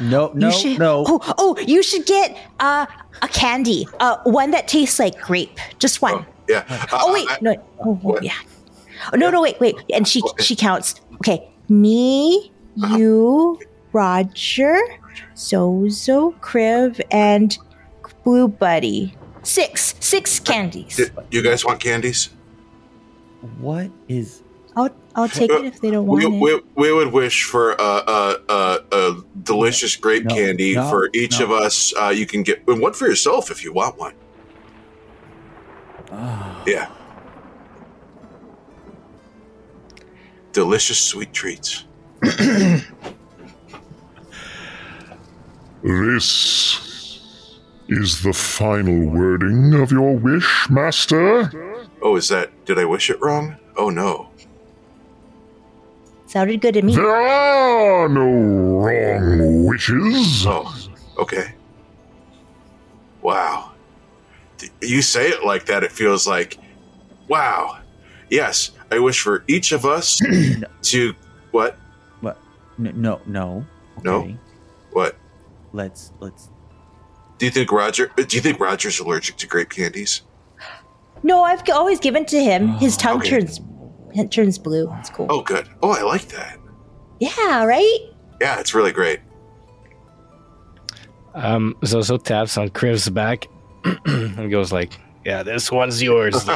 [0.00, 1.04] No, no, you should, no.
[1.06, 2.86] Oh, oh, you should get uh,
[3.22, 6.14] a candy, uh, one that tastes like grape, just one.
[6.14, 6.64] Oh, yeah.
[6.68, 8.32] Uh, Oh wait, I- no, oh, oh, yeah.
[9.12, 9.76] Oh, no, no, wait, wait.
[9.92, 10.42] And she What?
[10.42, 10.94] she counts.
[11.16, 12.52] Okay, me,
[12.82, 12.96] Uh-huh.
[12.96, 13.60] you,
[13.92, 14.78] Roger,
[15.36, 17.56] Zozo, Kriv, and
[18.24, 19.14] Blue Buddy.
[19.42, 20.96] Six, six candies.
[20.96, 22.30] Do you guys want candies?
[23.60, 24.42] What is?
[25.16, 26.64] I'll I'll take uh, it if they don't want We, it.
[26.76, 31.08] we, we would wish for a, a, a, a delicious grape No, candy no, for
[31.14, 31.46] each no.
[31.46, 31.92] of us.
[32.00, 34.14] Uh, you can get one for yourself if you want one.
[36.10, 36.62] Ah.
[36.66, 36.90] Yeah.
[40.52, 41.84] Delicious sweet treats.
[45.82, 51.86] This is the final wording of your wish, Master.
[52.00, 52.64] Oh, is that?
[52.64, 53.56] Did I wish it wrong?
[53.76, 54.30] Oh no.
[56.34, 56.96] Sounded good to me.
[56.96, 60.44] There are no wrong wishes.
[60.44, 60.76] Oh,
[61.16, 61.54] okay.
[63.22, 63.70] Wow.
[64.82, 66.58] You say it like that, it feels like,
[67.28, 67.78] wow.
[68.30, 70.20] Yes, I wish for each of us
[70.82, 71.14] to
[71.52, 71.78] what?
[72.18, 72.36] What?
[72.80, 73.64] N- no, no.
[74.02, 74.14] No?
[74.22, 74.36] Okay.
[74.90, 75.14] What?
[75.72, 76.50] Let's let's.
[77.38, 78.10] Do you think Roger?
[78.18, 80.22] uh, Do you think Roger's allergic to grape candies?
[81.22, 82.70] No, I've always given to him.
[82.78, 83.30] His tongue okay.
[83.30, 83.60] turns
[84.14, 84.92] it turns blue.
[84.98, 85.26] It's cool.
[85.30, 85.68] Oh, good.
[85.82, 86.58] Oh, I like that.
[87.20, 87.98] Yeah, right?
[88.40, 89.20] Yeah, it's really great.
[91.34, 93.46] Um, Zozo taps on Kriv's back
[94.06, 96.34] and goes like, "Yeah, this one's yours.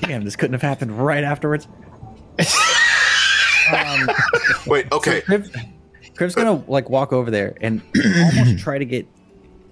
[0.00, 1.66] Damn, this couldn't have happened right afterwards.
[3.72, 4.08] um,
[4.66, 5.22] Wait, okay.
[5.22, 5.50] Kriv,
[6.14, 9.06] Kriv's gonna like walk over there and almost try to get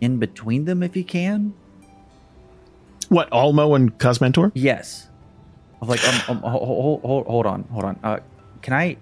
[0.00, 1.52] in between them if he can.
[3.12, 4.52] What, Olmo and Cosmentor?
[4.55, 5.10] Yes.
[5.82, 8.01] Of like, um, um, hold, hold, hold on, hold on.
[8.02, 8.20] Uh,
[8.62, 8.97] can I,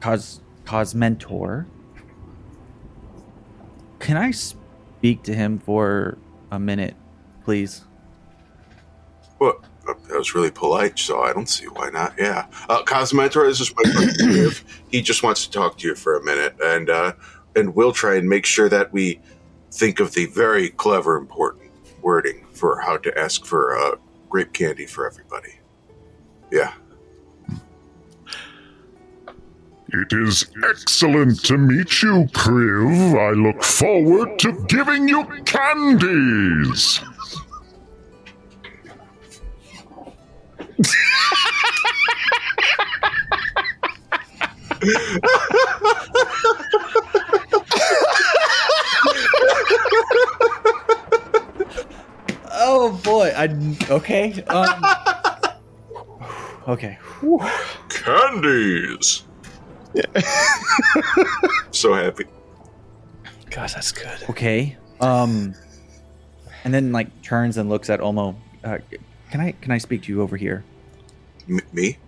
[0.00, 1.66] cause, cause mentor?
[3.98, 6.16] Can I speak to him for
[6.50, 6.96] a minute,
[7.44, 7.84] please?
[9.38, 12.14] Well, uh, that was really polite, so I don't see why not.
[12.18, 12.46] Yeah.
[12.70, 14.12] Uh, Cosmentor is just my friend.
[14.18, 14.64] Viv.
[14.88, 17.12] He just wants to talk to you for a minute, and uh,
[17.54, 19.20] and we'll try and make sure that we
[19.70, 21.65] think of the very clever, important
[22.06, 23.96] wording for how to ask for uh,
[24.30, 25.58] grape candy for everybody.
[26.52, 26.72] Yeah.
[29.88, 33.18] It is excellent to meet you, Kriv.
[33.18, 37.00] I look forward to giving you candies.
[52.68, 53.46] Oh boy, I
[53.90, 54.42] okay.
[54.44, 54.84] Um,
[56.66, 56.98] okay.
[57.88, 59.22] Candies.
[59.94, 60.02] Yeah.
[61.70, 62.24] so happy.
[63.50, 64.28] Gosh, that's good.
[64.30, 64.76] Okay.
[65.00, 65.54] Um,
[66.64, 68.34] and then like turns and looks at Olmo.
[68.64, 68.78] Uh,
[69.30, 70.64] can I can I speak to you over here?
[71.48, 71.98] M- me?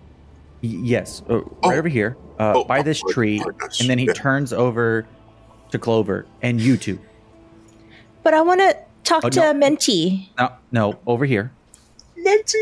[0.61, 1.71] Y- yes, uh, right Oh.
[1.73, 3.39] over here, uh, Oh, by oh, this pardon- tree.
[3.39, 3.69] pardon.
[3.79, 4.13] And then he Yeah.
[4.13, 5.07] turns over
[5.71, 6.99] to Clover and you two.
[8.23, 9.53] But I want to talk Oh, to no.
[9.53, 10.31] Menti.
[10.37, 11.51] No, no, over here.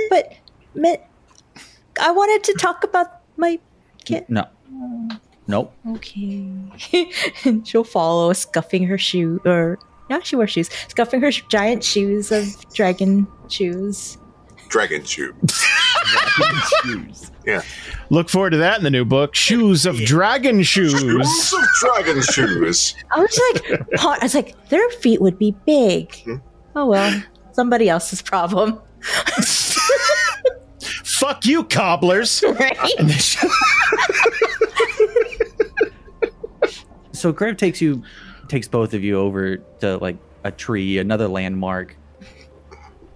[0.10, 0.34] But
[0.76, 0.98] Men-
[2.00, 3.08] I wanted to talk about
[3.38, 3.60] my
[4.06, 4.26] kid.
[4.30, 4.46] No,
[5.48, 5.74] nope.
[5.90, 6.48] Okay.
[7.64, 12.32] She'll follow, scuffing her shoe, or no, she wears shoes, scuffing her sh- giant shoes
[12.32, 14.18] of dragon shoes.
[14.70, 15.34] Dragon shoe.
[17.46, 17.62] Yeah.
[18.10, 19.34] Look forward to that in the new book.
[19.34, 20.92] Shoes of Dragon Shoes.
[21.00, 22.94] Shoes of dragon shoes.
[23.10, 26.14] I was like, I was like, their feet would be big.
[26.24, 26.36] Hmm.
[26.76, 27.24] Oh well,
[27.54, 28.82] somebody else's problem,
[31.06, 32.44] Fuck you, cobblers.
[32.60, 32.78] right?
[33.00, 33.38] And they sh-
[37.14, 38.04] So Kriv takes you,
[38.50, 41.96] takes both of you over to like a tree, another landmark,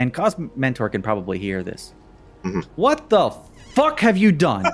[0.02, 1.94] and Cos Mentor can probably hear this.
[2.44, 2.66] Mhm.
[2.76, 3.30] What the
[3.76, 4.66] fuck have you done?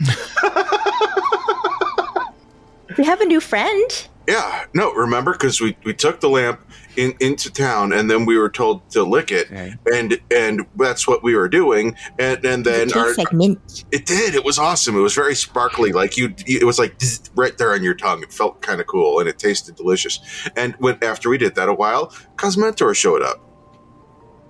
[2.96, 4.08] we have a new friend.
[4.28, 6.60] Yeah, no, remember because we, we took the lamp
[6.96, 9.74] in into town and then we were told to lick it, Okay.
[9.92, 13.84] and and that's what we were doing, and and then it our, like mint.
[13.92, 14.34] it did.
[14.34, 14.96] It was awesome.
[14.96, 16.34] It was very sparkly, like you.
[16.46, 16.94] It was like
[17.34, 18.22] right there on your tongue.
[18.22, 20.20] It felt kind of cool and it tasted delicious.
[20.56, 22.06] And when after we did that a while,
[22.36, 23.40] Cosmentor showed up.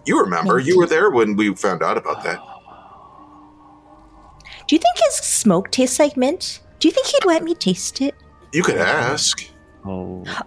[0.07, 0.59] You remember?
[0.59, 2.39] You were there when we found out about that.
[2.41, 6.61] Oh, Do you think his smoke tastes like mint?
[6.81, 8.15] Do you think he'd let me taste it?
[8.53, 9.45] You could ask.
[9.85, 10.24] Oh,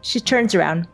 [0.00, 0.86] She turns around.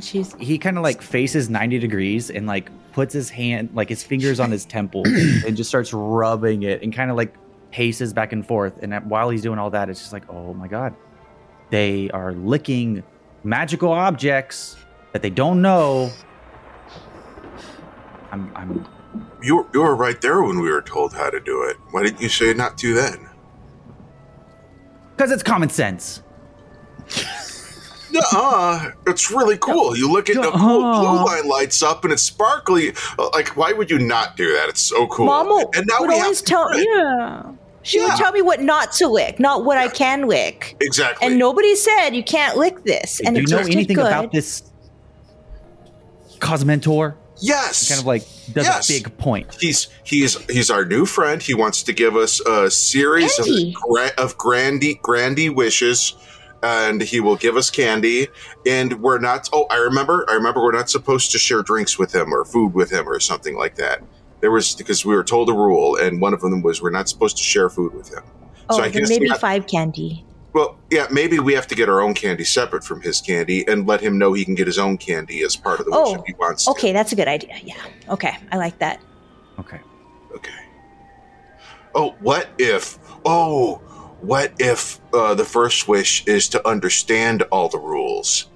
[0.00, 4.02] She's he kind of like faces ninety degrees and like puts his hand, like his
[4.02, 7.34] fingers on his temple, and just starts rubbing it and kind of like
[7.70, 8.74] paces back and forth.
[8.82, 10.94] And while he's doing all that, it's just like, oh my god,
[11.70, 13.02] they are licking
[13.42, 14.76] magical objects
[15.12, 16.10] that they don't know.
[18.32, 18.86] I'm, I'm
[19.42, 21.76] You were, you were right there when we were told how to do it.
[21.90, 23.28] Why didn't you say not to then?
[25.16, 26.22] Because it's common sense.
[28.34, 29.96] uh it's really cool.
[29.96, 32.92] You look at the cool blue line lights up and it's sparkly.
[33.34, 34.68] Like, why would you not do that?
[34.68, 35.26] It's so cool.
[35.26, 37.42] Mama and now would we always tell do yeah.
[37.82, 38.04] She Yeah.
[38.08, 40.76] would tell me what not to lick, not what I can lick.
[40.80, 41.26] Exactly.
[41.26, 43.20] And nobody said you can't lick this.
[43.20, 44.06] And Do you know anything good.
[44.06, 44.62] about this
[46.38, 47.14] Cosmentor?
[47.40, 47.88] Yes.
[47.88, 48.88] Kind of like does Yes.
[48.90, 49.54] a big point.
[49.60, 51.42] He's he's he's our new friend.
[51.42, 53.74] He wants to give us a series of, Candy.
[53.88, 56.14] gra- of grandy grandy wishes,
[56.62, 58.28] and he will give us candy.
[58.66, 59.48] And we're not.
[59.52, 60.26] Oh, I remember.
[60.28, 60.62] I remember.
[60.62, 63.76] We're not supposed to share drinks with him or food with him or something like
[63.76, 64.02] that.
[64.40, 67.08] There was because we were told a rule, and one of them was we're not
[67.08, 68.22] supposed to share food with him.
[68.70, 70.24] Oh, so I then guess maybe we five candy.
[70.52, 73.86] Well, yeah, maybe we have to get our own candy separate from his candy and
[73.86, 76.14] let him know he can get his own candy as part of the wish Oh,
[76.14, 76.64] if he wants.
[76.64, 76.70] to.
[76.70, 77.54] Okay, that's a good idea.
[77.62, 77.76] Yeah.
[78.08, 79.00] Okay, I like that.
[79.58, 79.80] Okay.
[80.34, 80.50] Okay.
[81.94, 82.98] Oh, what if?
[83.24, 83.76] Oh,
[84.20, 88.48] what if uh, the first wish is to understand all the rules?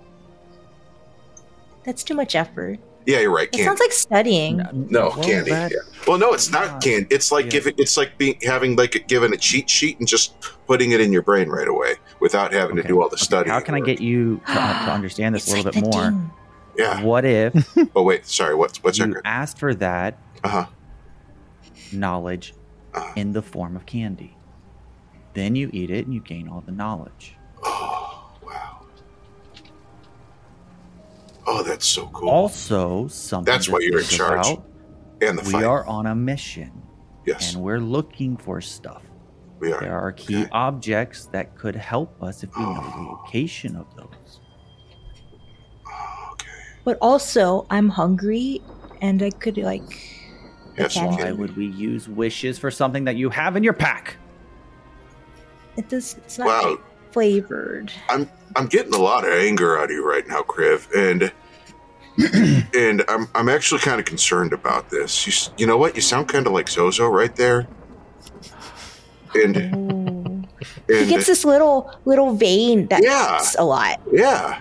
[1.84, 2.78] That's too much effort.
[3.06, 3.48] Yeah, you're right.
[3.48, 3.64] It Candy.
[3.64, 4.56] sounds like studying.
[4.72, 5.50] no Well, candy.
[5.50, 5.68] yeah.
[6.06, 7.06] Well, no, it's not Uh, candy.
[7.10, 7.50] It's like yeah.
[7.52, 7.74] giving.
[7.78, 10.34] It's like being having like given a cheat sheet and just
[10.66, 13.52] putting it in your brain right away without having to do all the Okay, studying.
[13.52, 16.10] How can I get you to, uh, to understand this a little like bit more?
[16.10, 16.30] ding.
[16.78, 17.02] Yeah.
[17.02, 17.54] What if
[17.96, 18.54] Oh wait, sorry.
[18.54, 19.22] What's what's you that?
[19.24, 20.66] asked for that Uh huh.
[21.92, 22.54] knowledge
[22.94, 23.12] Uh-huh.
[23.16, 24.36] in the form of candy?
[25.34, 27.36] Then you eat it and you gain all the knowledge.
[31.46, 32.28] Oh, that's so cool.
[32.28, 34.46] Also, something That's why you're in charge.
[34.46, 34.64] about,
[35.20, 35.64] and the we fight.
[35.64, 36.70] are on a mission
[37.26, 39.02] yes, and we're looking for stuff.
[39.58, 39.80] we are.
[39.80, 40.48] There are key Okay.
[40.52, 43.18] objects that could help us if we know the oh.
[43.22, 44.40] location of those.
[46.32, 46.48] Okay.
[46.84, 48.60] But also, I'm hungry
[49.00, 50.08] and I could like.
[50.78, 51.14] Have some Okay.
[51.16, 51.38] Why candy.
[51.38, 54.16] would we use wishes for something that you have in your pack?
[55.76, 56.14] It does.
[56.18, 56.78] It's not Wow.
[57.12, 57.92] Flavored.
[58.08, 61.32] I'm getting a lot of anger out of you right now, Kriv, and
[62.74, 65.26] and I'm I'm actually kind of concerned about this.
[65.26, 65.94] You you know what?
[65.96, 67.66] You sound kind of like Zozo right there.
[69.34, 70.44] And
[70.88, 70.98] Oh.
[70.98, 73.40] He gets this little little vein that Yeah.
[73.58, 74.58] a lot, yeah,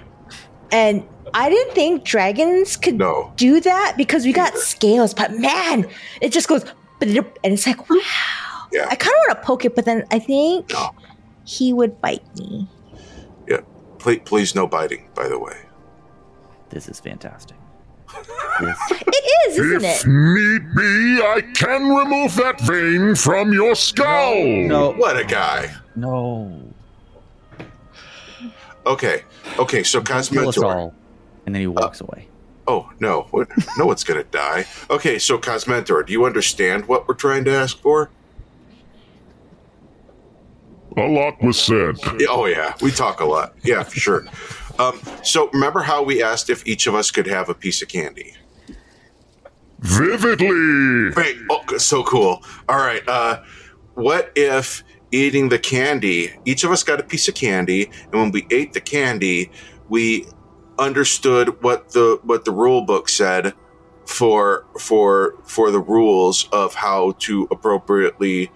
[0.72, 1.04] and
[1.34, 4.62] I didn't think dragons could no, do that because we got Either.
[4.62, 5.14] scales.
[5.14, 5.86] But man,
[6.22, 6.64] it just goes,
[7.02, 7.98] and it's like wow.
[8.72, 8.88] Yeah.
[8.90, 10.92] I kind of want to poke it, but then I think No.
[11.52, 12.68] He would bite me.
[14.00, 15.08] please, please no biting.
[15.14, 15.58] By the way,
[16.70, 17.58] This is fantastic.
[18.60, 20.08] This, It is, isn't if it?
[20.08, 24.44] need be, I can remove that vein from your skull.
[24.44, 25.74] no, what a guy.
[25.96, 26.62] no.
[28.86, 29.24] Okay,
[29.60, 29.84] okay.
[29.84, 30.64] So Kill us Cosmentor.
[30.76, 30.94] all.
[31.46, 32.28] And then he walks away.
[32.68, 33.28] Oh no,
[33.78, 34.66] no one's gonna die.
[34.90, 38.10] Okay, so Cosmentor, do you understand what we're trying to ask for?
[40.98, 41.96] A lot was said.
[42.30, 43.56] Oh yeah, we talk a lot.
[43.64, 44.26] Yeah, for sure.
[44.78, 47.88] Um, so remember how we asked if each of us could have a piece of
[47.88, 48.34] candy?
[49.80, 51.12] Vividly.
[51.12, 51.38] Great.
[51.50, 52.44] Oh, so cool.
[52.70, 53.08] All right.
[53.08, 53.42] Uh,
[53.96, 56.34] what if eating the candy?
[56.46, 59.52] Each of us got a piece of candy, and when we ate the candy,
[59.90, 60.26] we
[60.78, 63.54] understood what the what the rule book said
[64.06, 68.52] for for for the rules of how to appropriately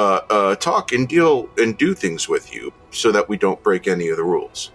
[0.00, 3.86] uh, uh, talk and deal and do things with you, so that we don't break
[3.86, 4.72] any of the rules.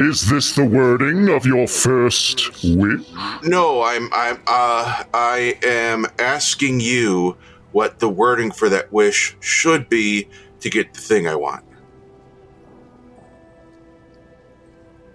[0.00, 3.06] Is this the wording of your first wish?
[3.44, 7.36] No, I'm I'm uh I am asking you
[7.70, 10.28] what the wording for that wish should be
[10.60, 11.64] to get the thing I want.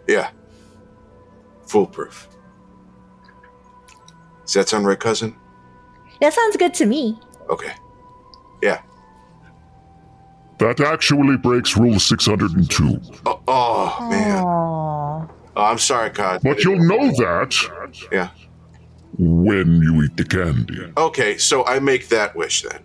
[0.07, 0.29] Yeah.
[1.65, 2.29] Foolproof.
[4.47, 5.35] Does that sound right, cousin?
[6.21, 7.19] That sounds good to me.
[7.49, 7.73] Okay.
[8.63, 8.81] Yeah.
[10.59, 12.99] That actually breaks Rule 602.
[13.25, 14.43] Oh, oh man.
[14.45, 15.29] Oh,
[15.61, 16.39] I'm sorry, God.
[16.43, 17.53] But you'll know that
[18.09, 18.29] Yeah.
[19.19, 20.93] when you eat the candy.
[20.95, 22.79] Okay, so I make that wish then.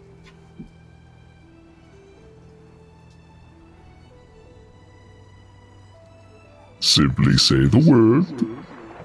[6.81, 8.27] Simply say the word.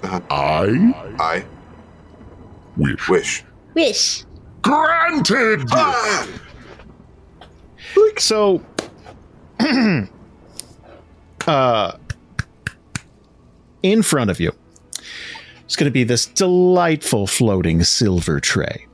[0.02, 0.20] Uh-huh.
[0.30, 1.44] I I
[2.78, 3.08] wish.
[3.08, 3.44] wish.
[3.74, 4.24] Wish.
[4.62, 5.62] Granted!
[5.70, 6.26] Ah!
[8.18, 8.64] So,
[11.46, 11.92] uh,
[13.82, 14.52] in front of you,
[15.64, 18.86] it's going to be this delightful floating silver tray.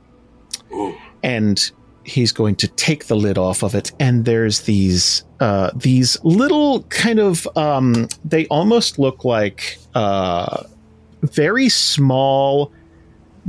[0.71, 0.95] Ooh.
[1.23, 1.71] and
[2.03, 6.83] he's going to take the lid off of it and there's these uh these little
[6.83, 10.63] kind of um they almost look like uh
[11.23, 12.71] very small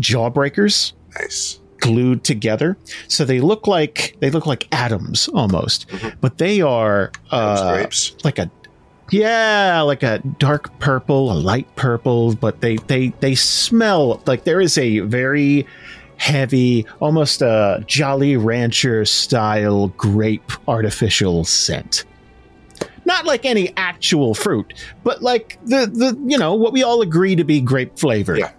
[0.01, 1.61] jawbreakers Nice.
[1.79, 2.77] glued together,
[3.09, 5.87] so they look like they look like atoms almost,
[6.21, 7.87] but they are uh,
[8.25, 8.51] like a
[9.13, 14.61] yeah, like a dark purple, a light purple, but they they they smell like there
[14.61, 15.67] is a very
[16.19, 22.05] heavy, almost a Jolly Rancher style grape artificial scent.
[23.05, 24.75] Not like any actual fruit,
[25.05, 28.39] but like the the you know what we all agree to be grape flavored.
[28.39, 28.51] Yeah.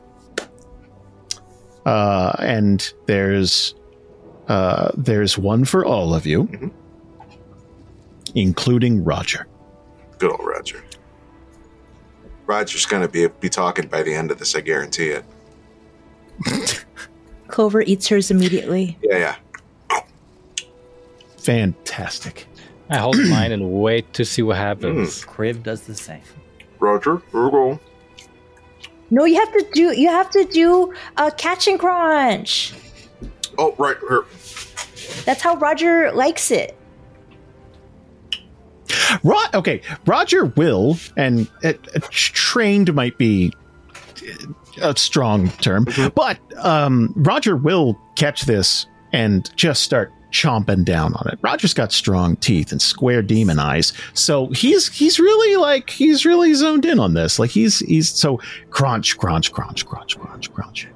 [1.88, 3.74] Uh, and there's
[4.50, 6.72] uh, there's one for all of you, Mhm.
[8.36, 9.48] including Roger.
[10.18, 10.84] Good old Roger.
[12.46, 14.54] Roger's gonna be be talking by the end of this.
[14.54, 15.26] I guarantee it.
[17.48, 18.98] Clover eats hers immediately.
[19.02, 19.36] Yeah,
[19.90, 20.02] yeah.
[21.38, 22.48] Fantastic.
[22.90, 25.24] I hold mine and wait to see what happens.
[25.24, 26.22] Kriv does the same.
[26.80, 27.80] Roger, here we go.
[29.10, 29.94] No, you have to do.
[29.94, 32.74] You have to do a catch and crunch.
[33.58, 34.26] Oh, right here.
[35.26, 36.78] That's how Roger likes it.
[39.24, 41.74] Ro- okay, Roger will, and uh,
[42.10, 43.54] trained might be
[44.82, 45.86] a strong term,
[46.16, 51.40] but um, Roger will catch this and just start chomping down on it.
[51.42, 56.54] Roger's got strong teeth and square demon eyes, so he's he's really like he's really
[56.54, 57.40] zoned in on this.
[57.40, 58.40] Like he's he's so
[58.70, 60.88] crunch, crunch, crunch, crunch, crunch, crunch.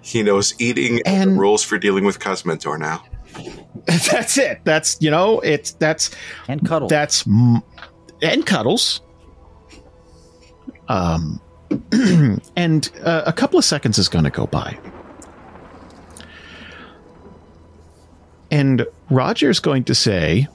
[0.00, 3.04] He knows eating and, And- rules for dealing with Cosmentor now.
[3.86, 4.60] That's it.
[4.64, 6.10] That's you know it's that's
[6.48, 6.88] And cuddle.
[6.88, 9.00] That's and cuddles.
[10.88, 11.40] Um,
[12.56, 14.78] and uh, a couple of seconds is going to go by,
[18.52, 20.46] and Roger's going to say,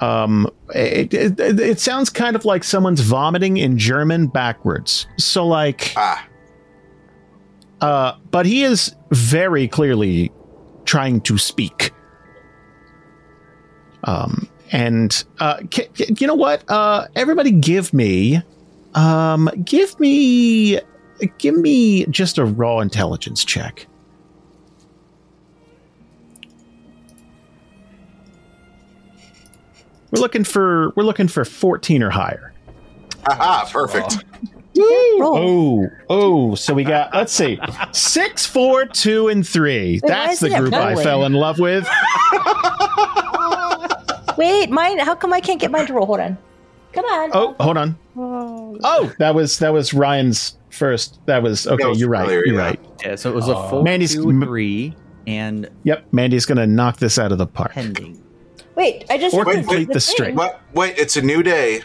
[0.00, 5.06] um, it, it, it sounds kind of like someone's vomiting in German backwards.
[5.18, 6.26] So, like, Ah,
[7.80, 10.32] uh, but he is very clearly
[10.84, 11.92] trying to speak.
[14.04, 16.62] Um, and uh, ca- ca- you know what?
[16.70, 18.40] Uh, everybody, give me,
[18.94, 20.80] um, give me,
[21.38, 23.86] give me just a raw intelligence check.
[30.10, 32.52] We're looking for we're looking for fourteen or higher.
[33.26, 34.24] aha, perfect.
[35.18, 35.38] Roll.
[35.38, 37.58] Oh, oh, so we got let's see,
[37.92, 39.98] six, four, two, and three.
[40.00, 41.88] why That's the group I fell in love with.
[44.36, 44.98] Wait, mine.
[44.98, 46.06] How come I can't get mine to roll?
[46.06, 46.36] Hold on.
[46.92, 47.30] Come on.
[47.32, 47.98] Oh, hold on.
[48.16, 51.20] Oh, that was that was Ryan's first.
[51.26, 51.82] That was okay.
[51.82, 52.26] That was you're right.
[52.26, 52.60] earlier, You're yeah.
[52.62, 52.80] right.
[53.04, 54.94] yeah, so it was a Uh, four, Mandy's- two, three,
[55.26, 57.72] and Yep, Mandy's gonna knock this out of the park.
[57.72, 58.22] pending.
[58.74, 60.34] Wait, I just Or have to complete do the string.
[60.36, 60.60] What?
[60.74, 61.80] Wait, it's a new day.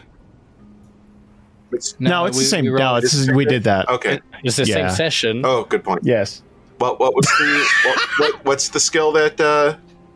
[1.71, 2.65] It's, No, it's we- the same.
[2.65, 3.87] we no, rolled- it's we did that.
[3.89, 4.19] okay.
[4.43, 4.87] It's the Yeah.
[4.87, 5.41] same session.
[5.45, 6.01] Oh, good point.
[6.03, 6.41] Yes.
[6.79, 6.99] What?
[6.99, 7.65] What was the?
[7.85, 9.75] what, what, what's the skill that uh,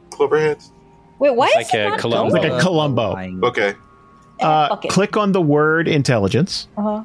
[0.10, 0.72] Clover has?
[1.20, 2.34] Wait, why It's is like it a not Columbo.
[2.36, 3.16] Like a Columbo.
[3.48, 3.74] Okay.
[4.42, 6.68] Uh, fuck click on the word intelligence.
[6.78, 7.04] Uh-huh.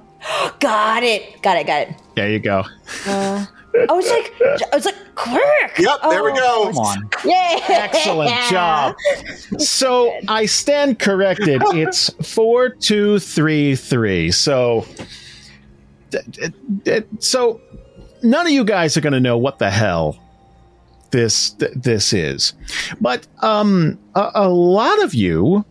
[0.59, 1.41] Got it.
[1.43, 1.67] Got it.
[1.67, 1.95] Got it.
[2.17, 2.65] There you go.
[3.07, 3.47] Uh,
[3.89, 4.35] I was like,
[4.73, 5.79] I was like, quick.
[5.79, 5.99] Yep.
[6.03, 6.73] There we Oh, go.
[6.73, 7.11] Come on.
[7.25, 7.61] Yay!
[7.69, 8.97] Excellent job.
[9.59, 11.63] So I stand corrected.
[11.73, 14.31] It's four, two, three, three.
[14.33, 14.87] So,
[17.19, 17.61] so
[18.23, 20.19] none of you guys are going to know what the hell
[21.13, 22.53] this this is,
[23.01, 25.65] but um, a, a lot of you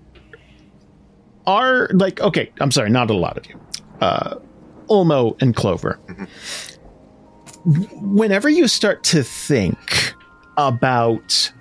[1.48, 3.60] are like, okay, I'm sorry, not a lot of you.
[4.02, 4.36] Uh,
[4.90, 6.00] Olmo and Clover.
[7.66, 10.14] Whenever you start to think
[10.58, 11.52] about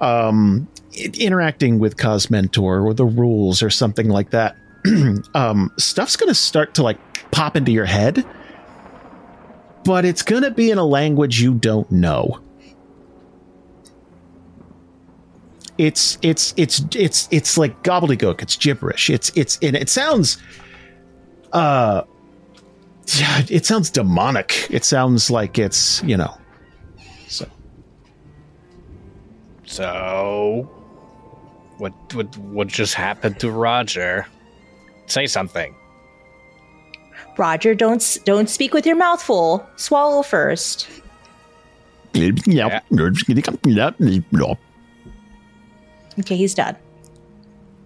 [0.00, 0.68] um,
[1.14, 4.56] interacting with Cosmentor or the rules or something like that,
[5.34, 6.98] um, stuff's going to start to like
[7.30, 8.24] pop into your head,
[9.84, 12.40] but it's going to be in a language you don't know.
[15.78, 18.40] It's it's it's it's it's like gobbledygook.
[18.40, 19.10] It's gibberish.
[19.10, 20.38] It's it's and it sounds,
[21.56, 22.04] uh,
[23.16, 24.66] yeah, it sounds demonic.
[24.70, 26.36] It sounds like it's you know,
[27.28, 27.46] so
[29.64, 30.68] So,
[31.78, 34.26] what what what just happened to Roger?
[35.06, 35.74] Say something.
[37.38, 39.66] Roger, don't don't speak with your mouth full.
[39.76, 40.88] Swallow first.
[42.12, 42.80] yeah.
[46.18, 46.76] Okay, he's done.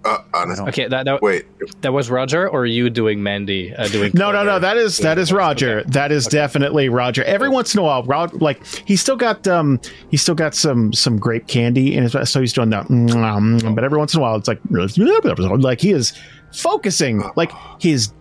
[0.03, 1.45] Uh, I Okay, that that, Wait.
[1.83, 3.75] that was Roger, or you doing Mandy?
[3.75, 4.59] Uh, doing No, no, no.
[4.59, 5.85] That is that is Roger.
[5.85, 7.23] That is definitely Roger.
[7.25, 9.79] Every once in a while, Rod like he's still got um
[10.11, 12.87] he's still got some some grape candy in his so he's doing that.
[12.87, 16.15] mm, But every once in a while, it's like like he is
[16.53, 18.13] focusing like his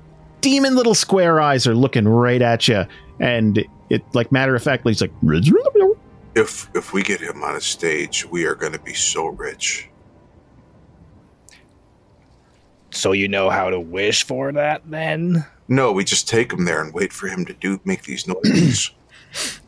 [0.42, 2.86] demon little square eyes are looking right at you,
[3.22, 5.14] and it like matter of factly, he's like,
[6.36, 9.90] If if we get him on a stage, we are going to be so rich.
[12.92, 15.46] So you know how to wish for that then?
[15.68, 18.92] No, we just take him there and wait for him to do make these noises.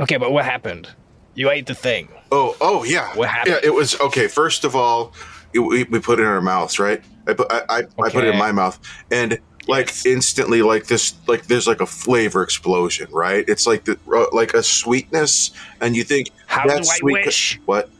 [0.00, 0.88] Okay, but what happened?
[1.34, 2.08] You ate the thing.
[2.30, 3.14] oh, oh yeah.
[3.16, 3.58] What happened?
[3.62, 4.28] Yeah, it was okay.
[4.28, 5.12] First of all,
[5.52, 7.02] it, we, we put it in our mouths, right?
[7.26, 8.78] I put I, I, I put it in my mouth,
[9.10, 10.06] and like Yes.
[10.06, 13.44] instantly, like this, like there's like a flavor explosion, right?
[13.48, 17.12] It's like the uh, like a sweetness, and you think How do that's I sweet
[17.26, 17.60] wish?
[17.66, 17.90] what?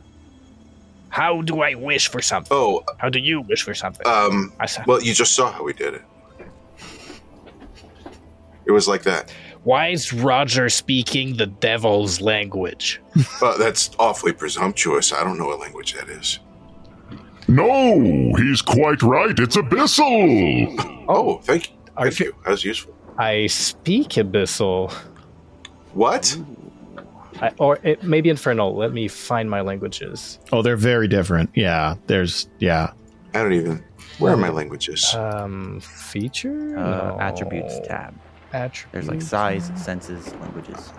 [1.10, 2.50] How do I wish for something?
[2.56, 4.06] Oh, How do you wish for something?
[4.06, 6.02] um, I said, well, you just saw how we did it.
[8.66, 9.32] It was like that.
[9.64, 13.00] Why is Roger speaking the devil's language?
[13.42, 15.12] Uh, that's awfully presumptuous.
[15.12, 16.38] I don't know what language that is.
[17.48, 19.38] No, he's quite right.
[19.38, 20.94] It's Abyssal.
[21.08, 21.76] Oh, thank you.
[21.96, 22.34] Are Thank you- you.
[22.44, 22.94] That was useful.
[23.16, 24.92] I speak Abyssal.
[25.94, 26.36] What?
[27.40, 28.74] I, or it, maybe Infernal.
[28.76, 30.38] Let me find my languages.
[30.52, 31.50] oh, they're very different.
[31.54, 32.92] Yeah, there's yeah.
[33.34, 33.84] I don't even.
[34.18, 35.14] Where are my languages?
[35.14, 36.76] Um, feature?
[36.76, 37.16] Uh, No.
[37.20, 38.14] Attributes tab.
[38.52, 38.92] Attributes.
[38.92, 40.92] There's like size, senses, languages.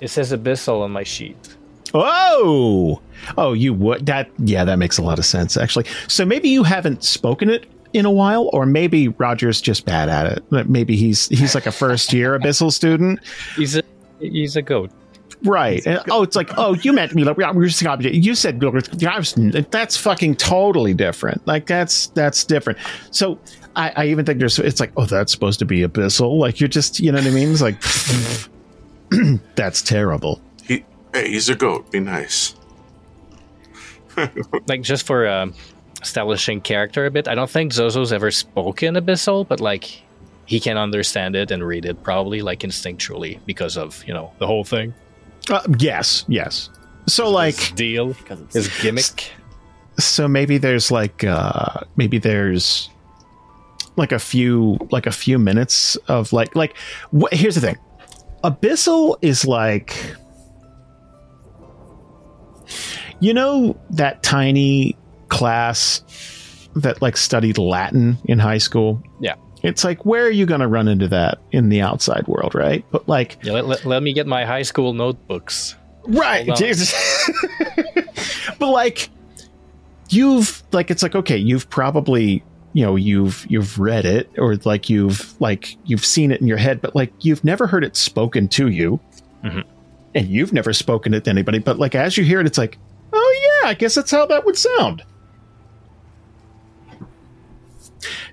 [0.00, 1.56] It says Abyssal on my sheet.
[1.94, 3.00] Oh,
[3.36, 4.30] oh, you would that?
[4.38, 5.86] Yeah, that makes a lot of sense actually.
[6.08, 10.26] So maybe you haven't spoken it in a while, or maybe Roger's just bad at
[10.38, 10.68] it.
[10.68, 13.20] Maybe he's he's like a first year abyssal student,
[13.56, 13.82] He's a
[14.20, 14.90] he's a goat.
[15.44, 15.84] right?
[15.86, 17.24] And- oh, it's like oh, you meant me.
[17.24, 21.46] like, we're just- You said that's fucking totally different.
[21.46, 22.78] Like that's that's different.
[23.10, 23.38] So.
[23.74, 26.68] I, I even think there's it's like oh that's supposed to be abyssal like you're
[26.68, 27.80] just you know what I mean it's like
[29.54, 31.90] that's terrible He, hey, he's a goat.
[31.90, 32.54] Be nice.
[34.66, 35.54] Like just for um,
[36.02, 37.28] establishing character a bit.
[37.28, 40.02] I don't think Zozo's ever spoken Abyssal, but like
[40.46, 44.46] he can understand it and read it probably like instinctually because of you know the
[44.46, 44.92] whole thing.
[45.50, 46.68] uh, yes yes
[47.08, 49.32] so like His deal, Because it's his gimmick.
[49.98, 52.90] so maybe there's like uh maybe there's
[53.96, 56.76] like a few like a few minutes of like like
[57.12, 57.76] wh- here's the thing
[58.44, 59.94] abyssal is like
[63.20, 64.96] you know that tiny
[65.32, 66.02] class
[66.76, 69.34] that like studied latin in high school Yeah.
[69.62, 72.84] it's like where are you going to run into that in the outside world right
[72.92, 75.76] but like Yeah, let, let, let me get my high school notebooks.
[76.06, 76.48] Right.
[76.56, 76.92] Jesus.
[78.58, 79.08] but like
[80.10, 82.42] you've like it's like okay, you've probably
[82.72, 86.56] you know you've you've read it or like you've like you've seen it in your
[86.56, 88.98] head but like you've never heard it spoken to you
[89.44, 89.64] Mhm.
[90.14, 92.78] and you've never spoken it to anybody but like as you hear it it's like
[93.12, 95.02] oh yeah i guess that's how that would sound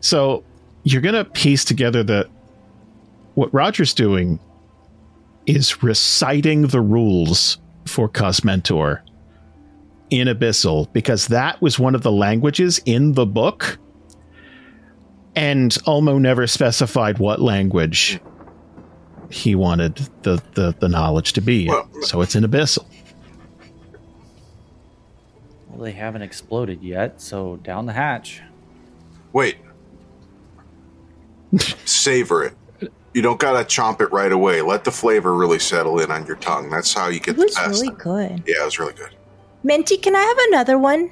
[0.02, 0.44] so
[0.84, 2.28] you're gonna piece together that
[3.36, 4.40] what roger's doing
[5.46, 9.02] is reciting the rules for Cosmentor
[10.10, 13.78] in Abyssal because that was one of the languages in the book.
[15.36, 18.20] And Olmo never specified what language
[19.32, 21.68] he wanted the, the, the knowledge to be.
[21.68, 22.86] Well- so it's in Abyssal.
[25.70, 28.42] Well, they haven't exploded yet, so down the hatch.
[29.34, 29.58] Wait.
[31.86, 32.56] Savor it.
[33.14, 34.62] You don't gotta chomp it right away.
[34.62, 36.70] Let the flavor really settle in on your tongue.
[36.70, 37.82] That's how you It get the was best.
[37.82, 38.44] really good.
[38.46, 39.16] Yeah, it was really good.
[39.64, 41.12] Minty, can I have another one?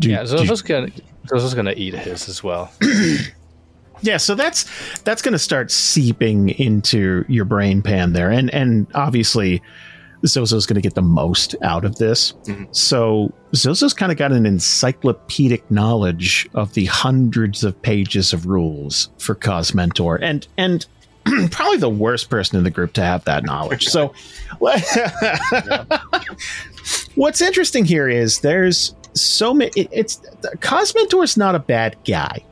[0.00, 0.88] Do you- Yeah, do you- Zozo's gonna
[1.26, 2.72] Zozo's gonna eat his as well.
[4.04, 4.64] yeah so that's
[5.04, 9.62] that's going to start seeping into your brain pan there and and obviously
[10.24, 12.32] zozo's going to get the most out of this.
[12.44, 12.66] Mhm.
[12.74, 19.08] so zozo's kind of got an encyclopedic knowledge of the hundreds of pages of rules
[19.18, 20.86] for cosmentor and and
[21.52, 23.86] probably the worst person in the group to have that knowledge.
[23.86, 24.12] So
[27.14, 30.16] what's interesting here is there's so many it, it's
[30.58, 32.42] cosmentor's not a bad guy.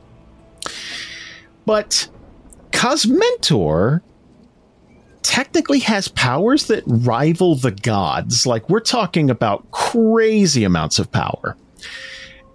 [1.65, 2.07] But
[2.71, 4.01] Cosmentor
[5.23, 8.45] technically has powers that rival the gods.
[8.45, 11.55] Like we're talking about crazy amounts of power.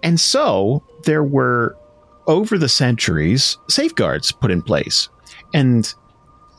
[0.03, 1.77] And so there were
[2.27, 5.09] over the centuries safeguards put in place.
[5.53, 5.93] And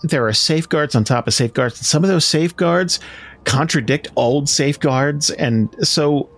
[0.02, 1.78] there are safeguards on top of safeguards.
[1.78, 3.01] And some of those safeguards
[3.44, 5.30] contradict old safeguards.
[5.30, 6.28] And so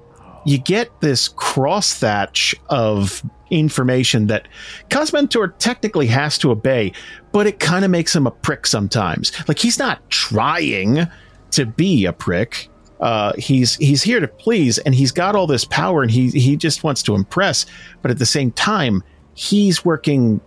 [0.46, 4.48] you get this cross thatch of information that
[4.88, 6.92] Cosmentor technically has to obey,
[7.32, 9.32] but it kind of makes him a prick sometimes.
[9.48, 11.06] Like he's not trying
[11.52, 12.68] to be a prick.
[13.00, 16.56] uh, he's he's here to please, and he's got all this power, and he he
[16.56, 17.66] just wants to impress.
[18.02, 19.02] But at the same time,
[19.34, 20.40] he's working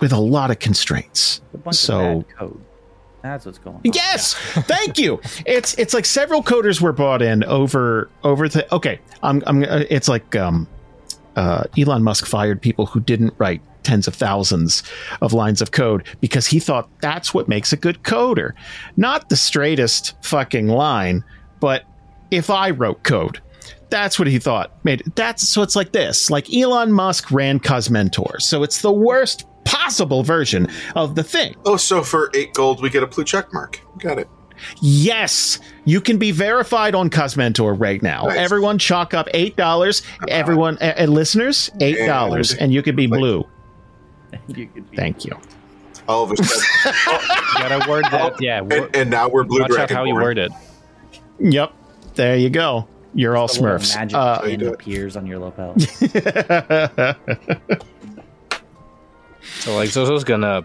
[0.00, 1.40] with a lot of constraints.
[1.70, 2.56] So- of.
[3.22, 3.80] That's what's going on.
[3.84, 5.18] Yes, thank you.
[5.46, 8.70] It's it's like several coders were bought in over over the.
[8.74, 9.62] Okay, I'm I'm.
[9.64, 10.68] uh, It's like um,
[11.36, 14.82] uh, Elon Musk fired people who didn't write tens of thousands
[15.20, 18.52] of lines of code because he thought that's what makes a good coder,
[18.96, 21.22] not the straightest fucking line,
[21.60, 21.84] but
[22.30, 23.40] if I wrote code.
[23.90, 25.14] That's what he thought made it.
[25.14, 26.28] That's so it's like this.
[26.28, 28.42] Like Elon Musk ran Cosmentor.
[28.42, 30.66] So it's the worst possible version
[30.96, 31.54] of the thing.
[31.64, 33.80] Oh, so for eight gold, we get a blue check mark.
[33.98, 34.28] Got it.
[34.80, 38.26] Yes, you can be verified on Cosmentor right now.
[38.26, 38.36] Nice.
[38.38, 40.02] Everyone, chalk up eight dollars.
[40.28, 43.46] Everyone, uh, uh, listeners, eight dollars, And- and you can be blue.
[44.48, 45.38] You could be- Thank you.
[46.08, 48.40] All of a sudden, You gotta word that.
[48.40, 48.60] Yeah.
[48.62, 49.96] and, and now we're blue watch out dragon.
[49.96, 50.50] how you word it.
[51.38, 51.72] Yep,
[52.16, 52.88] there you go.
[53.14, 53.94] You're all Smurfs.
[53.96, 54.72] Magic Uh, How you pin it?
[54.74, 55.76] appears on your lapel.
[59.60, 60.64] So like Zozo's gonna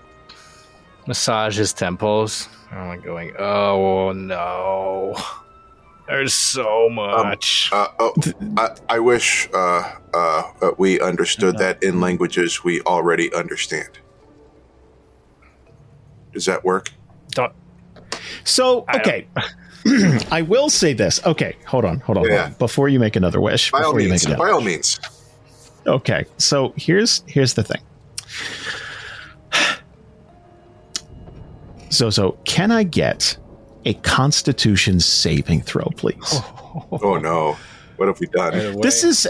[1.08, 2.48] massage his temples.
[2.72, 5.16] I'm like going, oh no.
[6.08, 7.70] There's so much.
[7.72, 8.14] Uh, oh,
[8.58, 14.00] I, I wish uh, uh, uh, we understood that in languages we already understand.
[16.34, 16.90] Does that work?
[17.30, 17.54] Don't-
[18.44, 19.28] so I okay,
[20.32, 21.24] I will say this.
[21.28, 22.54] Okay, hold on, hold on, hold on.
[22.54, 24.26] Before you make another wish, By all before you means.
[24.28, 25.00] make it By all means.
[25.86, 27.82] Okay, so here's here's the thing.
[31.90, 33.38] So so can I get
[33.86, 36.40] a constitution saving throw, please?
[36.92, 37.58] Oh no.
[38.00, 38.80] What have we done?
[38.80, 39.28] This is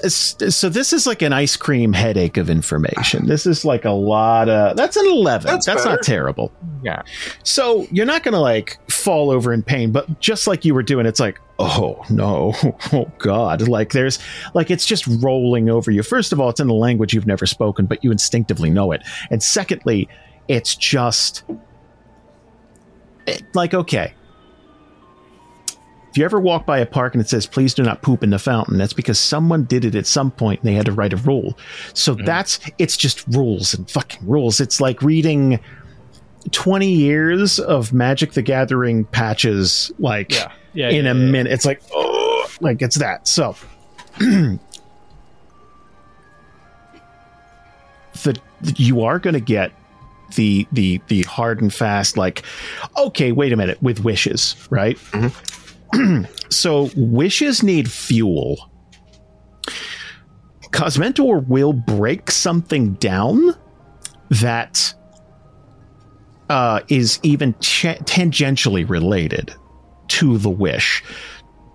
[0.54, 3.26] so this is like an ice cream headache of information.
[3.26, 5.50] This is like a lot of that's an 11.
[5.50, 6.52] That's That's, not terrible.
[6.84, 7.02] Yeah.
[7.44, 10.84] So you're not going to like fall over in pain, but just like you were
[10.84, 12.54] doing, it's like, oh no,
[12.94, 14.20] oh god, like there's
[14.54, 16.04] like it's just rolling over you.
[16.04, 19.02] First of all, it's in a language you've never spoken, but you instinctively know it.
[19.32, 20.08] And secondly,
[20.48, 21.44] it's just
[23.30, 24.14] it- like okay.
[26.12, 28.32] If you ever walk by a park and it says, please do not poop in
[28.32, 31.14] the fountain, that's because someone did it at some point and they had to write
[31.14, 31.56] a rule.
[31.94, 32.26] So mm-hmm.
[32.26, 34.60] that's, it's just rules and fucking rules.
[34.60, 35.60] It's like reading
[36.52, 40.52] 20 years of Magic the Gathering patches, like Yeah.
[40.74, 40.90] Yeah.
[40.90, 41.52] in yeah, a minute.
[41.54, 43.28] It's like, oh, like it's that.
[43.28, 43.56] So,
[44.18, 44.60] the
[48.76, 49.72] you are going to get
[50.36, 52.44] the the the hard and fast like
[52.98, 54.98] okay wait a minute with wishes right
[56.50, 58.70] so wishes need fuel
[60.72, 63.56] cosmentor will break something down
[64.30, 64.94] that
[66.50, 69.54] uh, is even ch- tangentially related
[70.10, 71.04] to the wish.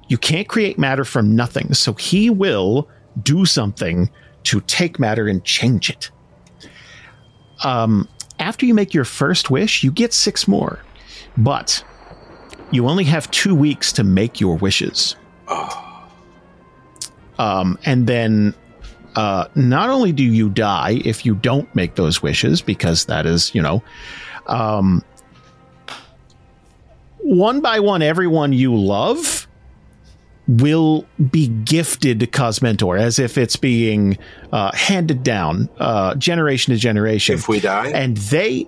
[0.08, 2.88] You can't create matter from nothing, so he will
[3.22, 4.10] do something
[4.44, 6.10] to take matter and change it.
[7.62, 8.08] Um,
[8.38, 10.80] after you make your first wish, you get six more,
[11.36, 11.84] but
[12.70, 15.16] you only have two weeks to make your wishes.
[17.38, 18.54] Um, and then
[19.16, 23.54] uh, not only do you die if you don't make those wishes, because that is,
[23.54, 23.82] you know,
[24.46, 25.02] um,
[27.18, 29.48] one by one, everyone you love
[30.46, 34.18] will be gifted to Cosmentor as if it's being
[34.52, 37.34] uh, handed down uh, generation to generation.
[37.36, 37.88] If we die?
[37.94, 38.66] and they,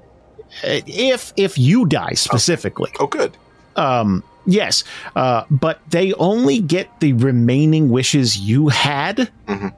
[0.65, 3.37] if if you die specifically, oh, good.
[3.77, 4.85] um, yes,
[5.17, 9.75] uh, but they only get the remaining wishes you had, Mhm.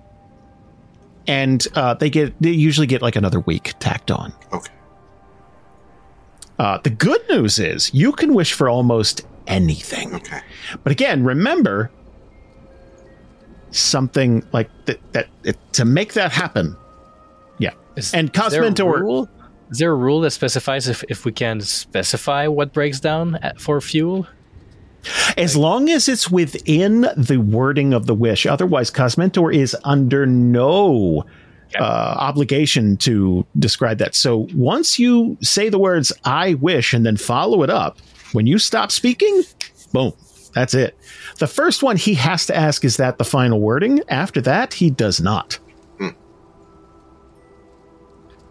[1.27, 4.33] and uh, they get they usually get like another week tacked on.
[4.53, 4.71] Okay.
[6.61, 10.15] Uh, the good news is you can wish for almost anything.
[10.15, 10.41] Okay.
[10.85, 11.91] But again, remember
[13.71, 16.77] something like that, that it, to make that happen.
[17.59, 17.73] Yeah.
[17.97, 19.29] Is- and is there a Cosmentor- rule?
[19.71, 23.61] Is there a rule that specifies if, if we can specify what breaks down at,
[23.61, 24.27] for fuel?
[25.37, 28.47] As long as it's within the wording of the wish.
[28.47, 31.25] Otherwise, Cosmentor is under no
[31.79, 34.15] uh, obligation to describe that.
[34.15, 37.99] So once you say the words, I wish, and then follow it up,
[38.33, 39.43] when you stop speaking,
[39.93, 40.13] boom,
[40.55, 40.97] that's it.
[41.39, 44.01] The first one he has to ask, is that the final wording?
[44.09, 45.59] After that, he does not.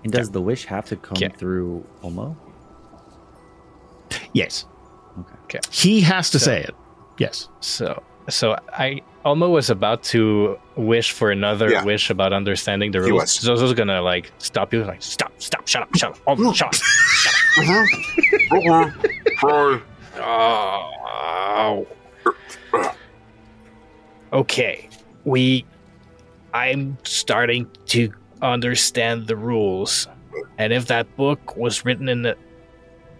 [0.03, 1.29] And does the wish have to come Yeah.
[1.29, 2.35] through Olmo?
[4.33, 4.65] Yes.
[5.19, 5.33] Okay.
[5.43, 5.59] Okay.
[5.71, 6.75] He has to So- say it.
[7.17, 7.49] Yes.
[7.59, 11.83] So, so I Olmo was about to wish for another Yeah.
[11.83, 13.07] wish about understanding the rules.
[13.07, 13.43] He rules.
[13.43, 13.59] was.
[13.61, 16.73] Zozo's gonna like stop you, like stop, stop, shut up, shut up, Olmo, shut up.
[17.59, 17.83] Uh-huh.
[18.51, 18.91] Uh-huh.
[19.43, 19.79] Uh-huh.
[20.19, 21.87] Oh,
[24.33, 24.89] Okay,
[25.25, 25.65] we.
[26.53, 28.11] I'm starting to
[28.41, 30.07] understand the rules,
[30.57, 32.35] and if that book was written in a,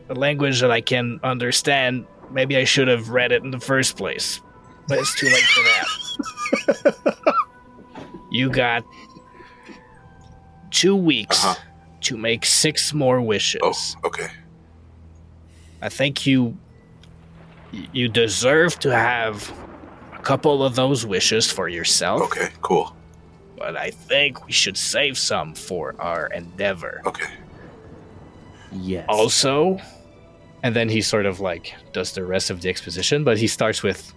[0.10, 3.96] a language that I can understand, maybe I should have read it in the first
[3.96, 4.42] place.
[4.88, 5.64] But it's too late for
[6.84, 7.26] that.
[8.32, 8.84] you got
[10.72, 11.56] two weeks Uh-huh.
[12.02, 13.62] to make six more wishes.
[13.64, 13.74] Oh,
[14.06, 14.28] okay.
[15.82, 16.58] I think you
[17.94, 19.52] you deserve to have
[20.14, 22.96] a couple of those wishes for yourself, Okay, cool.
[23.58, 27.02] but I think we should save some for our endeavor.
[27.06, 27.30] Okay.
[28.72, 29.06] Yes.
[29.10, 29.80] Also,
[30.64, 33.84] and then he sort of like does the rest of the exposition, but he starts
[33.84, 34.14] with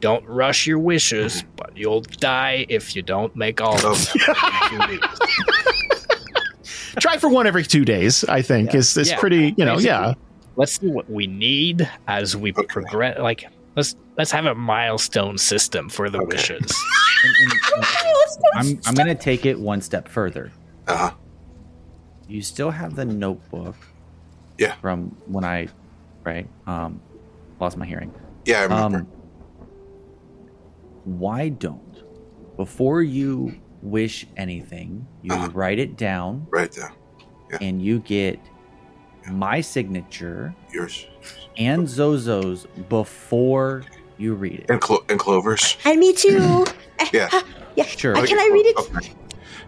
[0.00, 3.82] don't rush your wishes, but you'll die if you don't make all of
[4.12, 4.20] them.
[4.28, 4.98] Oh.
[6.96, 8.24] in two weeks." Try for one every two days.
[8.24, 9.18] I think is is Yeah.
[9.18, 9.54] pretty.
[9.56, 10.14] You know, yeah.
[10.56, 12.66] Let's see what we need as we Okay.
[12.68, 13.18] progress.
[13.18, 13.46] Like
[13.76, 16.36] let's let's have a milestone system for the Okay.
[16.36, 16.74] wishes.
[17.24, 17.60] And- and-
[18.54, 20.50] I'm, I'm going to take it one step further.
[20.88, 21.10] Uh huh.
[22.28, 23.76] You still have the notebook.
[24.58, 24.74] Yeah.
[24.80, 25.68] From when I,
[26.24, 27.00] right, um,
[27.60, 28.12] lost my hearing.
[28.44, 28.98] Yeah, I remember.
[28.98, 29.06] Um,
[31.04, 32.02] why don't,
[32.56, 35.50] before you wish anything, you Uh-huh.
[35.52, 36.92] write it down right there.
[37.60, 38.38] and you get
[39.30, 41.06] my signature Yours.
[41.58, 43.82] and Zozo's before
[44.18, 44.70] you read it.
[44.70, 45.76] And, Clo- and Clover's.
[45.84, 46.64] And me too.
[47.12, 47.28] Yeah.
[47.74, 47.84] yeah.
[47.84, 48.16] Sure.
[48.16, 48.76] Uh, can I read it?
[48.78, 49.12] Okay.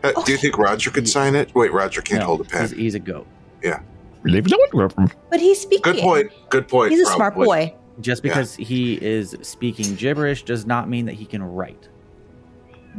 [0.05, 1.53] Uh, do you think Roger could sign it?
[1.55, 2.69] Wait, Roger can't No, hold a pen.
[2.73, 3.27] he's a goat.
[3.62, 3.81] Yeah,
[4.23, 5.93] but he's speaking.
[5.95, 6.31] Good point.
[6.49, 6.93] Good point.
[6.93, 7.74] He's a smart boy.
[8.01, 8.31] Just Yeah.
[8.31, 11.89] because he is speaking gibberish does not mean that he can write.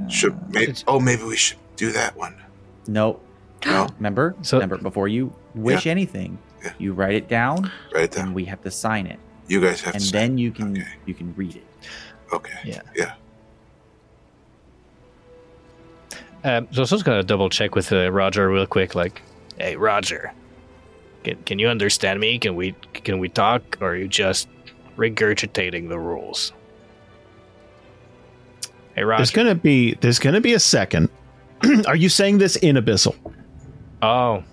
[0.09, 2.35] Should maybe, oh maybe we should do that one.
[2.87, 3.19] No,
[3.65, 4.35] No, remember?
[4.41, 6.73] So- remember, before you wish anything, Yeah.
[6.77, 8.23] you write it down right there.
[8.25, 9.19] and we have to sign it.
[9.47, 10.11] You guys have And to.
[10.11, 10.87] then you can Okay.
[11.05, 11.65] you can read it.
[12.33, 12.57] Okay.
[12.65, 12.81] Yeah.
[12.95, 13.13] Yeah.
[16.43, 18.93] Um, so I was just gonna double check with uh, Roger real quick.
[18.95, 19.21] Like,
[19.57, 20.31] hey, Roger,
[21.23, 22.37] can, can you understand me?
[22.37, 24.47] Can we can we talk, or are you just
[24.97, 26.53] regurgitating the rules?
[28.95, 31.09] Hey, There's gonna be there's gonna be a second.
[31.87, 33.15] Are you saying this in Abyssal?
[34.01, 34.43] Oh,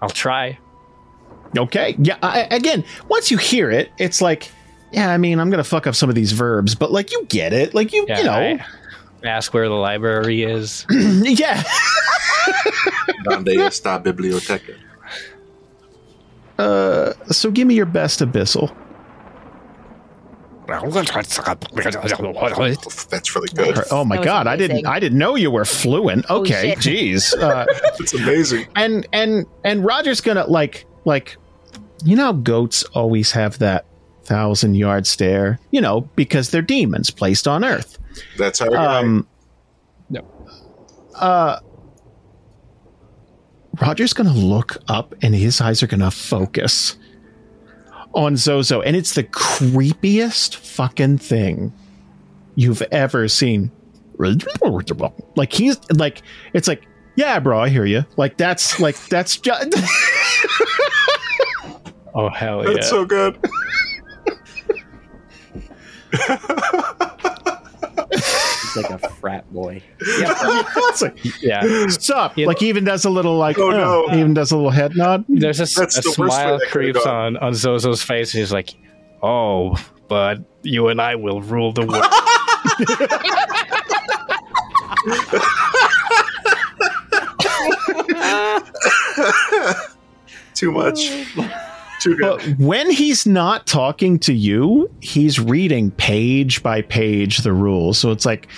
[0.00, 0.58] I'll try.
[1.56, 1.94] Okay.
[1.98, 2.16] Yeah.
[2.22, 4.50] I, again, once you hear it, it's like,
[4.92, 5.10] yeah.
[5.10, 7.74] I mean, I'm gonna fuck up some of these verbs, but like, you get it.
[7.74, 8.64] Like, you Yeah, you know,
[9.24, 10.86] I ask where the library is.
[10.90, 11.62] yeah.
[13.24, 14.74] Donde está biblioteca?
[16.58, 18.74] Uh, so give me your best Abyssal.
[23.10, 23.78] That's really good.
[23.90, 24.86] Oh my That was god, I didn't.
[24.86, 26.28] I didn't know you were fluent.
[26.30, 26.78] Okay, shit.
[26.78, 27.34] jeez.
[27.42, 27.64] Uh,
[27.98, 28.66] It's amazing.
[28.76, 31.36] and and and Roger's gonna like like
[32.04, 33.86] you know how goats always have that
[34.24, 37.98] thousand yard stare, you know, because they're demons placed on Earth.
[38.36, 38.68] That's how.
[38.68, 38.98] guy.
[38.98, 39.26] Um
[40.10, 40.20] No.
[41.14, 41.60] Uh
[43.80, 46.96] Roger's gonna look up and his eyes are gonna focus
[48.18, 51.72] on Zozo, and it's the creepiest fucking thing
[52.56, 53.70] you've ever seen.
[55.36, 56.22] Like he's like
[56.52, 56.82] it's like,
[57.14, 58.04] yeah, bro, I hear you.
[58.16, 59.72] Like that's like that's just
[62.14, 62.72] Oh hell yeah!
[62.74, 63.38] That's so good.
[68.78, 69.82] He's like a frat boy.
[70.00, 71.86] it's like, yeah.
[71.88, 72.38] sup.
[72.38, 74.08] You Like he even does a little like, Oh, uh, no.
[74.08, 75.24] he even does a little head nod.
[75.28, 78.74] There's a, s- That's a the smile creeps on on Zozo's face, and he's like,
[79.22, 79.76] "Oh,
[80.08, 82.04] but you and I will rule the world."
[90.54, 91.10] Too much.
[92.00, 97.98] Too But when he's not talking to you, he's reading page by page the rules.
[97.98, 98.48] So it's like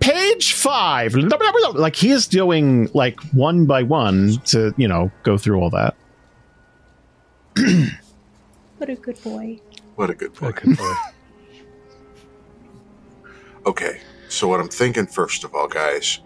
[0.00, 5.60] page five, like he is doing like one by one to you know go through
[5.60, 5.96] all that.
[8.80, 9.60] What a good boy.
[9.96, 10.56] What a good point.
[10.56, 10.94] Good boy.
[13.66, 14.00] Okay,
[14.30, 16.20] so what I'm thinking first of all, guys,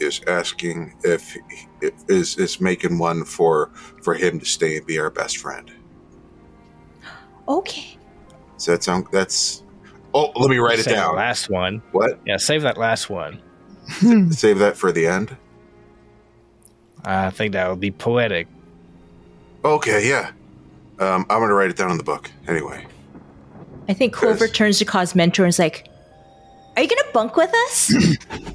[0.00, 1.34] is asking if,
[1.80, 3.70] if is is making one for
[4.02, 5.72] for him to stay and be our best friend.
[7.48, 7.96] Okay.
[8.56, 9.06] So that sound?
[9.12, 9.62] That's.
[10.14, 11.16] Oh, let me write it Save the down.
[11.16, 11.82] last one.
[11.92, 12.20] What?
[12.24, 13.40] Yeah, save that last one.
[14.30, 15.36] Save that for the end.
[17.04, 18.46] I think that would be poetic.
[19.64, 20.30] Okay, yeah.
[21.00, 22.86] Um, I'm gonna write it down in the book anyway.
[23.88, 25.88] I think Clover turns to Cosmentor and is like,
[26.76, 27.92] Are you gonna bunk with us?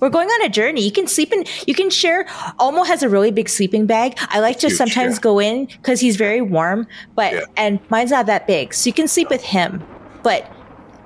[0.00, 0.82] We're going on a journey.
[0.82, 1.44] You can sleep in.
[1.66, 2.24] You can share.
[2.60, 4.14] Olmo has a really big sleeping bag.
[4.28, 5.20] I like to Huge, sometimes yeah.
[5.20, 6.86] go in because he's very warm.
[7.14, 7.44] But Yeah.
[7.56, 9.82] and mine's not that big, so you can sleep with him.
[10.22, 10.50] But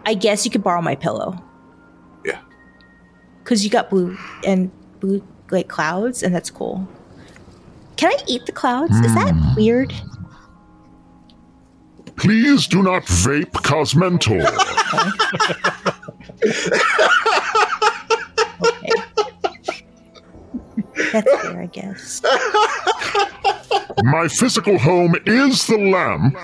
[0.07, 1.41] I guess you could borrow my pillow
[2.25, 2.41] Yeah.
[3.45, 6.89] because you got blue and blue like clouds, and that's cool.
[7.97, 8.97] Can I eat the clouds?
[9.01, 9.55] Is that hmm.
[9.57, 9.93] weird?
[12.17, 14.45] Please do not vape Cosmentor.
[18.65, 18.93] Okay.
[21.13, 22.23] That's fair, I guess.
[24.03, 26.37] My physical home is the lamp.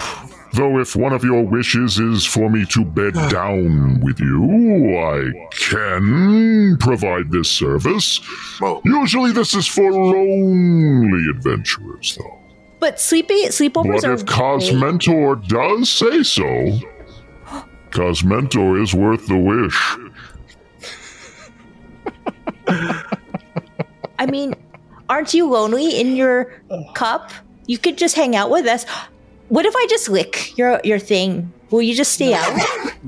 [0.53, 5.49] Though if one of your wishes is for me to bed down with you, I
[5.51, 8.19] can provide this service.
[8.59, 8.81] Whoa.
[8.85, 12.39] Usually this is for lonely adventurers, though.
[12.81, 14.39] But sleepy sleepovers But are if great.
[14.39, 16.79] Cosmentor does say so,
[17.91, 19.97] Cosmentor is worth the wish.
[24.19, 24.55] I mean,
[25.09, 26.61] aren't you lonely in your
[26.95, 27.31] cup?
[27.67, 28.85] You could just hang out with us.
[29.49, 31.53] What if I just lick your your thing?
[31.71, 32.59] Will you just stay out?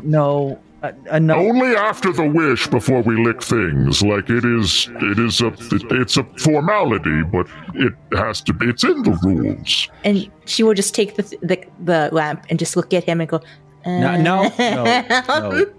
[0.03, 1.35] No, uh, uh, no.
[1.35, 4.03] Only after the wish before we lick things.
[4.03, 8.67] Like it is, it is a, it, it's a formality, but it has to be.
[8.67, 9.89] It's in the rules.
[10.05, 13.29] And she will just take the the, the lamp and just look at him and
[13.29, 13.41] go.
[13.87, 15.73] No, "Uh." no, no,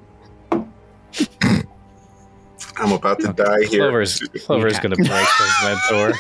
[1.41, 1.58] no.
[2.79, 3.81] I'm about to die here.
[3.81, 4.81] Clover's Clover's Yeah.
[4.81, 6.13] gonna break Cosmentor.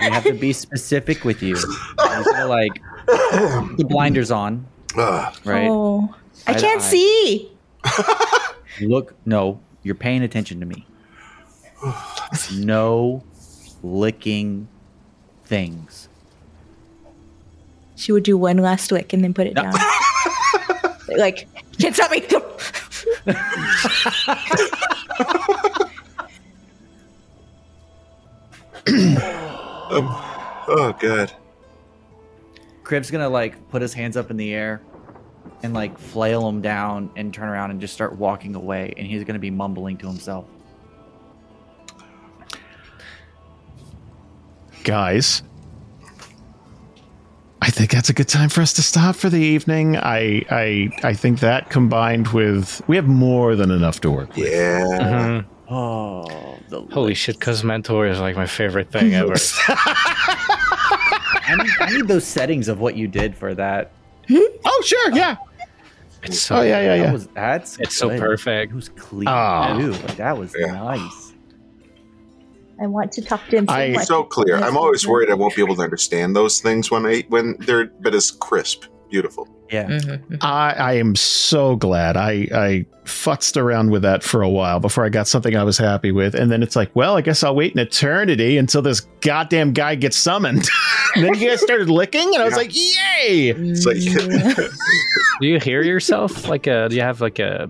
[0.00, 1.56] We have to be specific with you.
[1.56, 2.72] You feel like
[3.06, 4.66] the blinders on,
[4.96, 5.34] Ugh.
[5.44, 5.68] right?
[5.70, 6.14] Oh,
[6.46, 6.84] I can't eye.
[6.84, 7.52] see.
[8.80, 10.86] Look, no, you're paying attention to me.
[12.54, 13.22] No
[13.82, 14.68] licking
[15.44, 16.08] things.
[17.96, 19.62] She would do one last lick and then put it No.
[19.62, 19.74] down.
[21.16, 21.48] like,
[21.78, 22.22] can't stop me.
[29.90, 31.32] Oh, oh, God.
[32.82, 34.82] Kriv's gonna like put his hands up in the air
[35.62, 38.92] and like flail them down and turn around and just start walking away.
[38.96, 40.46] And he's gonna be mumbling to himself.
[44.88, 45.42] guys
[47.62, 50.88] i think that's a good time for us to stop for the evening i i
[51.02, 54.84] i think that combined with we have more than enough to work with Yeah.
[54.84, 55.44] Mhm.
[55.70, 59.34] Oh, the Holy shit, Cosmentor is like my favorite thing ever.
[59.68, 63.90] I need, I need those settings of what you did for that.
[64.30, 65.36] oh sure yeah
[66.22, 68.72] It's so oh yeah yeah That yeah was that's It's so perfect.
[68.72, 69.76] It was clean Ah.
[69.78, 69.92] too.
[69.92, 70.72] Like, that was Yeah.
[70.72, 71.27] nice.
[72.80, 74.06] I want to talk to him so I- much.
[74.06, 74.56] So clear.
[74.56, 77.86] I'm always worried I won't be able to understand those things when I when they're
[78.00, 79.48] but it's crisp, beautiful.
[79.70, 79.84] Yeah.
[79.86, 80.38] Mhm.
[80.42, 85.04] I, I am so glad I, I futzed around with that for a while before
[85.04, 86.34] I got something I was happy with.
[86.34, 89.94] And then it's like, well, I guess I'll wait an eternity until this goddamn guy
[89.94, 90.66] gets summoned.
[91.16, 92.56] then you guys started licking, and I was Yeah.
[92.56, 93.48] like, yay!
[93.50, 94.72] It's like mm.
[95.42, 96.48] Do you hear yourself?
[96.48, 96.88] Like a?
[96.88, 97.68] Do you have like a?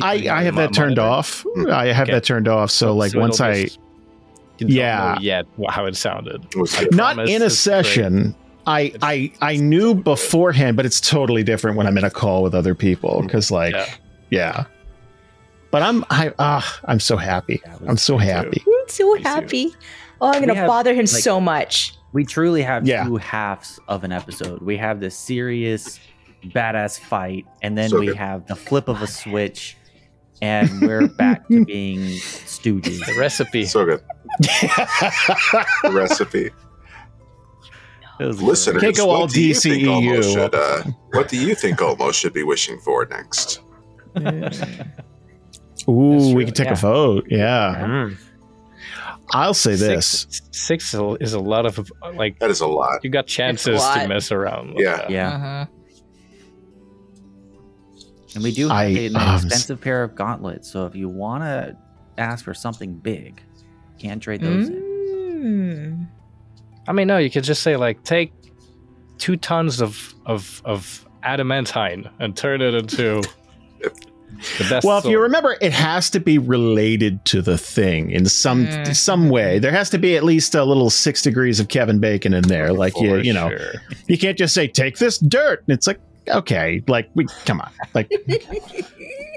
[0.00, 1.02] I, I have that turned monitor?
[1.02, 1.44] off.
[1.70, 2.12] I have Okay.
[2.12, 2.70] that turned off.
[2.70, 3.89] So, like, it'll once I, just- you don't
[4.68, 5.18] Yeah.
[5.20, 6.54] yet how it sounded.
[6.54, 8.34] was I not in a session,
[8.66, 12.54] I, I, I knew beforehand, but it's totally different when I'm in a call with
[12.54, 13.26] other people.
[13.28, 13.86] Cause, like, Yeah.
[14.30, 14.64] yeah.
[15.70, 17.60] But I'm, I, ah, I'm so happy.
[17.64, 18.30] That I'm so me too.
[18.32, 18.62] happy.
[18.66, 19.74] I'm so happy.
[20.20, 21.94] Oh, I'm gonna have, bother him like- so much.
[22.12, 23.04] We truly have Yeah.
[23.04, 24.60] two halves of an episode.
[24.62, 26.00] We have the serious,
[26.46, 28.16] badass fight, and then So we good.
[28.16, 29.76] have the flip of a switch,
[30.42, 33.04] and we're back to being stooges.
[33.06, 33.64] The recipe.
[33.64, 34.02] so good.
[35.82, 36.50] The recipe.
[38.20, 40.34] It was Listeners, Can't go all what do you think DCEU.
[40.34, 43.60] Should, uh, what do you think Olmo should be wishing for next?
[45.88, 46.72] Ooh, we true, can take yeah.
[46.72, 47.26] a vote.
[47.30, 47.74] Yeah.
[47.78, 48.18] Mm.
[49.32, 50.26] I'll say this.
[50.28, 52.38] Six, six is a lot of like.
[52.40, 53.02] That is a lot.
[53.02, 54.74] You got chances to mess around.
[54.76, 54.96] Yeah.
[54.96, 55.10] that.
[55.10, 55.66] Yeah, Uh-huh.
[58.34, 60.70] And we do have I, an um, expensive pair of gauntlets.
[60.70, 61.76] So if you want to
[62.18, 63.42] ask for something big,
[63.98, 64.74] can't trade those in.
[64.74, 66.08] Mm.
[66.88, 68.32] I mean, no, you could just say like take
[69.18, 73.22] two tons of of of adamantine and turn it into
[73.80, 74.86] the best.
[74.86, 78.96] Well, if you remember, it has to be related to the thing in some Mm.
[78.96, 79.58] some way.
[79.58, 82.72] There has to be at least a little six degrees of Kevin Bacon in there.
[82.72, 83.72] Like you, you know, sure.
[84.06, 85.62] you can't just say take this dirt.
[85.66, 88.10] And it's like okay, like we come on, like